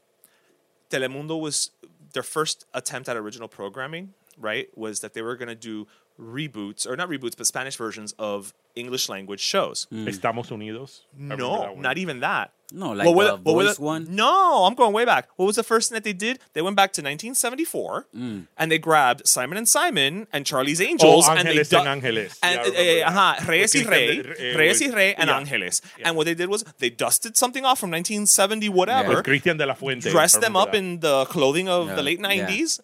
[0.91, 1.71] Telemundo was
[2.13, 4.13] their first attempt at original programming.
[4.39, 5.87] Right, was that they were going to do
[6.21, 9.87] reboots or not reboots, but Spanish versions of English language shows.
[9.91, 10.07] Mm.
[10.07, 11.01] Estamos Unidos.
[11.15, 12.53] I remember that No, not even that.
[12.73, 14.07] No, like What were the what were voice one?
[14.11, 15.29] No, I'm going way back.
[15.37, 16.39] What was the first thing that they did?
[16.53, 18.47] They went back to 1974 Mm.
[18.57, 21.87] and they grabbed Simon and Simon and Charlie's Angels Oh, and they Ángeles du- en
[22.01, 22.39] Ángeles.
[22.43, 23.43] and Yeah, I uh, remember that.
[23.43, 25.41] uh, Reyes y Rey, Christian de- Reyes y Rey and yeah.
[25.41, 25.81] Ángeles.
[25.99, 26.09] Yeah.
[26.09, 29.67] And what they did was they dusted something off from 1970 whatever, With Cristian de
[29.67, 30.11] la Fuente.
[30.11, 30.79] Dressed them up that.
[30.79, 32.47] in the clothing of Yeah, the late yeah.
[32.47, 32.81] 90s.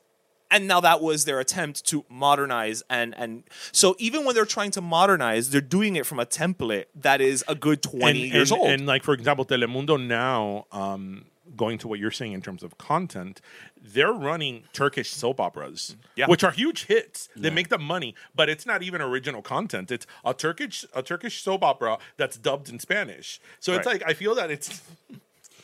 [0.51, 3.43] And now that was their attempt to modernize and and
[3.73, 7.45] so even when they're trying to modernize, they're doing it from a template that is
[7.49, 8.71] a good 20 and, years and, old.
[8.71, 11.25] And like for example, Telemundo now, um,
[11.57, 13.41] going to what you're saying in terms of content,
[13.81, 16.27] they're running Turkish soap operas, Yeah.
[16.27, 17.29] which are huge hits.
[17.37, 19.91] They make them money, but it's not even original content.
[19.91, 23.41] It's a Turkish a Turkish soap opera that's dubbed in Spanish.
[23.61, 24.83] So it's like I feel that it's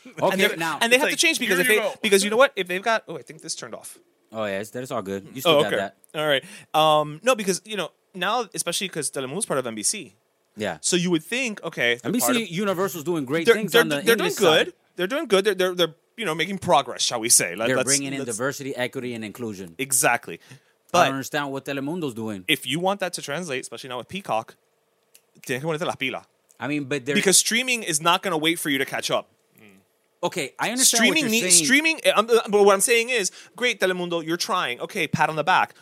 [0.07, 0.79] Okay, and, they're- now.
[0.81, 1.95] and they have like, to change because if they go.
[2.03, 3.99] because you know what if they've got oh I think this turned off
[4.33, 5.27] oh yes, that is all good.
[5.35, 5.97] You still oh got okay that.
[6.15, 6.45] all right
[6.75, 10.13] um no because you know now especially because Telemundo's part of NBC
[10.57, 10.79] Yeah.
[10.81, 14.01] so you would think okay NBC of- Universal's doing great they're, things they're, on the
[14.01, 14.73] they're doing good side.
[14.97, 17.83] they're doing good they're, they're they're you know making progress shall we say Let- They're
[17.85, 19.75] bringing in diversity, equity, and inclusion.
[19.79, 20.41] exactly
[20.93, 22.45] But I don't understand what Telemundo's doing.
[22.49, 24.57] if you want that to translate especially now with Peacock
[25.47, 26.23] tienes que ponerte la pila
[26.61, 29.27] I mean, but because streaming is not going to wait for you to catch up
[30.23, 30.53] okay.
[30.59, 31.65] I understand streaming what you're needs saying.
[31.67, 35.37] streaming um, uh, but what i'm saying is great telemundo you're trying okay pat on
[35.37, 35.75] the back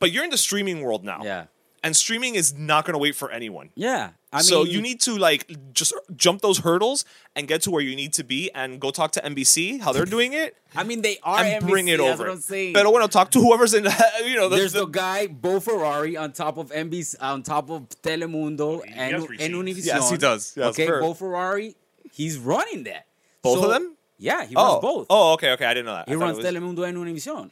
[0.00, 1.44] but you're in the streaming world now Yeah.
[1.82, 4.10] and streaming is not going to wait for anyone Yeah.
[4.32, 7.04] I mean, so you need to like just jump those hurdles
[7.36, 10.04] and get to where you need to be and go talk to NBC how they're
[10.04, 12.24] doing it I mean, they are and bring NBC, it over.
[12.24, 12.72] what I'm saying.
[12.72, 13.84] But bueno, talk to whoever's in
[14.24, 17.70] you know the, There's the, the guy Beau Ferrari on top of NBC, on top
[17.70, 19.54] of Telemundo and, and.
[19.54, 19.84] Univision.
[19.86, 20.52] Yes, he does.
[20.56, 21.00] Yes, okay, fair.
[21.00, 21.76] Beau Ferrari,
[22.12, 23.06] he's running that.
[23.44, 23.96] Both of them?
[24.18, 25.06] Yeah, he runs oh both.
[25.10, 27.50] oh okay okay I didn't know that He I runs it was- Telemundo and Univision.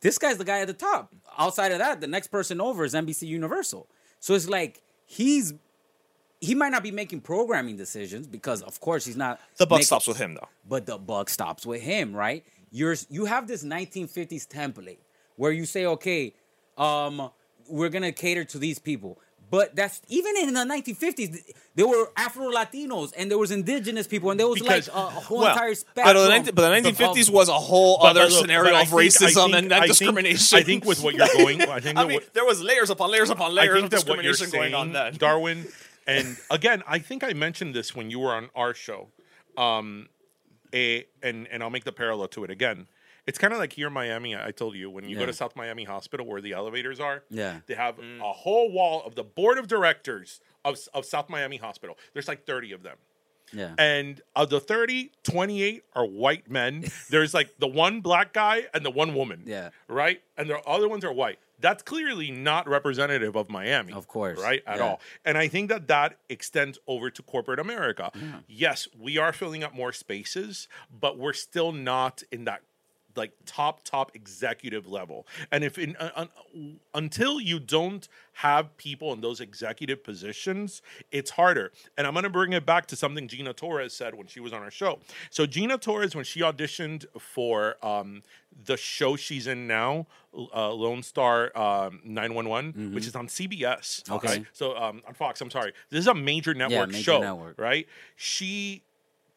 [0.00, 1.12] This guy's the guy at the top.
[1.38, 3.86] Outside of that, the next person over is NBC Universal.
[4.20, 5.54] So it's like he's
[6.40, 9.86] he might not be making programming decisions because of course he's not the buck making-
[9.86, 12.44] stops with him though but the buck stops with him, right?
[12.70, 14.98] You're you have this 1950s template
[15.36, 16.34] where you say, okay,
[16.78, 17.30] um,
[17.68, 19.18] we're gonna cater to these people.
[19.52, 21.38] But that's even in the 1950s,
[21.74, 24.98] there were Afro Latinos and there was indigenous people and there was Because- like a,
[24.98, 26.16] a whole well, entire but spectrum.
[26.16, 28.88] the, 19, but the 1950s of- was a whole But- other but look, scenario of
[28.88, 30.58] think- racism think- and I think- discrimination.
[30.58, 32.88] I think with what you're going, I think I that mean, what- there was layers
[32.88, 35.16] upon layers upon layers of that what discrimination saying, going on then.
[35.18, 35.66] Darwin,
[36.06, 39.08] and again, I think I mentioned this when you were on our show,
[39.58, 40.08] um,
[40.74, 42.86] a, and and I'll make the parallel to it again.
[43.26, 44.36] It's kind of like here in Miami.
[44.36, 47.22] I told you when you go to South Miami Hospital where the elevators are.
[47.30, 47.60] Yeah.
[47.66, 48.20] they have mm.
[48.20, 51.96] a whole wall of the board of directors of of South Miami Hospital.
[52.12, 52.96] There's like 30 of them.
[53.52, 53.74] yeah.
[53.78, 56.84] And of the 30, 28 are white men.
[57.10, 59.42] There's like the one black guy and the one woman.
[59.46, 59.70] Yeah.
[59.88, 60.22] Right?
[60.36, 61.38] And the other ones are white.
[61.60, 63.92] That's clearly not representative of Miami.
[63.92, 64.40] Of course.
[64.40, 64.62] Right?
[64.66, 64.82] At Yeah.
[64.84, 65.00] all.
[65.24, 68.10] And I think that that extends over to corporate America.
[68.48, 72.62] Yes, we are filling up more spaces, but we're still not in that
[73.16, 75.26] like top top executive level.
[75.50, 76.10] And if in uh,
[76.54, 80.80] un, until you don't have people in those executive positions
[81.10, 81.70] it's harder.
[81.98, 84.52] And i'm going to bring it back to something gina torres said when she was
[84.52, 84.98] on our show.
[85.30, 88.22] So gina torres when she auditioned for um,
[88.64, 94.44] the show she's in now uh, lone star um, 911 which is on cbs Okay.
[94.52, 95.72] so um, on fox i'm sorry.
[95.90, 97.58] This is a major network major show network.
[97.60, 97.86] right?
[98.16, 98.82] She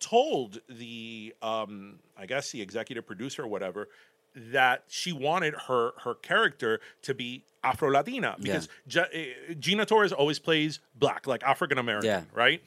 [0.09, 3.87] told the um i guess the executive producer or whatever
[4.35, 10.11] that she wanted her her character to be afro latina because Ge- uh, gina torres
[10.13, 12.23] always plays black like african american Yeah.
[12.33, 12.61] right?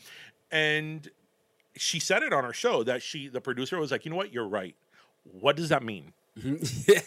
[0.50, 1.08] And
[1.76, 4.32] she said it on her show that she the producer was like you know what?
[4.32, 4.74] You're right.
[5.40, 6.12] What does that mean?
[6.88, 7.00] Yeah.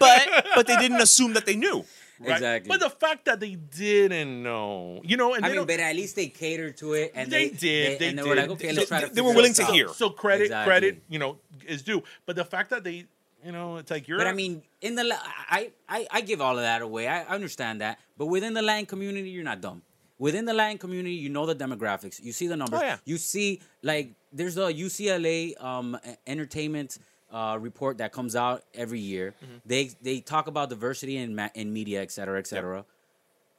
[0.00, 1.84] But but they didn't assume that they knew.
[2.22, 2.32] Right?
[2.32, 2.68] Exactly.
[2.68, 5.80] but the fact that they didn't know you know and I they mean, don't- but
[5.80, 7.98] at least they catered to it, and they, they, did.
[7.98, 8.28] They, and they did.
[8.28, 9.08] were like, okay, let's try to.
[9.12, 9.72] they were willing to out.
[9.72, 9.88] hear.
[9.88, 10.70] So credit, Exactly.
[10.70, 12.02] credit, you know, is due.
[12.26, 13.06] But the fact that they,
[13.44, 14.18] you know, it's like you're.
[14.18, 15.04] But I mean, in the
[15.50, 17.08] I, I I give all of that away.
[17.08, 17.98] I understand that.
[18.16, 19.82] But within the Latin community, you're not dumb.
[20.18, 22.22] Within the Latin community, you know the demographics.
[22.22, 22.78] You see the numbers.
[22.80, 22.98] Oh, yeah.
[23.04, 26.98] You see like there's a UCLA um entertainment
[27.32, 29.34] uh, report that comes out every year.
[29.42, 29.54] Mm-hmm.
[29.66, 32.84] They they talk about diversity in ma- in media, et cetera, et cetera.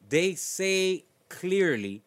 [0.09, 2.01] They say clearly,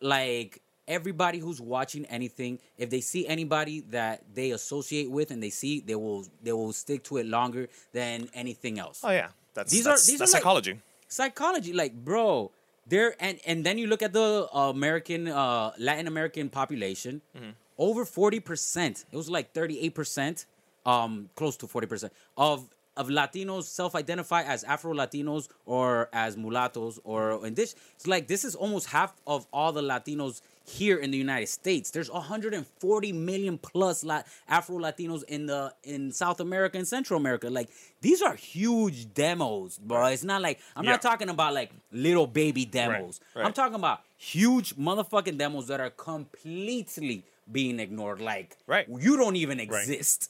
[0.00, 5.50] like everybody who's watching anything, if they see anybody that they associate with and they
[5.50, 9.00] see, they will they will stick to it longer than anything else.
[9.04, 10.80] Oh yeah, that's These are- these that's are like- psychology.
[11.08, 12.50] Psychology, like bro,
[12.88, 17.50] there and and then you look at the American uh, Latin American population, Mm-hmm.
[17.76, 19.04] over forty percent.
[19.12, 20.46] It was like thirty eight percent,
[20.86, 27.00] um, close to forty percent of of Latinos self-identify as Afro Latinos or as mulattoes
[27.04, 27.74] or in this.
[27.96, 31.90] It's like this is almost half of all the Latinos here in the United States.
[31.90, 37.48] There's 140 million plus La- Afro Latinos in the in South America and Central America.
[37.48, 37.70] Like
[38.02, 40.04] these are huge demos, bro.
[40.08, 40.90] It's not like I'm Yeah.
[40.90, 43.20] not talking about like little baby demos.
[43.34, 43.46] right.
[43.46, 48.20] I'm talking about huge motherfucking demos that are completely being ignored.
[48.20, 48.86] Like Right.
[48.88, 50.28] you don't even exist.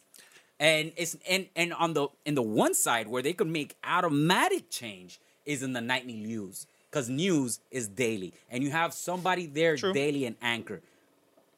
[0.63, 4.71] And it's and and on the in the one side where they could make automatic
[4.71, 9.77] change is in the nightly news because news is daily and you have somebody there
[9.77, 9.93] True.
[9.93, 10.81] daily and anchor.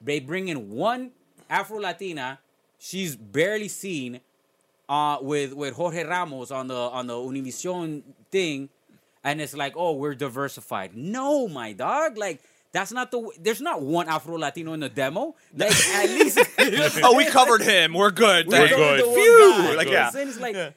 [0.00, 1.10] They bring in one
[1.50, 2.38] Afro Latina,
[2.78, 4.20] she's barely seen
[4.88, 8.70] uh with with Jorge Ramos on the on the Univision thing
[9.22, 12.40] and it's like, "Oh, we're diversified." No, my dog, like
[12.74, 15.36] that's not the there's not one Afro Latino in the demo.
[15.56, 16.38] Like at least
[17.02, 17.94] oh, we covered him.
[17.94, 18.48] We're good.
[18.48, 19.00] We're good.
[19.00, 19.76] Phew.
[19.76, 20.10] Like You yeah.
[20.14, 20.74] It's like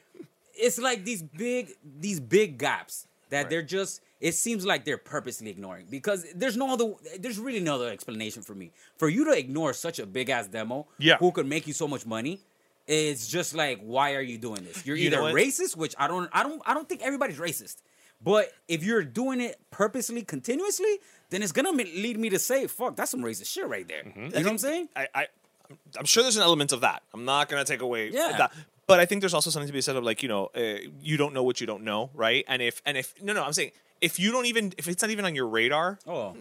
[0.54, 5.50] it's like these big these big gaps that they're just it seems like they're purposely
[5.50, 9.32] ignoring because there's no other there's really no other explanation for me for you to
[9.32, 11.18] ignore such a big ass demo Yeah.
[11.18, 12.40] who could make you so much money
[12.86, 16.08] it's just like why are you doing this you're You either know racist which i
[16.08, 17.76] don't i don't i don't think everybody's racist
[18.20, 20.98] but if you're doing it purposely continuously
[21.30, 24.20] then it's gonna lead me to say fuck that's some racist shit right there Mm-hmm.
[24.20, 25.26] you know what i'm saying I, I
[25.98, 27.02] I'm sure there's an element of that.
[27.12, 28.34] I'm not gonna take away Yeah.
[28.38, 28.52] that.
[28.86, 31.18] But I think there's also something to be said of like you know uh, you
[31.18, 32.42] don't know what you don't know, right?
[32.48, 35.10] And if and if no no I'm saying if you don't even if it's not
[35.10, 36.34] even on your radar, oh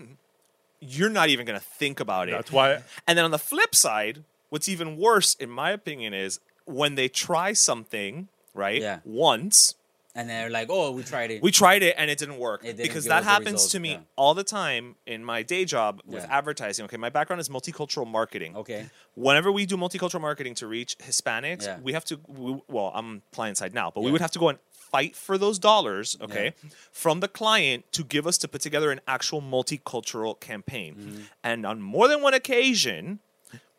[0.79, 2.31] you're not even gonna think about it.
[2.31, 2.83] That's why.
[3.05, 7.09] And then on the flip side, what's even worse, in my opinion, is when they
[7.09, 8.99] try something right Yeah.
[9.03, 9.75] once.
[10.17, 12.67] And they're like oh we tried it We tried it and it didn't work It
[12.75, 13.99] didn't because that happens results, to me yeah.
[14.21, 16.37] all the time in my day job with Yeah.
[16.39, 16.83] advertising.
[16.85, 18.51] Okay, my background is multicultural marketing.
[18.63, 18.81] Okay.
[19.15, 21.79] Whenever we do multicultural marketing to reach Hispanics, Yeah.
[21.87, 22.19] we have to.
[22.27, 24.59] We, well, I'm client side now, but we would have to go and
[24.93, 26.17] fight for those dollars.
[26.25, 26.47] Okay,
[26.91, 31.21] from the client to give us to put together an actual multicultural campaign, Mm-hmm.
[31.43, 33.19] and on more than one occasion.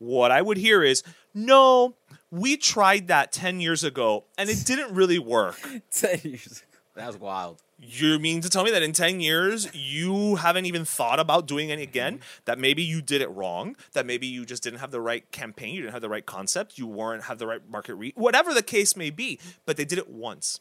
[0.00, 1.02] What I would hear is,
[1.46, 1.94] no,
[2.30, 5.60] we tried that 10 years ago and it didn't really work.
[5.90, 6.78] 10 years ago.
[6.94, 7.62] That's wild.
[7.80, 11.68] You mean to tell me that in 10 years you haven't even thought about doing
[11.68, 12.14] it again?
[12.14, 12.42] Mm-hmm.
[12.46, 13.76] That maybe you did it wrong?
[13.92, 16.76] That maybe you just didn't have the right campaign, you didn't have the right concept,
[16.76, 19.98] you weren't have the right market reach, whatever the case may be, but they did
[19.98, 20.60] it once.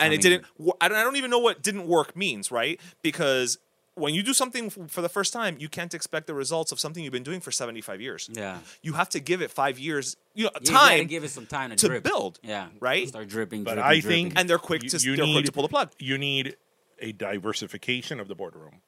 [0.00, 0.44] And I it didn't
[0.80, 2.80] I don't, I don't even know what didn't work means, right?
[3.02, 3.58] Because
[3.98, 7.02] when you do something for the first time, you can't expect the results of something
[7.04, 8.28] you've been doing for 75 years.
[8.32, 8.58] Yeah.
[8.82, 11.46] You have to give it 5 years, you know, You gotta time give it some
[11.46, 12.04] time to, to drip.
[12.04, 12.38] build.
[12.42, 12.68] Yeah.
[12.80, 13.08] Right?
[13.08, 13.64] Start dripping.
[13.64, 14.26] But dripping, I dripping.
[14.26, 15.90] think And they're quick you- to you they're quick need- to pull the plug.
[15.98, 16.56] You need
[17.00, 18.80] a diversification of the boardroom.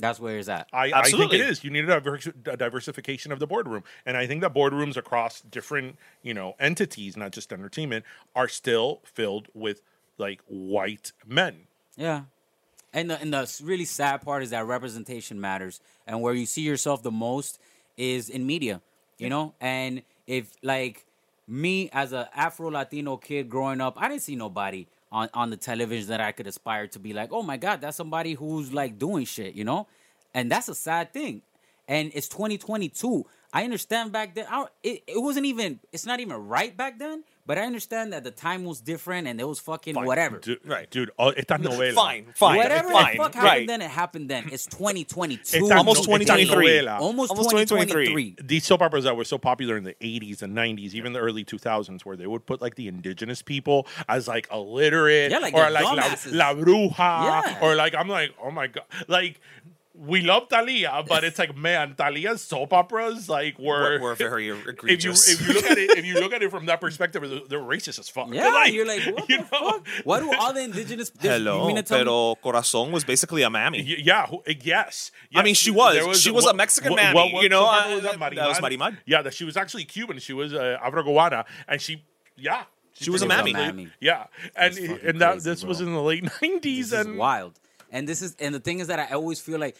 [0.00, 0.66] that's where it's at.
[0.72, 1.62] I, I think it is.
[1.62, 5.42] You need a, divers- a diversification of the boardroom, and I think that boardrooms across
[5.42, 8.04] different, you know, entities, not just entertainment,
[8.34, 9.82] are still filled with
[10.16, 11.66] like white men.
[11.96, 12.22] Yeah.
[12.92, 16.62] And the and the really sad part is that representation matters, and where you see
[16.62, 17.60] yourself the most
[17.96, 18.80] is in media.
[19.18, 21.06] You know, and if like
[21.46, 25.56] me as a Afro Latino kid growing up, I didn't see nobody on on the
[25.56, 28.98] television that I could aspire to be like, oh my god, that's somebody who's like
[28.98, 29.54] doing shit.
[29.54, 29.86] You know,
[30.34, 31.42] and that's a sad thing.
[31.86, 33.26] And it's 2022.
[33.52, 34.46] I understand back then.
[34.48, 35.80] I, it, it wasn't even.
[35.92, 37.24] It's not even right back then.
[37.50, 40.38] But I understand that the time was different and it was fucking whatever.
[40.38, 40.88] Dude, Right.
[40.88, 41.10] dude.
[41.18, 41.94] Uh, oh, esta novela.
[41.94, 43.66] Fine, fine, Whatever fine, the fuck happened right.
[43.66, 44.48] then, it happened then.
[44.52, 45.64] It's 2022.
[45.64, 46.86] Esta Almost no- 2023.
[46.86, 48.06] Almost, Almost 2023.
[48.06, 48.36] 2023.
[48.46, 51.44] These soap operas that were so popular in the 80s and 90s, even the early
[51.44, 55.68] 2000s, where they would put like the indigenous people as like illiterate Yeah, like or
[55.70, 56.32] like la, dumbasses.
[56.32, 57.58] la bruja Yeah.
[57.62, 58.84] or like I'm like, oh my god.
[59.08, 59.40] Like
[59.92, 64.48] we love Thalía, but it's like, man, Thalía's soap operas like were We're- we're very
[64.48, 65.28] if you egregious.
[65.28, 67.58] if you look at it if you look at it from that perspective, they're, they're
[67.58, 68.28] racist as fuck.
[68.32, 69.48] Yeah, you're like, what you the know?
[69.48, 69.86] fuck?
[70.04, 71.10] Why do all the indigenous?
[71.20, 73.82] there's- you Hello, mean to tell me- pero Corazon was basically a mammy.
[73.82, 75.10] Y- Yeah, who- uh, yes.
[75.34, 75.94] I mean, she was.
[75.96, 78.34] There She was a Mexican what- mammy, what- what you know, soap uh, was that-
[78.36, 78.96] that was Marimar.
[79.06, 80.18] Yeah, that she was actually Cuban.
[80.20, 82.04] She was uh, Afro-Guana, and she,
[82.36, 82.62] yeah,
[82.92, 83.52] She was a was a mammy.
[83.54, 83.88] mammy.
[84.00, 87.06] Yeah, and That's fucking and that crazy, this was in the late nineties, This is
[87.06, 87.58] and wild.
[87.90, 89.76] And this is and the thing is that I always feel like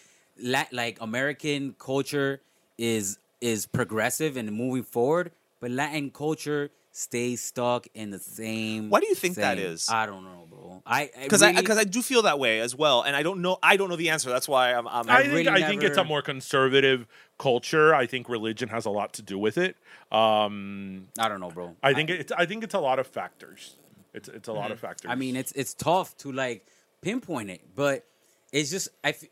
[0.73, 2.41] like American culture
[2.79, 8.91] is is progressive and moving forward, but Latin culture stays stuck in the same.
[8.91, 9.89] Why do you think that same- is?
[9.89, 10.83] I don't know, bro.
[10.87, 13.59] I Because I because I do feel that way as well, and I don't know
[13.63, 14.31] I don't know the answer.
[14.31, 14.89] That's why I'm.
[14.89, 17.07] I'm I think really I think it's a more conservative
[17.39, 17.95] culture.
[17.95, 19.77] I think religion has a lot to do with it.
[20.11, 21.77] Um, I don't know, bro.
[21.83, 23.77] I think it's I think it's a lot of factors.
[24.13, 25.03] It's it's a lot of factors.
[25.09, 25.13] Mm-hmm.
[25.13, 26.67] I mean, it's it's tough to like
[27.03, 28.05] pinpoint it, but
[28.53, 29.11] it's just I.
[29.11, 29.25] F-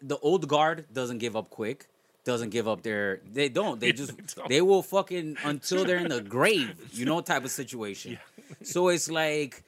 [0.00, 1.88] the old guard doesn't give up quick.
[2.24, 3.20] Doesn't give up their.
[3.32, 3.80] They don't.
[3.80, 4.12] They just.
[4.36, 4.56] They.
[4.56, 6.74] They will fucking until they're in the grave.
[6.92, 8.18] You know, type of situation.
[8.62, 9.62] So it's like,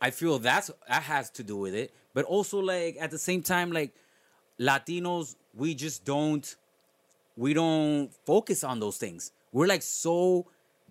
[0.00, 3.42] I feel that's that has to do with it, but also like at the same
[3.42, 3.92] time, like
[4.58, 6.46] Latinos, we just don't.
[7.36, 9.32] We don't focus on those things.
[9.52, 10.46] We're like so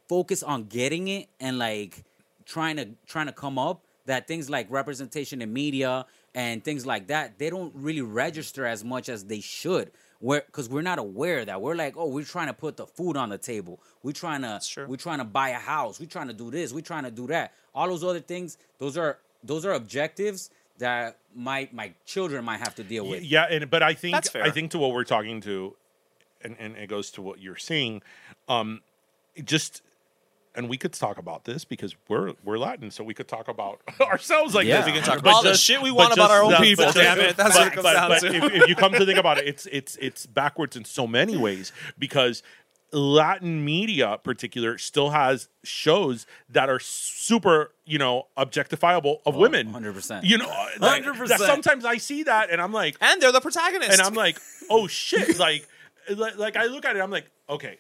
[0.09, 2.03] focused on getting it and like
[2.45, 6.05] trying to trying to come up that things like representation in media
[6.35, 10.67] and things like that they don't really register as much as they should where because
[10.67, 13.29] we're not aware of that we're like oh we're trying to put the food on
[13.29, 14.85] the table we're trying to true.
[14.87, 17.27] we're trying to buy a house we're trying to do this we're trying to do
[17.27, 20.49] that all those other things those are those are objectives
[20.79, 24.29] that my my children might have to deal with Yeah, and but I think That's
[24.29, 24.43] fair.
[24.43, 25.75] I think to what we're talking to,
[26.41, 28.01] and, and it goes to what you're saying.
[28.47, 28.81] Um,
[29.43, 29.83] just
[30.55, 33.81] and we could talk about this because we're we're Latin, so we could talk about
[34.01, 34.77] ourselves like Yeah.
[34.77, 34.87] this.
[34.87, 37.19] We can talk about all the shit we want about our own people, but damn
[37.19, 37.37] it.
[37.37, 38.55] That's what it but- comes but- down but to.
[38.55, 41.37] If, if you come to think about it, it's it's it's backwards in so many
[41.37, 42.43] ways because
[42.91, 49.39] Latin media, in particular, still has shows that are super, you know, objectifiable of oh,
[49.39, 49.71] women.
[49.71, 50.23] 100%.
[50.23, 50.47] You know,
[50.79, 51.37] 100%.
[51.37, 53.93] sometimes I see that and I'm like, and they're the protagonists.
[53.99, 54.39] and I'm like,
[54.69, 55.67] oh shit, like,
[56.09, 57.77] like I look at it, I'm like, okay,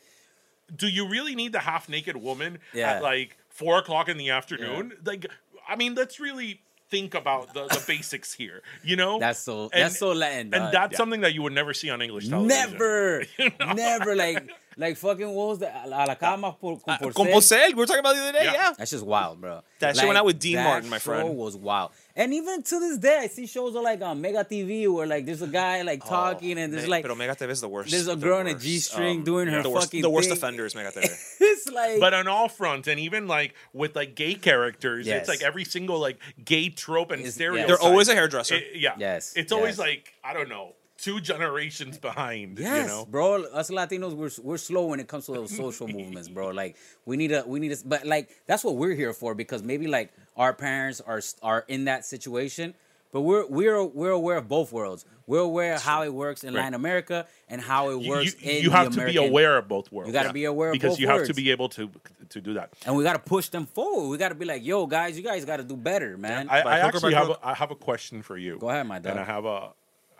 [0.75, 2.91] do you really need the half naked woman Yeah.
[2.93, 4.93] at like four o'clock in the afternoon?
[5.03, 5.25] Like,
[5.67, 8.63] I mean, let's really think about the, the basics here.
[8.83, 10.97] You know, That's so- that's so Latin, and that's Yeah.
[10.97, 12.71] something that you would never see on English television.
[12.71, 13.23] Never,
[13.75, 14.49] never like
[14.79, 17.13] like fucking what was the A la cama por, con Uh, porcel?
[17.13, 18.45] Con Porcel, we were talking about the other day.
[18.45, 18.53] Yeah.
[18.53, 18.73] Yeah.
[18.77, 19.61] That's just wild, bro.
[19.79, 21.19] That shit went out with Dean that Martin, my friend.
[21.21, 21.37] show friend.
[21.37, 21.91] was wild.
[22.15, 25.25] And even to this day, I see shows on like on Mega TV where like
[25.25, 27.91] there's a guy like talking and there's Me- like Pero Mega TV is the worst.
[27.91, 28.65] there's a the girl in a worst.
[28.65, 30.37] G-string doing her the worst, fucking The worst thing.
[30.37, 31.03] offenders, Mega TV.
[31.39, 35.21] it's like But on all fronts, and even like with like gay characters, Yes.
[35.21, 37.67] it's like every single like gay trope and It's- stereotype.
[37.67, 38.55] They're always a hairdresser.
[38.55, 38.95] It- yeah.
[38.97, 39.79] Yes, It's always yes.
[39.87, 42.59] like I don't know, two generations behind.
[42.59, 43.05] Yes, You know.
[43.09, 43.43] bro.
[43.45, 46.49] Us Latinos, we're we're slow when it comes to those social movements, bro.
[46.49, 49.63] Like we need a we need a, but like that's what we're here for because
[49.63, 52.73] maybe like our parents are are in that situation,
[53.11, 55.05] but we're we're we're aware of both worlds.
[55.27, 56.61] We're aware of how it works in Right.
[56.61, 59.91] Latin America and how it works you, you the have to be aware of both
[59.91, 60.07] worlds.
[60.07, 60.81] You gotta be aware of both.
[60.81, 61.89] because you have to be able to
[62.29, 62.69] to do that.
[62.85, 64.07] and we got to push them forward.
[64.09, 66.47] We got to be like, yo, guys, you guys got to do better, man.
[66.47, 68.59] I, I actually have a, I have a question for you.
[68.59, 69.11] Go ahead, my dog.
[69.13, 69.71] And I have a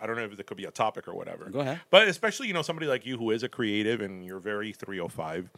[0.01, 1.45] I don't know if there could be a topic or whatever.
[1.49, 1.81] Go ahead.
[1.89, 5.49] But especially you know somebody like you who is a creative and you're very 305.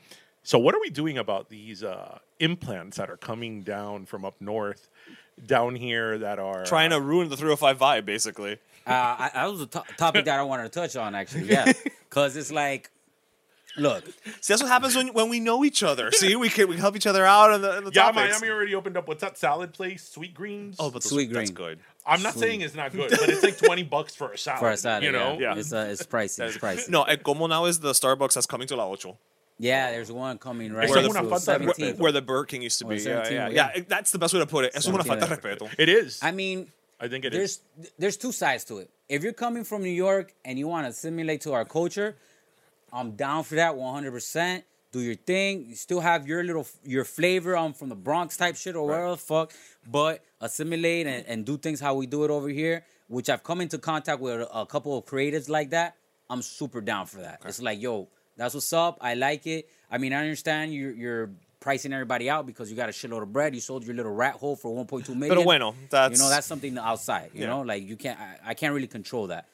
[0.44, 4.36] So what are we doing about these uh, implants that are coming down from up
[4.40, 4.90] north,
[5.46, 8.54] down here that are Trying uh, to ruin the 305 vibe, basically.
[8.88, 11.44] Uh, I, that was a to- topic that I wanted to touch on actually.
[11.44, 11.72] Yeah,
[12.10, 12.90] because it's like,
[13.78, 16.12] look, See, that's what happens when, when we know each other.
[16.12, 18.40] See, we can we help each other out on the, in the Yeah, topics.
[18.42, 19.08] Miami already opened up.
[19.08, 20.08] What's that salad place?
[20.08, 20.76] Sweet Greens.
[20.80, 21.80] oh, but those- Sweet Greens, good.
[22.06, 24.60] I'm not saying it's not good, but it's like 20 bucks for a salad.
[24.60, 25.38] for a salad, you know.
[25.40, 26.48] yeah, it's uh, it's pricey.
[26.48, 26.90] It's pricey.
[26.90, 29.18] No, El Como now is the Starbucks that's coming to La Ocho.
[29.60, 32.00] Yeah, there's one coming right Where es the- una to falta de 17th.
[32.00, 32.96] Where the Burger King used to be.
[32.98, 33.72] Yeah, yeah, yeah.
[33.76, 33.84] yeah.
[33.88, 34.72] That's the best way to put it.
[34.74, 35.70] Es una 17, falta de respeto.
[35.78, 36.20] It is.
[36.24, 37.60] I mean, I think it is.
[37.78, 38.90] there's there's two sides to it.
[39.08, 42.16] If you're coming from New York and you want to assimilate to our culture,
[42.94, 44.64] I'm down for that 100%.
[44.92, 45.66] Do your thing.
[45.70, 49.12] You still have your little your flavor on from the Bronx type shit or whatever
[49.12, 49.54] the fuck,
[49.90, 53.62] but assimilate and, and do things how we do it over here, which I've come
[53.62, 55.96] into contact with a, a couple of creatives like that.
[56.30, 57.40] I'm super down for that.
[57.46, 58.98] It's like, yo, that's what's up.
[59.00, 59.70] I like it.
[59.90, 61.30] I mean, I understand you're you're
[61.62, 63.56] pricing everybody out because you got a shitload of bread.
[63.56, 65.30] You sold your little rat hole for 1.2 million.
[65.30, 67.30] Pero bueno, that's- you know that's something outside.
[67.34, 67.48] You Yeah.
[67.48, 68.20] know, like you can't.
[68.20, 69.48] I, I can't really control that.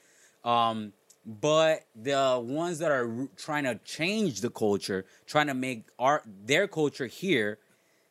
[0.43, 0.93] Um,
[1.27, 6.69] but the ones that are trying to change the culture, trying to make our their
[6.69, 7.59] culture here,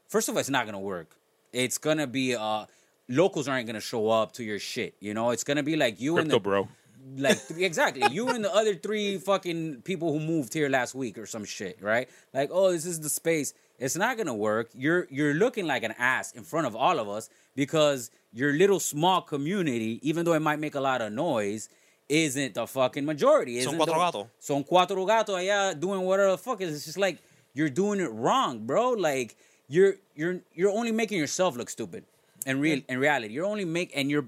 [0.06, 1.16] first of all, it's not gonna work.
[1.50, 2.66] It's gonna be uh,
[3.08, 4.96] locals aren't gonna show up to your shit.
[5.00, 6.68] You know, it's gonna be like you and the bro.
[7.16, 11.24] like exactly you and the other three fucking people who moved here last week or
[11.24, 12.10] some shit, right?
[12.34, 13.54] Like, oh, this is the space.
[13.78, 14.68] It's not gonna work.
[14.74, 18.78] You're you're looking like an ass in front of all of us because your little
[18.78, 21.70] small community, even though it might make a lot of noise,
[22.08, 23.60] isn't the fucking majority.
[23.60, 24.30] Son Isn't cuatro the, gato.
[24.38, 26.74] Son cuatro gato allá doing whatever the fuck is.
[26.74, 27.18] It's just like
[27.54, 28.90] you're doing it wrong, bro.
[28.90, 29.36] Like
[29.68, 32.04] you're you're you're only making yourself look stupid.
[32.46, 34.26] And real in reality, you're only make and you're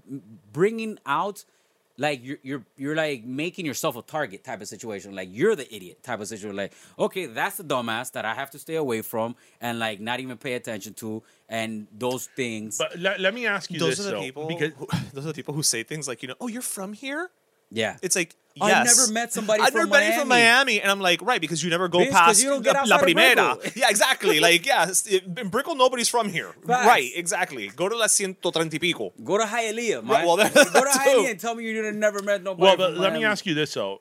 [0.52, 1.44] bringing out
[1.98, 5.14] like you're you're you're like making yourself a target type of situation.
[5.14, 6.56] Like you're the idiot type of situation.
[6.56, 10.18] Like okay, that's the dumbass that I have to stay away from and like not
[10.18, 12.78] even pay attention to and those things.
[12.78, 14.48] But let, let me ask you Those this are the though, people.
[14.48, 16.92] because who, those are the people who say things like, you know, oh, you're from
[16.92, 17.30] here.
[17.70, 20.42] Yeah, It's like I've never met somebody I've from never met you from Miami.
[20.48, 22.74] Miami, and I'm like, right, because you never go Bitch, 'cause past you don't get
[22.74, 23.56] la, la primera.
[23.76, 24.40] Yeah, exactly.
[24.40, 24.90] like, yeah,
[25.36, 26.52] in Brickell, nobody's from here.
[26.66, 26.86] Facts.
[26.86, 27.68] Right, exactly.
[27.68, 29.12] Go to la ciento treinta pico.
[29.22, 30.10] Go to Hialeah, man.
[30.10, 30.88] Right, well, that- Go to too.
[30.98, 32.62] Hialeah and tell me you never met nobody.
[32.62, 34.00] well, but from let me ask you this though: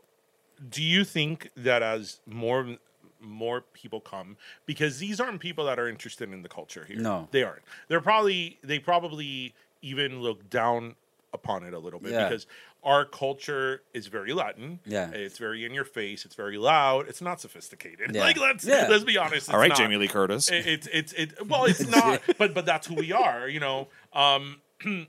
[0.67, 2.77] Do you think that as more
[3.21, 6.97] more people come, because these aren't people that are interested in the culture here?
[6.99, 7.27] No.
[7.31, 7.61] they aren't.
[7.89, 9.53] They're probably they probably
[9.83, 10.95] even look down
[11.33, 12.27] upon it a little bit Yeah.
[12.29, 12.47] because
[12.87, 14.79] our culture is very Latin.
[14.85, 15.09] Yeah.
[15.11, 16.23] it's very in your face.
[16.25, 17.07] It's very loud.
[17.09, 18.15] It's not sophisticated.
[18.15, 18.21] Yeah.
[18.27, 18.87] Like let's Yeah.
[18.89, 19.49] let's be honest.
[19.49, 19.77] All it's right, not.
[19.77, 20.49] Jamie Lee Curtis.
[20.49, 21.47] It- it's it's it.
[21.47, 22.21] Well, it's not.
[22.37, 23.47] but but that's who we are.
[23.49, 23.89] You know.
[24.13, 24.61] Um,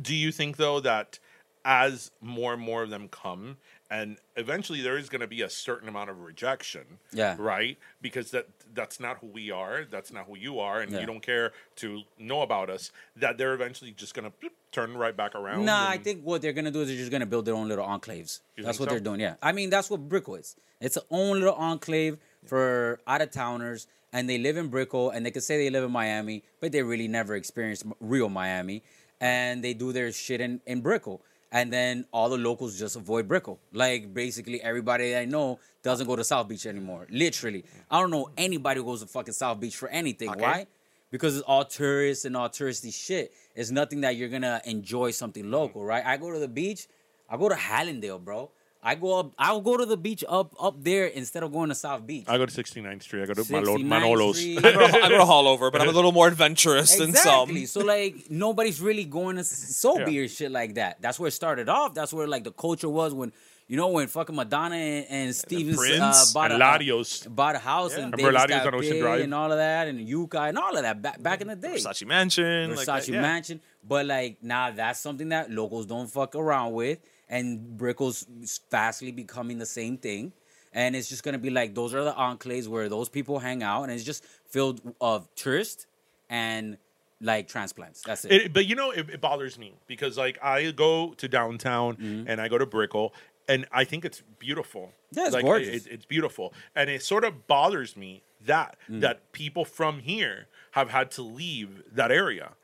[0.00, 1.18] do you think though that
[1.64, 3.56] as more and more of them come
[3.94, 7.36] and eventually there is going to be a certain amount of rejection Yeah.
[7.38, 11.00] right because that that's not who we are that's not who you are and Yeah.
[11.00, 15.16] you don't care to know about us that they're eventually just going to turn right
[15.16, 17.54] back around Nah, I think what they're gonna do is they're just gonna build their
[17.54, 18.40] own little enclaves.
[18.58, 18.94] That's what so?
[18.94, 19.20] they're doing.
[19.20, 20.56] Yeah, I mean that's what Brickell is.
[20.80, 25.24] It's a own little enclave for out of towners and they live in Brickell and
[25.24, 28.82] they can say they live in Miami, but they really never experienced real Miami
[29.20, 31.22] and they do their shit in, in Brickell.
[31.54, 33.60] And then all the locals just avoid Brickell.
[33.72, 37.06] Like basically everybody I know doesn't go to South Beach anymore.
[37.08, 37.64] Literally.
[37.88, 40.30] I don't know anybody who goes to fucking South Beach for anything.
[40.30, 40.40] Okay.
[40.40, 40.66] Why?
[41.12, 43.32] Because it's all tourists and all touristy shit.
[43.54, 45.86] It's nothing that you're gonna enjoy something local, mm.
[45.86, 46.04] right?
[46.04, 46.88] I go to the beach,
[47.30, 48.50] I go to Hallandale, bro.
[48.86, 49.32] I go up.
[49.38, 52.26] I'll go to the beach up up there instead of going to South Beach.
[52.28, 53.22] I go to 69th Street.
[53.22, 54.34] I go to Malo- 69th Manolos.
[54.34, 54.58] Street.
[54.58, 57.08] I go, to, I go to Hall Over, but I'm a little more adventurous than
[57.08, 57.64] Exactly.
[57.64, 57.82] some.
[57.82, 61.00] So like nobody's really going to Sobe or shit like that.
[61.00, 61.94] That's where it started off.
[61.94, 63.32] That's where like the culture was when
[63.66, 67.34] you know when fucking Madonna and, and Stevens uh, Prince bought and a Larios.
[67.34, 69.20] bought a house and Remember Davis Larios on Ocean Drive?
[69.22, 71.76] and all of that and Yucca and all of that back back in the day.
[71.76, 73.22] Versace Mansion, like Versace that, yeah.
[73.22, 73.60] Mansion.
[73.82, 76.98] But like now that's something that locals don't fuck around with,
[77.34, 78.26] and Brickell's
[78.70, 80.32] fastly becoming the same thing.
[80.72, 83.82] And it's just gonna be like those are the enclaves where those people hang out,
[83.84, 85.86] and it's just filled of tourists
[86.28, 86.78] and
[87.20, 88.02] like transplants.
[88.02, 88.32] That's it.
[88.32, 92.40] It, but you know, it, it bothers me because like I go to downtown and
[92.40, 93.14] I go to Brickell,
[93.48, 94.82] and I think it's beautiful.
[94.86, 95.18] Mm-hmm.
[95.18, 95.86] Yeah, it's like, gorgeous.
[95.86, 99.00] It, it's beautiful, and it sort of bothers me that Mm.
[99.00, 102.54] that people from here have had to leave that area.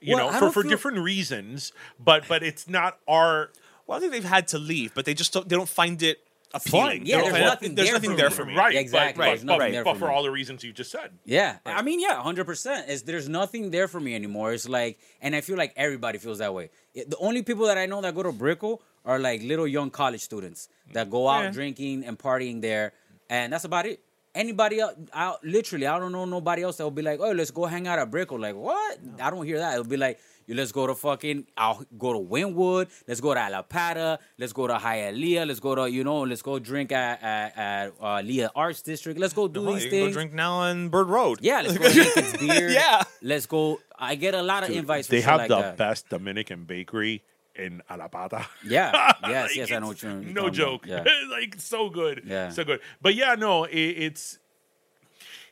[0.00, 1.72] You Well, know, I for, for feel- different reasons,
[2.02, 3.50] but but it's not our.
[3.88, 6.18] Well, I think they've had to leave, but they just don't, they don't find it
[6.54, 7.04] appealing.
[7.06, 8.34] Yeah, They don't there's nothing there's there nothing for there me.
[8.36, 8.54] for me.
[8.54, 11.10] Right, Exactly, But, but, nothing but, but for for all the reasons you just said.
[11.24, 12.88] Yeah, I mean, yeah, hundred percent.
[12.88, 14.52] Is there's nothing there for me anymore.
[14.52, 16.70] It's like, and I feel like everybody feels that way.
[16.94, 20.20] The only people that I know that go to Brickell are like little young college
[20.20, 21.50] students that go out Yeah.
[21.50, 22.92] drinking and partying there,
[23.30, 24.00] and that's about it.
[24.34, 27.50] Anybody else, I, literally, I don't know nobody else that will be like, oh, let's
[27.50, 28.38] go hang out at Brickell.
[28.38, 28.98] Like, what?
[29.20, 29.72] I don't hear that.
[29.72, 33.38] It'll be like, you let's go to fucking, I'll go to Wynwood, let's go to
[33.40, 37.56] Allapattah, let's go to Hialeah, let's go to, you know, let's go drink at, at,
[37.56, 39.20] at uh, Leah Arts District.
[39.20, 41.38] Let's go do Oh, these you can go drink now on Bird Road.
[41.42, 42.72] Yeah, let's go to Lincoln's Beard.
[42.72, 43.02] Yeah.
[43.22, 43.78] Let's go.
[43.98, 45.76] I get a lot of invites They shit have like the that.
[45.76, 47.22] best Dominican bakery
[47.54, 48.46] in Allapattah.
[48.64, 49.12] Yeah.
[49.28, 50.86] Yes, Like, yes, I know what you're you're No joke.
[50.86, 51.04] Yeah.
[51.30, 52.22] like so good.
[52.24, 52.48] Yeah.
[52.50, 52.80] So good.
[53.02, 54.38] But yeah, no, it, it's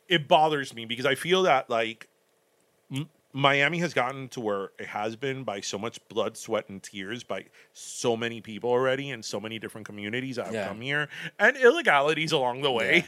[0.07, 2.07] it bothers me because I feel that like
[2.91, 6.81] M- Miami has gotten to where it has been by so much blood, sweat, and
[6.81, 10.67] tears by so many people already in so many different communities that have Yeah.
[10.69, 11.07] come here
[11.37, 13.05] and illegalities along the way.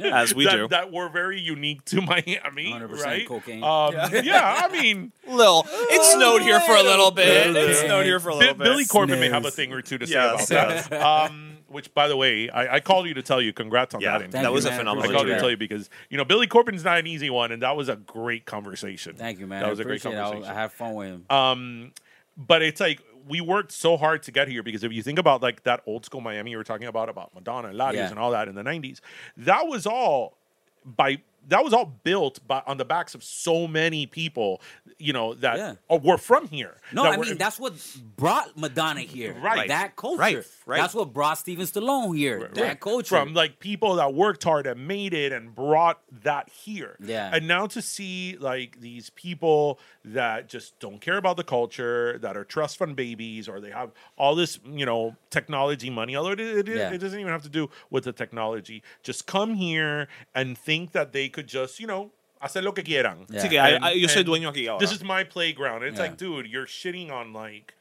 [0.00, 0.68] As we that, do.
[0.68, 2.72] That were very unique to Miami.
[2.72, 3.26] 100% right?
[3.26, 3.64] cocaine.
[3.64, 4.60] Um, yeah.
[4.64, 7.52] I mean, Lil, it snowed here for a little bit.
[7.52, 7.70] bit.
[7.70, 8.62] It snowed here for a little bit.
[8.64, 10.48] Billy Corben may have a thing or two to say Yes.
[10.48, 11.02] about that.
[11.02, 13.52] Um, which, by the way, I, I called you to tell you.
[13.52, 14.30] Congrats on Yeah, that.
[14.32, 14.78] That you, was a man.
[14.80, 17.30] phenomenal I called you to tell you because you know Billy Corben's not an easy
[17.30, 19.16] one, and that was a great conversation.
[19.16, 19.60] Thank you, man.
[19.60, 20.22] That I was a great appreciate it.
[20.22, 20.50] Conversation.
[20.56, 21.24] I had fun with him.
[21.30, 21.92] Um,
[22.36, 25.42] but it's like we worked so hard to get here because if you think about
[25.42, 28.10] like that old school Miami you were talking about about Madonna and Ladies Yeah.
[28.10, 29.00] and all that in the '90s,
[29.36, 30.36] that was all
[30.84, 34.60] by that was all built by on the backs of so many people,
[34.98, 35.56] you know that
[35.90, 35.98] Yeah.
[35.98, 36.76] were from here.
[36.92, 37.74] No, I were- mean that's what
[38.16, 39.34] brought Madonna here.
[39.34, 39.68] Right.
[39.68, 40.18] That culture.
[40.20, 40.80] Right, right.
[40.80, 42.50] That's what brought Steven Stallone here.
[42.54, 42.80] That Right.
[42.80, 43.08] culture.
[43.16, 46.96] from like people that worked hard and made it and brought that here.
[47.00, 47.30] Yeah.
[47.34, 52.36] And now to see like these people that just don't care about the culture, that
[52.36, 56.14] are trust fund babies, or they have all this, you know, technology money.
[56.16, 56.92] Although it, it- Yeah.
[56.92, 58.82] it doesn't even have to do with the technology.
[59.02, 62.10] Just come here and think that they could just, you know,
[62.42, 63.26] hacer lo que quieran.
[63.30, 63.40] Yeah.
[63.40, 64.78] Así que I- And- I- yo soy dueño aquí ahora.
[64.80, 65.82] This is my playground.
[65.84, 66.02] It's Yeah.
[66.06, 67.74] like, dude, you're shitting on like,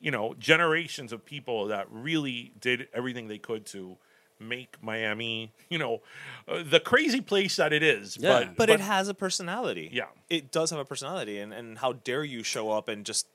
[0.00, 3.96] you know, generations of people that really did everything they could to
[4.38, 6.02] make Miami, you know,
[6.46, 8.18] uh, the crazy place that it is.
[8.18, 8.40] Yeah.
[8.44, 9.88] But, but, it has a personality.
[9.92, 10.08] Yeah.
[10.28, 13.26] It does have a personality, and, and how dare you show up and just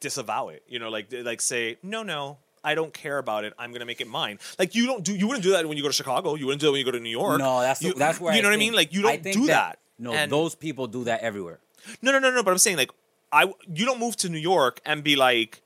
[0.00, 0.62] disavow it?
[0.68, 3.52] You know, like like say, no, no, I don't care about it.
[3.58, 4.38] I'm gonna make it mine.
[4.58, 5.14] Like you don't do.
[5.14, 6.34] You wouldn't do that when you go to Chicago.
[6.34, 7.38] You wouldn't do it when you go to New York.
[7.38, 8.72] no, that's you, that's where you I know what I mean.
[8.74, 9.78] Like you don't do that.
[9.98, 11.60] No, And- those people do that everywhere.
[12.02, 12.42] No, no, no, no.
[12.42, 12.90] But I'm saying like
[13.32, 15.60] I you don't move to New York and be like.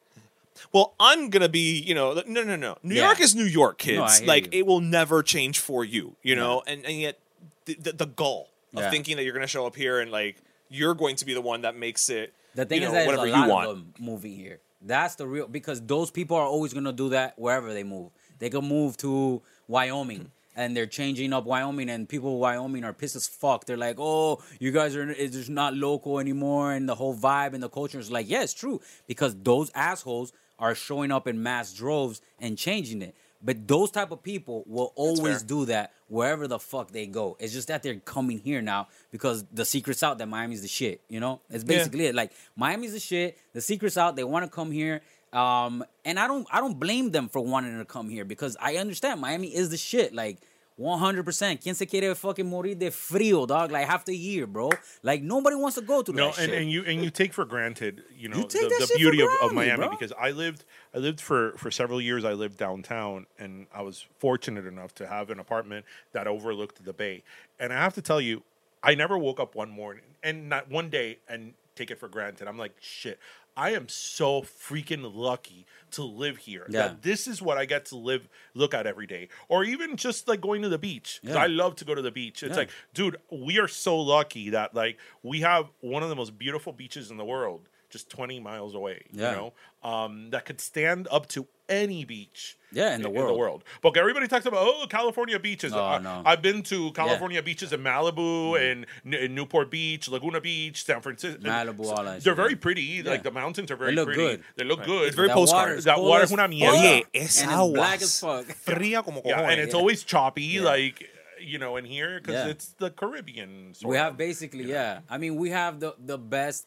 [0.72, 2.76] Well, I'm gonna be, you know, no, no, no.
[2.82, 3.04] New Yeah.
[3.06, 4.18] York is New York, kids.
[4.18, 4.58] hear like you.
[4.58, 6.64] it will never change for you, you know.
[6.66, 7.18] And and yet,
[7.66, 8.90] the, the, the gall of Yeah.
[8.90, 10.34] thinking that you're gonna show up here and like
[10.68, 12.34] you're going to be the one that makes it.
[12.56, 13.68] The thing you is know, that whatever a lot you want.
[13.68, 14.58] of them moving here.
[14.80, 18.10] That's the real because those people are always gonna do that wherever they move.
[18.38, 22.92] They can move to Wyoming and they're changing up Wyoming, and people in Wyoming are
[22.92, 23.64] pissed as fuck.
[23.64, 27.54] They're like, "Oh, you guys are it's just not local anymore," and the whole vibe
[27.54, 31.40] and the culture is like, "Yeah, it's true," because those assholes are showing up in
[31.40, 33.14] mass droves and changing it.
[33.40, 37.36] But those type of people will always do that wherever the fuck they go.
[37.38, 41.02] It's just that they're coming here now because the secret's out that Miami's the shit.
[41.08, 41.68] You know, it's Yeah.
[41.78, 42.14] basically it.
[42.16, 43.38] Like Miami's the shit.
[43.52, 44.16] The secret's out.
[44.16, 45.02] They want to come here.
[45.32, 48.76] Um, and I don't, I don't blame them for wanting to come here because I
[48.78, 50.14] understand Miami is the shit.
[50.14, 50.38] Like
[50.78, 51.60] 100%.
[51.62, 53.70] ¿Quién se quiere fucking morir de frío, dog?
[53.72, 54.70] Like half the year, bro.
[55.02, 56.60] Like nobody wants to go to No, that and, shit.
[56.62, 59.52] and you and you take for granted, you know, You the, the beauty of, of
[59.52, 59.90] Miami bro.
[59.90, 60.64] because I lived
[60.94, 62.24] I lived for for several years.
[62.24, 66.92] I lived downtown, and I was fortunate enough to have an apartment that overlooked the
[66.92, 67.22] bay.
[67.58, 68.42] And I have to tell you,
[68.82, 72.46] I never woke up one morning and not one day and take it for granted.
[72.48, 73.18] I'm like, shit.
[73.58, 76.64] I am so freaking lucky to live here.
[76.70, 76.82] Yeah.
[76.88, 80.28] That this is what I get to live, look at every day, or even just
[80.28, 81.18] like going to the beach.
[81.24, 81.36] Yeah.
[81.36, 82.44] I love to go to the beach.
[82.44, 82.56] It's Yeah.
[82.56, 86.72] like, dude, we are so lucky that like we have one of the most beautiful
[86.72, 89.06] beaches in the world, just 20 miles away.
[89.12, 89.30] Yeah.
[89.30, 89.52] You know,
[89.82, 92.56] um, that could stand up to any beach.
[92.72, 93.64] Yeah, in the world.
[93.82, 95.72] But everybody talks about oh California beaches.
[95.74, 96.22] Oh, I, no.
[96.24, 101.00] I've been to California beaches in Malibu and N- in Newport Beach, Laguna Beach, San
[101.00, 101.40] Francisco.
[101.40, 102.82] Malibu, all that They're shit, very pretty.
[102.82, 103.10] Yeah.
[103.10, 104.20] Like the mountains are very look pretty.
[104.22, 104.44] good.
[104.56, 105.06] They look good.
[105.08, 105.62] It's very That postcard.
[105.68, 106.50] water is That water as es una fuck.
[106.52, 106.72] mierda.
[106.82, 108.44] Oye, And es it's agua black as fuck.
[108.66, 109.52] fría como yeah, cojones.
[109.52, 110.62] and it's always choppy, Yeah.
[110.62, 111.08] like
[111.40, 112.50] you know, in here because Yeah.
[112.50, 113.72] it's the Caribbean.
[113.74, 114.18] Sort we have of.
[114.18, 115.00] basically, yeah.
[115.08, 116.66] I mean, we have the the best,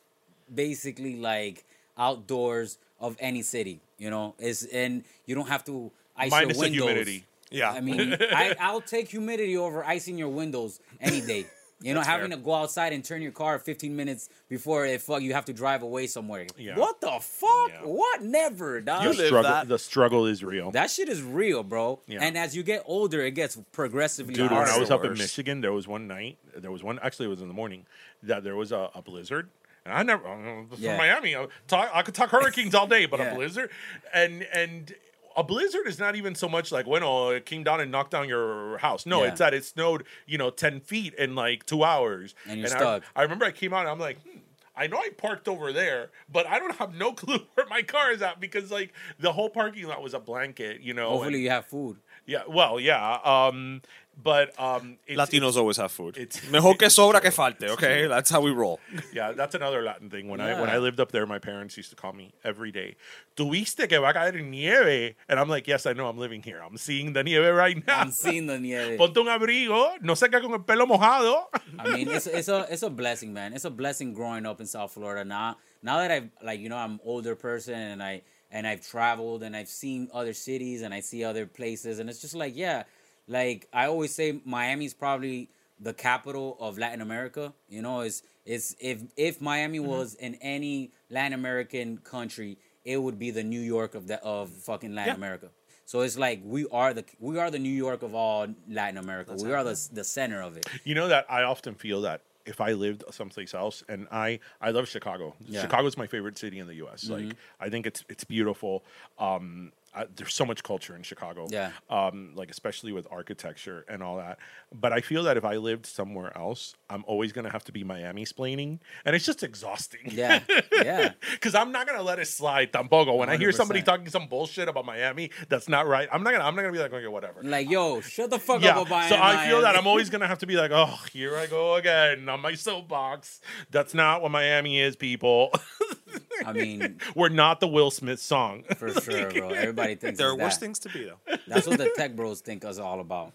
[0.53, 1.65] basically like
[1.97, 3.81] outdoors of any city.
[3.97, 6.83] You know, is and you don't have to ice Minus your the windows.
[6.83, 7.25] humidity.
[7.51, 7.71] Yeah.
[7.71, 11.45] I mean, I, I'll take humidity over icing your windows any day.
[11.83, 12.37] You know, That's having fair.
[12.37, 15.53] to go outside and turn your car 15 minutes before it fuck you have to
[15.53, 16.45] drive away somewhere.
[16.55, 16.77] Yeah.
[16.77, 17.69] What the fuck?
[17.69, 17.79] Yeah.
[17.85, 18.21] What?
[18.21, 19.03] Never, dog.
[19.03, 19.49] You live struggle.
[19.51, 19.67] that.
[19.67, 20.69] The struggle is real.
[20.71, 21.99] That shit is real, bro.
[22.07, 22.19] Yeah.
[22.21, 24.61] And as you get older, it gets progressively Dude, when.
[24.61, 25.13] I was up in.
[25.13, 26.37] Michigan, there was one night.
[26.55, 26.99] There was one.
[27.01, 27.85] Actually, it was in the morning.
[28.21, 29.49] That there was a, a blizzard,
[29.85, 30.35] and I never uh,
[30.69, 30.97] from Yeah.
[30.97, 31.35] Miami.
[31.35, 33.31] I, talk, I could talk hurricanes all day, but Yeah.
[33.31, 33.69] a blizzard,
[34.13, 34.93] and and
[35.35, 38.11] a blizzard is not even so much like when oh it came down and knocked
[38.11, 39.05] down your house.
[39.05, 39.29] No, Yeah.
[39.29, 42.77] it's that it snowed you know ten feet in like two hours, And you're I-
[42.77, 43.03] stuck.
[43.15, 44.21] I, remember I came out and I'm like.
[44.21, 44.37] Hmm,
[44.73, 48.13] I know I parked over there, but I don't have no clue where my car
[48.13, 51.09] is at because like the whole parking lot was a blanket, you know.
[51.09, 51.97] Hopefully, and- you have food.
[52.25, 53.15] yeah, well, yeah.
[53.23, 53.81] Um,
[54.23, 56.17] but um, it's, Latinos always have food.
[56.17, 58.07] it's- Mejor que sobra que falte, okay?
[58.13, 58.79] That's how we roll.
[59.13, 60.27] Yeah, that's another Latin thing.
[60.29, 62.95] When I when I lived up there, my parents used to call me every day.
[63.35, 66.07] Tuviste que va a caer nieve, and I'm like, yes, I know.
[66.07, 66.61] I'm living here.
[66.61, 67.99] I'm seeing the nieve right now.
[67.99, 68.97] I'm seeing the nieve.
[68.97, 71.45] Ponte un abrigo, no se con el pelo mojado.
[71.79, 73.53] I mean, it's it's a it's a blessing, man.
[73.53, 75.23] It's a blessing growing up in South Florida.
[75.23, 78.21] Now, now that I've like you know I'm older person and I
[78.51, 82.19] and I've traveled and I've seen other cities and I see other places and it's
[82.19, 82.83] just like yeah,
[83.27, 85.49] like I always say Miami's probably
[85.79, 87.53] the capital of Latin America.
[87.69, 93.17] You know, is it's if if Miami was in any Latin American country, it would
[93.19, 95.17] be the New York of the of fucking Latin Yeah.
[95.17, 95.49] America.
[95.85, 99.35] So it's like we are the we are the New York of all Latin America.
[99.41, 100.65] we are the the center of it.
[100.83, 104.71] You know that I often feel that if I lived someplace else, and I I
[104.71, 105.35] love Chicago.
[105.41, 105.59] Yeah.
[105.59, 105.61] Mm-hmm.
[105.61, 107.09] Chicago is my favorite city in the U.S.
[107.09, 108.83] Like I think it's it's beautiful.
[109.19, 109.73] Um,
[110.15, 111.47] There's so much culture in Chicago.
[111.49, 111.71] Yeah.
[111.89, 114.39] Um, like especially with architecture and all that.
[114.73, 117.83] But I feel that if I lived somewhere else, I'm always gonna have to be
[117.83, 120.11] Miami splaining, and it's just exhausting.
[120.11, 120.39] Yeah,
[120.71, 121.11] yeah.
[121.31, 123.17] Because I'm not gonna let it slide tampoco.
[123.17, 126.43] When I hear somebody talking some bullshit about Miami that's not right, I'm not gonna
[126.45, 127.41] I'm not gonna be like okay whatever.
[127.43, 130.27] Like, yo, shut the fuck Yeah, up about so I feel that I'm always gonna
[130.27, 133.41] have to be like, oh, here I go again on my soapbox.
[133.69, 135.51] That's not what Miami is, people.
[136.45, 138.63] I mean, We're not the Will Smith song.
[138.77, 139.49] for sure, bro.
[139.49, 141.37] Everybody thinks There are worse things to be, though.
[141.47, 143.33] That's what the tech bros think us all about.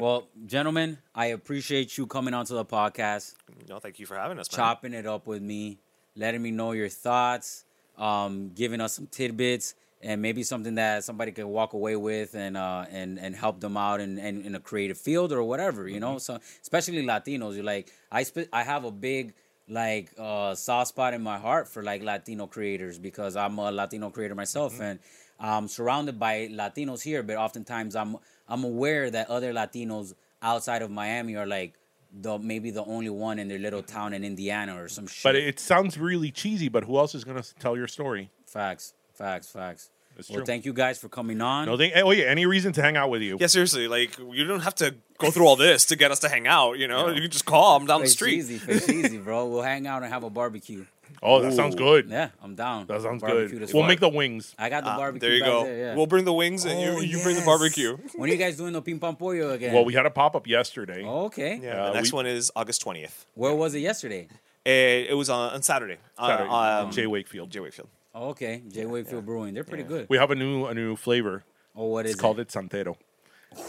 [0.00, 3.34] Well, gentlemen, I appreciate you coming onto the podcast,
[3.68, 4.56] No, thank you for having us, man.
[4.56, 5.78] chopping it up with me,
[6.14, 7.64] letting me know your thoughts,
[7.96, 12.56] um, giving us some tidbits, and maybe something that somebody could walk away with and
[12.56, 15.98] uh, and and help them out in, in, in a creative field or whatever, you
[16.00, 16.18] know.
[16.18, 19.32] So especially Latinos, you're like I I have a big
[19.68, 24.10] like uh, soft spot in my heart for like Latino creators because I'm a Latino
[24.10, 24.98] creator myself and
[25.38, 28.16] I'm surrounded by Latinos here, but oftentimes I'm
[28.48, 31.74] I'm aware that other Latinos outside of Miami are like
[32.12, 35.24] the maybe the only one in their little town in Indiana or some shit.
[35.24, 36.68] but it sounds really cheesy.
[36.68, 38.30] But who else is gonna tell your story?
[38.46, 39.90] Facts, facts, facts.
[40.18, 40.46] It's well, true.
[40.46, 41.66] thank you guys for coming on.
[41.66, 43.36] No, they, oh yeah, any reason to hang out with you?
[43.38, 46.28] Yeah, seriously, like you don't have to go through all this to get us to
[46.28, 46.78] hang out.
[46.78, 47.76] You know, you can just call.
[47.76, 48.38] I'm down the street.
[48.38, 49.46] easy, fish easy, bro.
[49.46, 50.86] We'll hang out and have a barbecue.
[51.22, 52.10] Oh, that sounds good.
[52.10, 52.86] Yeah, I'm down.
[52.88, 53.72] That sounds Barbecue good.
[53.72, 53.88] We'll far.
[53.88, 54.54] make the wings.
[54.58, 55.28] I got the Ah, barbecue.
[55.28, 55.64] there you go.
[55.64, 55.94] There, yeah.
[55.94, 57.96] We'll bring the wings and you, Oh, you bring the barbecue.
[58.16, 59.72] When are you guys doing the ping pong pollo again?
[59.72, 61.04] Well, we had a pop up yesterday.
[61.06, 61.58] Oh, okay.
[61.62, 63.24] Yeah, Uh, the next we- one is August 20th.
[63.34, 64.28] Where was it yesterday?
[64.64, 65.96] It, it was on, on Saturday.
[66.18, 67.50] Uh, Saturday, um, Jay Wakefield.
[67.50, 67.88] Jay Wakefield.
[68.18, 68.62] Oh, okay.
[68.68, 68.86] J.
[68.86, 69.52] Wakefield Brewing.
[69.52, 70.06] They're pretty good.
[70.08, 71.44] We have a new a new flavor.
[71.76, 72.22] Oh, what is It's it?
[72.22, 72.96] called it Santero.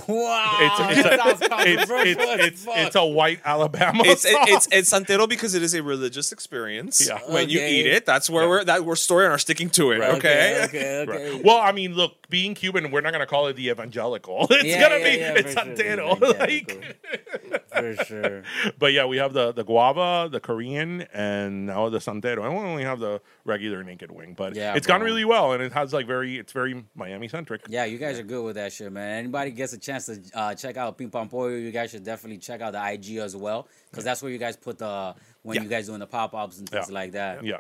[0.07, 2.77] Wow, It's it's that sounds a, it's, controversial it's, as it's, fuck.
[2.77, 4.03] it's a white Alabama.
[4.05, 4.47] It's it, sauce.
[4.49, 7.07] it's it's santero because it is a religious experience.
[7.07, 7.19] Yeah.
[7.31, 7.73] When you Okay.
[7.75, 9.99] eat it, that's where we're that we're storing our sticking to it.
[9.99, 10.15] Right.
[10.15, 10.61] Okay.
[10.65, 11.31] okay, okay.
[11.35, 11.43] Right.
[11.43, 14.47] Well, I mean, look, being Cuban, we're not gonna call it the evangelical.
[14.51, 16.19] It's Yeah, gonna yeah, be yeah, it's for sure, Santero.
[16.19, 17.46] the like,
[17.95, 18.43] for sure.
[18.79, 22.45] but yeah, we have the the guava, the Korean, and now the Santero.
[22.45, 25.61] And we only have the regular naked wing, but Yeah, it's gone really well, and
[25.63, 27.61] it has like very, it's very Miami centric.
[27.69, 29.19] Yeah, you guys are good with that shit, man.
[29.19, 32.37] Anybody gets a chance to uh, check out Ping Pong Pollo, you guys should definitely
[32.39, 35.61] check out the IG as well, because that's where you guys put the when Yeah.
[35.63, 36.93] you guys doing the pop ups and things Yeah.
[36.93, 37.43] like that.
[37.43, 37.59] Yeah.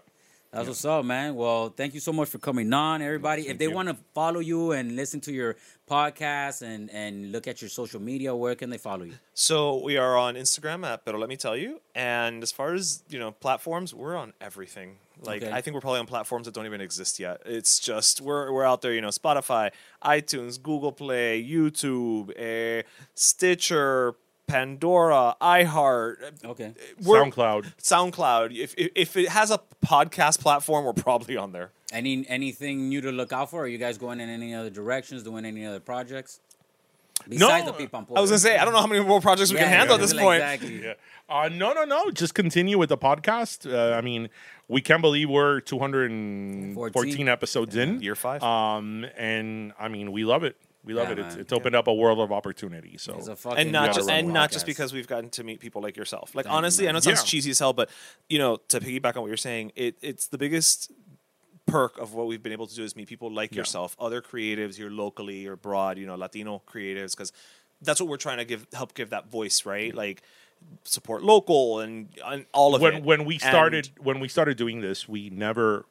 [0.57, 1.35] That's what's up, man.
[1.35, 3.47] Well, thank you so much for coming on, everybody.
[3.47, 5.55] if they want to follow you and listen to your
[5.87, 9.13] podcast and and look at your social media, where can they follow you?
[9.35, 13.03] So we are on Instagram at Pero Let Me Tell You, and as far as
[13.07, 14.97] you know, platforms, we're on everything.
[15.21, 15.51] Like Okay.
[15.51, 17.41] I think we're probably on platforms that don't even exist yet.
[17.45, 18.93] It's just we're we're out there.
[18.93, 19.69] You know, Spotify,
[20.03, 22.81] iTunes, Google Play, YouTube, eh,
[23.13, 24.15] Stitcher,
[24.47, 26.15] Pandora, iHeart,
[26.45, 26.73] Okay.
[27.03, 27.73] we're- SoundCloud.
[27.81, 28.57] SoundCloud.
[28.57, 31.71] If, if if it has a podcast platform, we're probably on there.
[31.91, 33.63] Any anything new to look out for?
[33.63, 36.39] Are you guys going in any other directions, doing any other projects?
[37.27, 38.19] Besides the Ping Pong Pollo.
[38.19, 39.95] I was gonna say I don't know how many more projects we Yeah, can handle
[39.95, 40.41] at this point.
[40.41, 40.83] Exactly.
[40.83, 40.93] Yeah.
[41.27, 42.09] Uh, no, no, no.
[42.11, 43.69] Just continue with the podcast.
[43.69, 44.29] Uh, I mean,
[44.69, 47.27] we can't believe we're 214 14.
[47.27, 48.01] episodes in.
[48.01, 48.41] Year five.
[48.43, 50.55] Um, and I mean, we love it.
[50.87, 51.19] We love Yeah, it.
[51.19, 52.97] It's, it's opened up a world of opportunity.
[52.97, 55.59] So a fucking and not just and the not just because we've gotten to meet
[55.59, 56.33] people like yourself.
[56.33, 57.25] Like Thank you, honestly, I know it sounds Yeah.
[57.25, 57.89] cheesy as hell, but
[58.29, 60.91] you know, to piggyback on what you're saying, it it's the biggest
[61.65, 63.57] perk of what we've been able to do is meet people like Yeah.
[63.59, 67.31] yourself, other creatives here locally or abroad, you know, Latino creatives, because
[67.81, 69.93] that's what we're trying to give help give that voice, right?
[69.93, 70.21] Like
[70.85, 73.03] support local and, and all of when it.
[73.03, 75.85] when we And- started when we started doing this, we never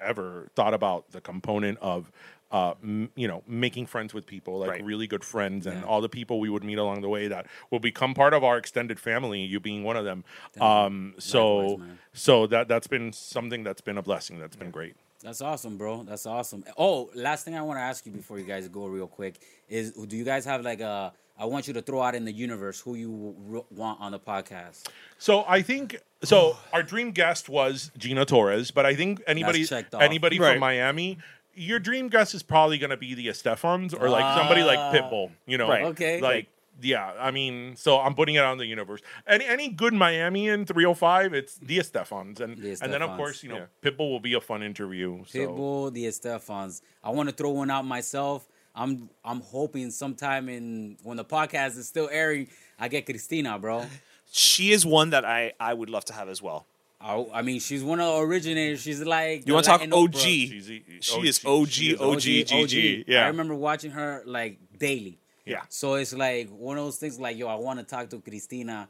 [0.00, 2.10] ever thought about the component of
[2.50, 4.84] uh, m- you know making friends with people like Right.
[4.84, 7.78] really good friends and all the people we would meet along the way that will
[7.80, 10.24] become part of our extended family you being one of them
[10.60, 14.96] um so Likewise, so that that's been something that's been a blessing that's been great
[15.20, 16.04] That's awesome, bro.
[16.04, 16.62] That's awesome.
[16.76, 19.34] Oh, last thing I want to ask you before you guys go real quick
[19.68, 22.32] is do you guys have like a I want you to throw out in the
[22.32, 23.10] universe who you
[23.46, 24.86] w- want on the podcast?
[25.18, 26.56] So I think so.
[26.72, 29.66] Our dream guest was Gina Torres, but I think anybody
[30.00, 30.52] anybody Right.
[30.52, 31.18] from Miami,
[31.58, 34.92] your dream guest is probably going to be the Estefans or like somebody like ah.
[34.92, 35.30] Pitbull.
[35.46, 35.84] You know, Right.
[35.86, 36.20] Okay.
[36.20, 36.48] Like
[36.80, 39.00] yeah, I mean, so I'm putting it out in the universe.
[39.26, 43.16] Any any good Miamian 305, it's the Estefans, and The and then of Estefans.
[43.16, 45.24] course you know Pitbull will be a fun interview.
[45.26, 45.38] So.
[45.38, 46.82] Pitbull, the Estefans.
[47.02, 48.48] I want to throw one out myself.
[48.74, 52.48] I'm I'm hoping sometime in when the podcast is still airing,
[52.78, 53.84] I get Cristina, bro.
[54.30, 56.66] she is one that I I would love to have as well.
[57.00, 58.80] I, I mean, she's one of the originators.
[58.80, 60.10] She's like You want to talk Latino OG?
[60.12, 60.20] bro.
[60.20, 62.00] She's e- She is OG.
[62.00, 63.04] OG, She is OG, GG.
[63.06, 63.24] Yeah.
[63.24, 65.18] I remember watching her like daily.
[65.44, 65.62] Yeah.
[65.68, 68.88] So it's like one of those things like, yo, I want to talk to Cristina.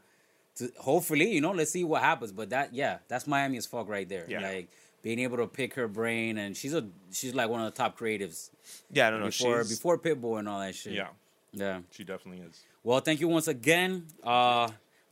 [0.55, 2.31] To hopefully, you know, let's see what happens.
[2.31, 4.25] But that, yeah, that's Miami as fuck right there.
[4.27, 4.41] Yeah.
[4.41, 4.69] Like
[5.03, 7.97] being able to pick her brain, and she's a she's like one of the top
[7.97, 8.49] creatives
[8.91, 9.27] Yeah, I don't know.
[9.27, 10.93] before she's, before Pitbull and all that shit.
[10.93, 11.07] Yeah,
[11.53, 11.79] Yeah.
[11.91, 12.59] she definitely is.
[12.83, 14.67] Well, thank you once again uh,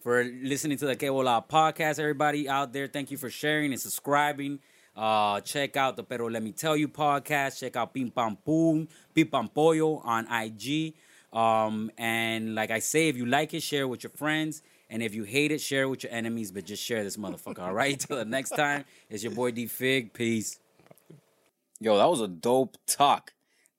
[0.07, 1.99] for listening to the Que Bola podcast.
[1.99, 4.57] Everybody out there, thank you for sharing and subscribing.
[4.95, 7.59] Uh, check out the Pero Let Me Tell You podcast.
[7.59, 10.93] Check out Pim Pam Poom, Pim Pam Pollo on IG.
[11.33, 14.61] Um, and like I say, if you like it, share it with your friends.
[14.89, 16.53] And if you hate it, share it with your enemies.
[16.53, 17.99] But just share this motherfucker, all right?
[18.07, 20.13] Till the next time, it's your boy D Fig.
[20.13, 20.57] Peace.
[21.81, 23.33] Yo, that was a dope talk.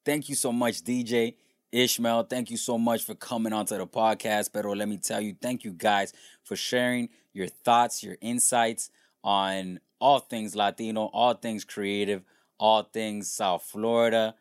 [0.05, 1.37] Thank you so much, DJ
[1.73, 2.25] Ishmael.
[2.25, 4.53] Thank you so much for coming onto the podcast.
[4.53, 6.13] Pero let me tell you, thank you guys
[6.45, 8.91] for sharing your thoughts, your insights
[9.23, 12.23] on all things Latino, all things creative,
[12.59, 14.35] all things South Florida.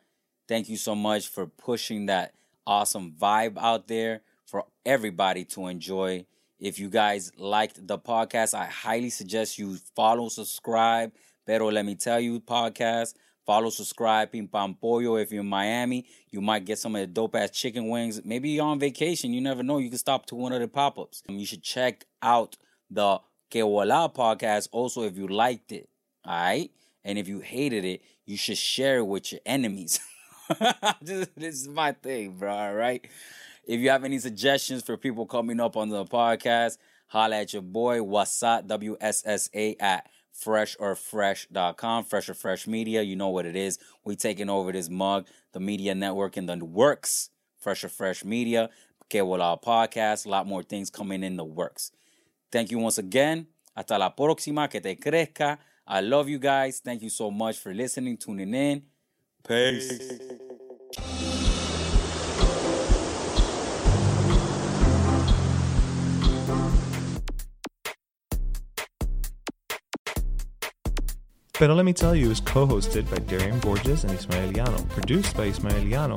[0.48, 2.34] Thank you so much for pushing that
[2.66, 6.26] awesome vibe out there for everybody to enjoy.
[6.60, 11.12] If you guys liked the podcast, I highly suggest you follow, subscribe.
[11.46, 13.14] Pero let me tell you, podcast.
[13.48, 15.16] Follow, subscribe, Pim Pollo.
[15.16, 18.20] If you're in Miami, you might get some of the dope ass chicken wings.
[18.26, 19.34] Maybe you're on vacation.
[19.34, 19.78] You never know.
[19.78, 21.24] You can stop to one of the pop ups.
[21.30, 22.58] Um, you should check out
[22.92, 23.20] the
[23.50, 25.88] Que Bola podcast also if you liked it.
[26.26, 26.70] All right.
[27.06, 30.02] And if you hated it, you should share it with your enemies.
[31.02, 32.54] this, is my thing, bro.
[32.54, 33.08] All right.
[33.64, 37.62] If you have any suggestions for people coming up on the podcast, holla at your
[37.62, 40.10] boy, Wassa, W S S A, at
[40.44, 42.04] fresherfresh.com.
[42.04, 43.80] Fresh or Fresh Media, you know what it is.
[44.06, 47.30] We taking over this mug, the media network in the works.
[47.60, 48.70] Fresh or Fresh Media,
[49.10, 51.92] Que Bola podcast, a lot more things coming in the works.
[52.52, 53.48] Thank you once again.
[53.76, 55.58] Hasta la próxima, que te crezca.
[55.88, 56.80] I love you guys.
[56.80, 58.84] Thank you so much for listening, tuning in.
[59.48, 60.38] Peace.
[71.58, 75.50] Pero Let Me Tell You is co hosted by Darian Borges and Ismaeliano, produced by
[75.50, 76.16] Ismaeliano,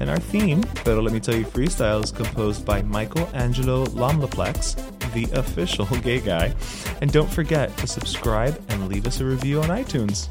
[0.00, 4.76] and our theme, Pero Let Me Tell You Freestyle, is composed by Michael Angelo Lomlaplex,
[5.12, 6.54] the official gay guy.
[7.02, 10.30] And don't forget to subscribe and leave us a review on iTunes.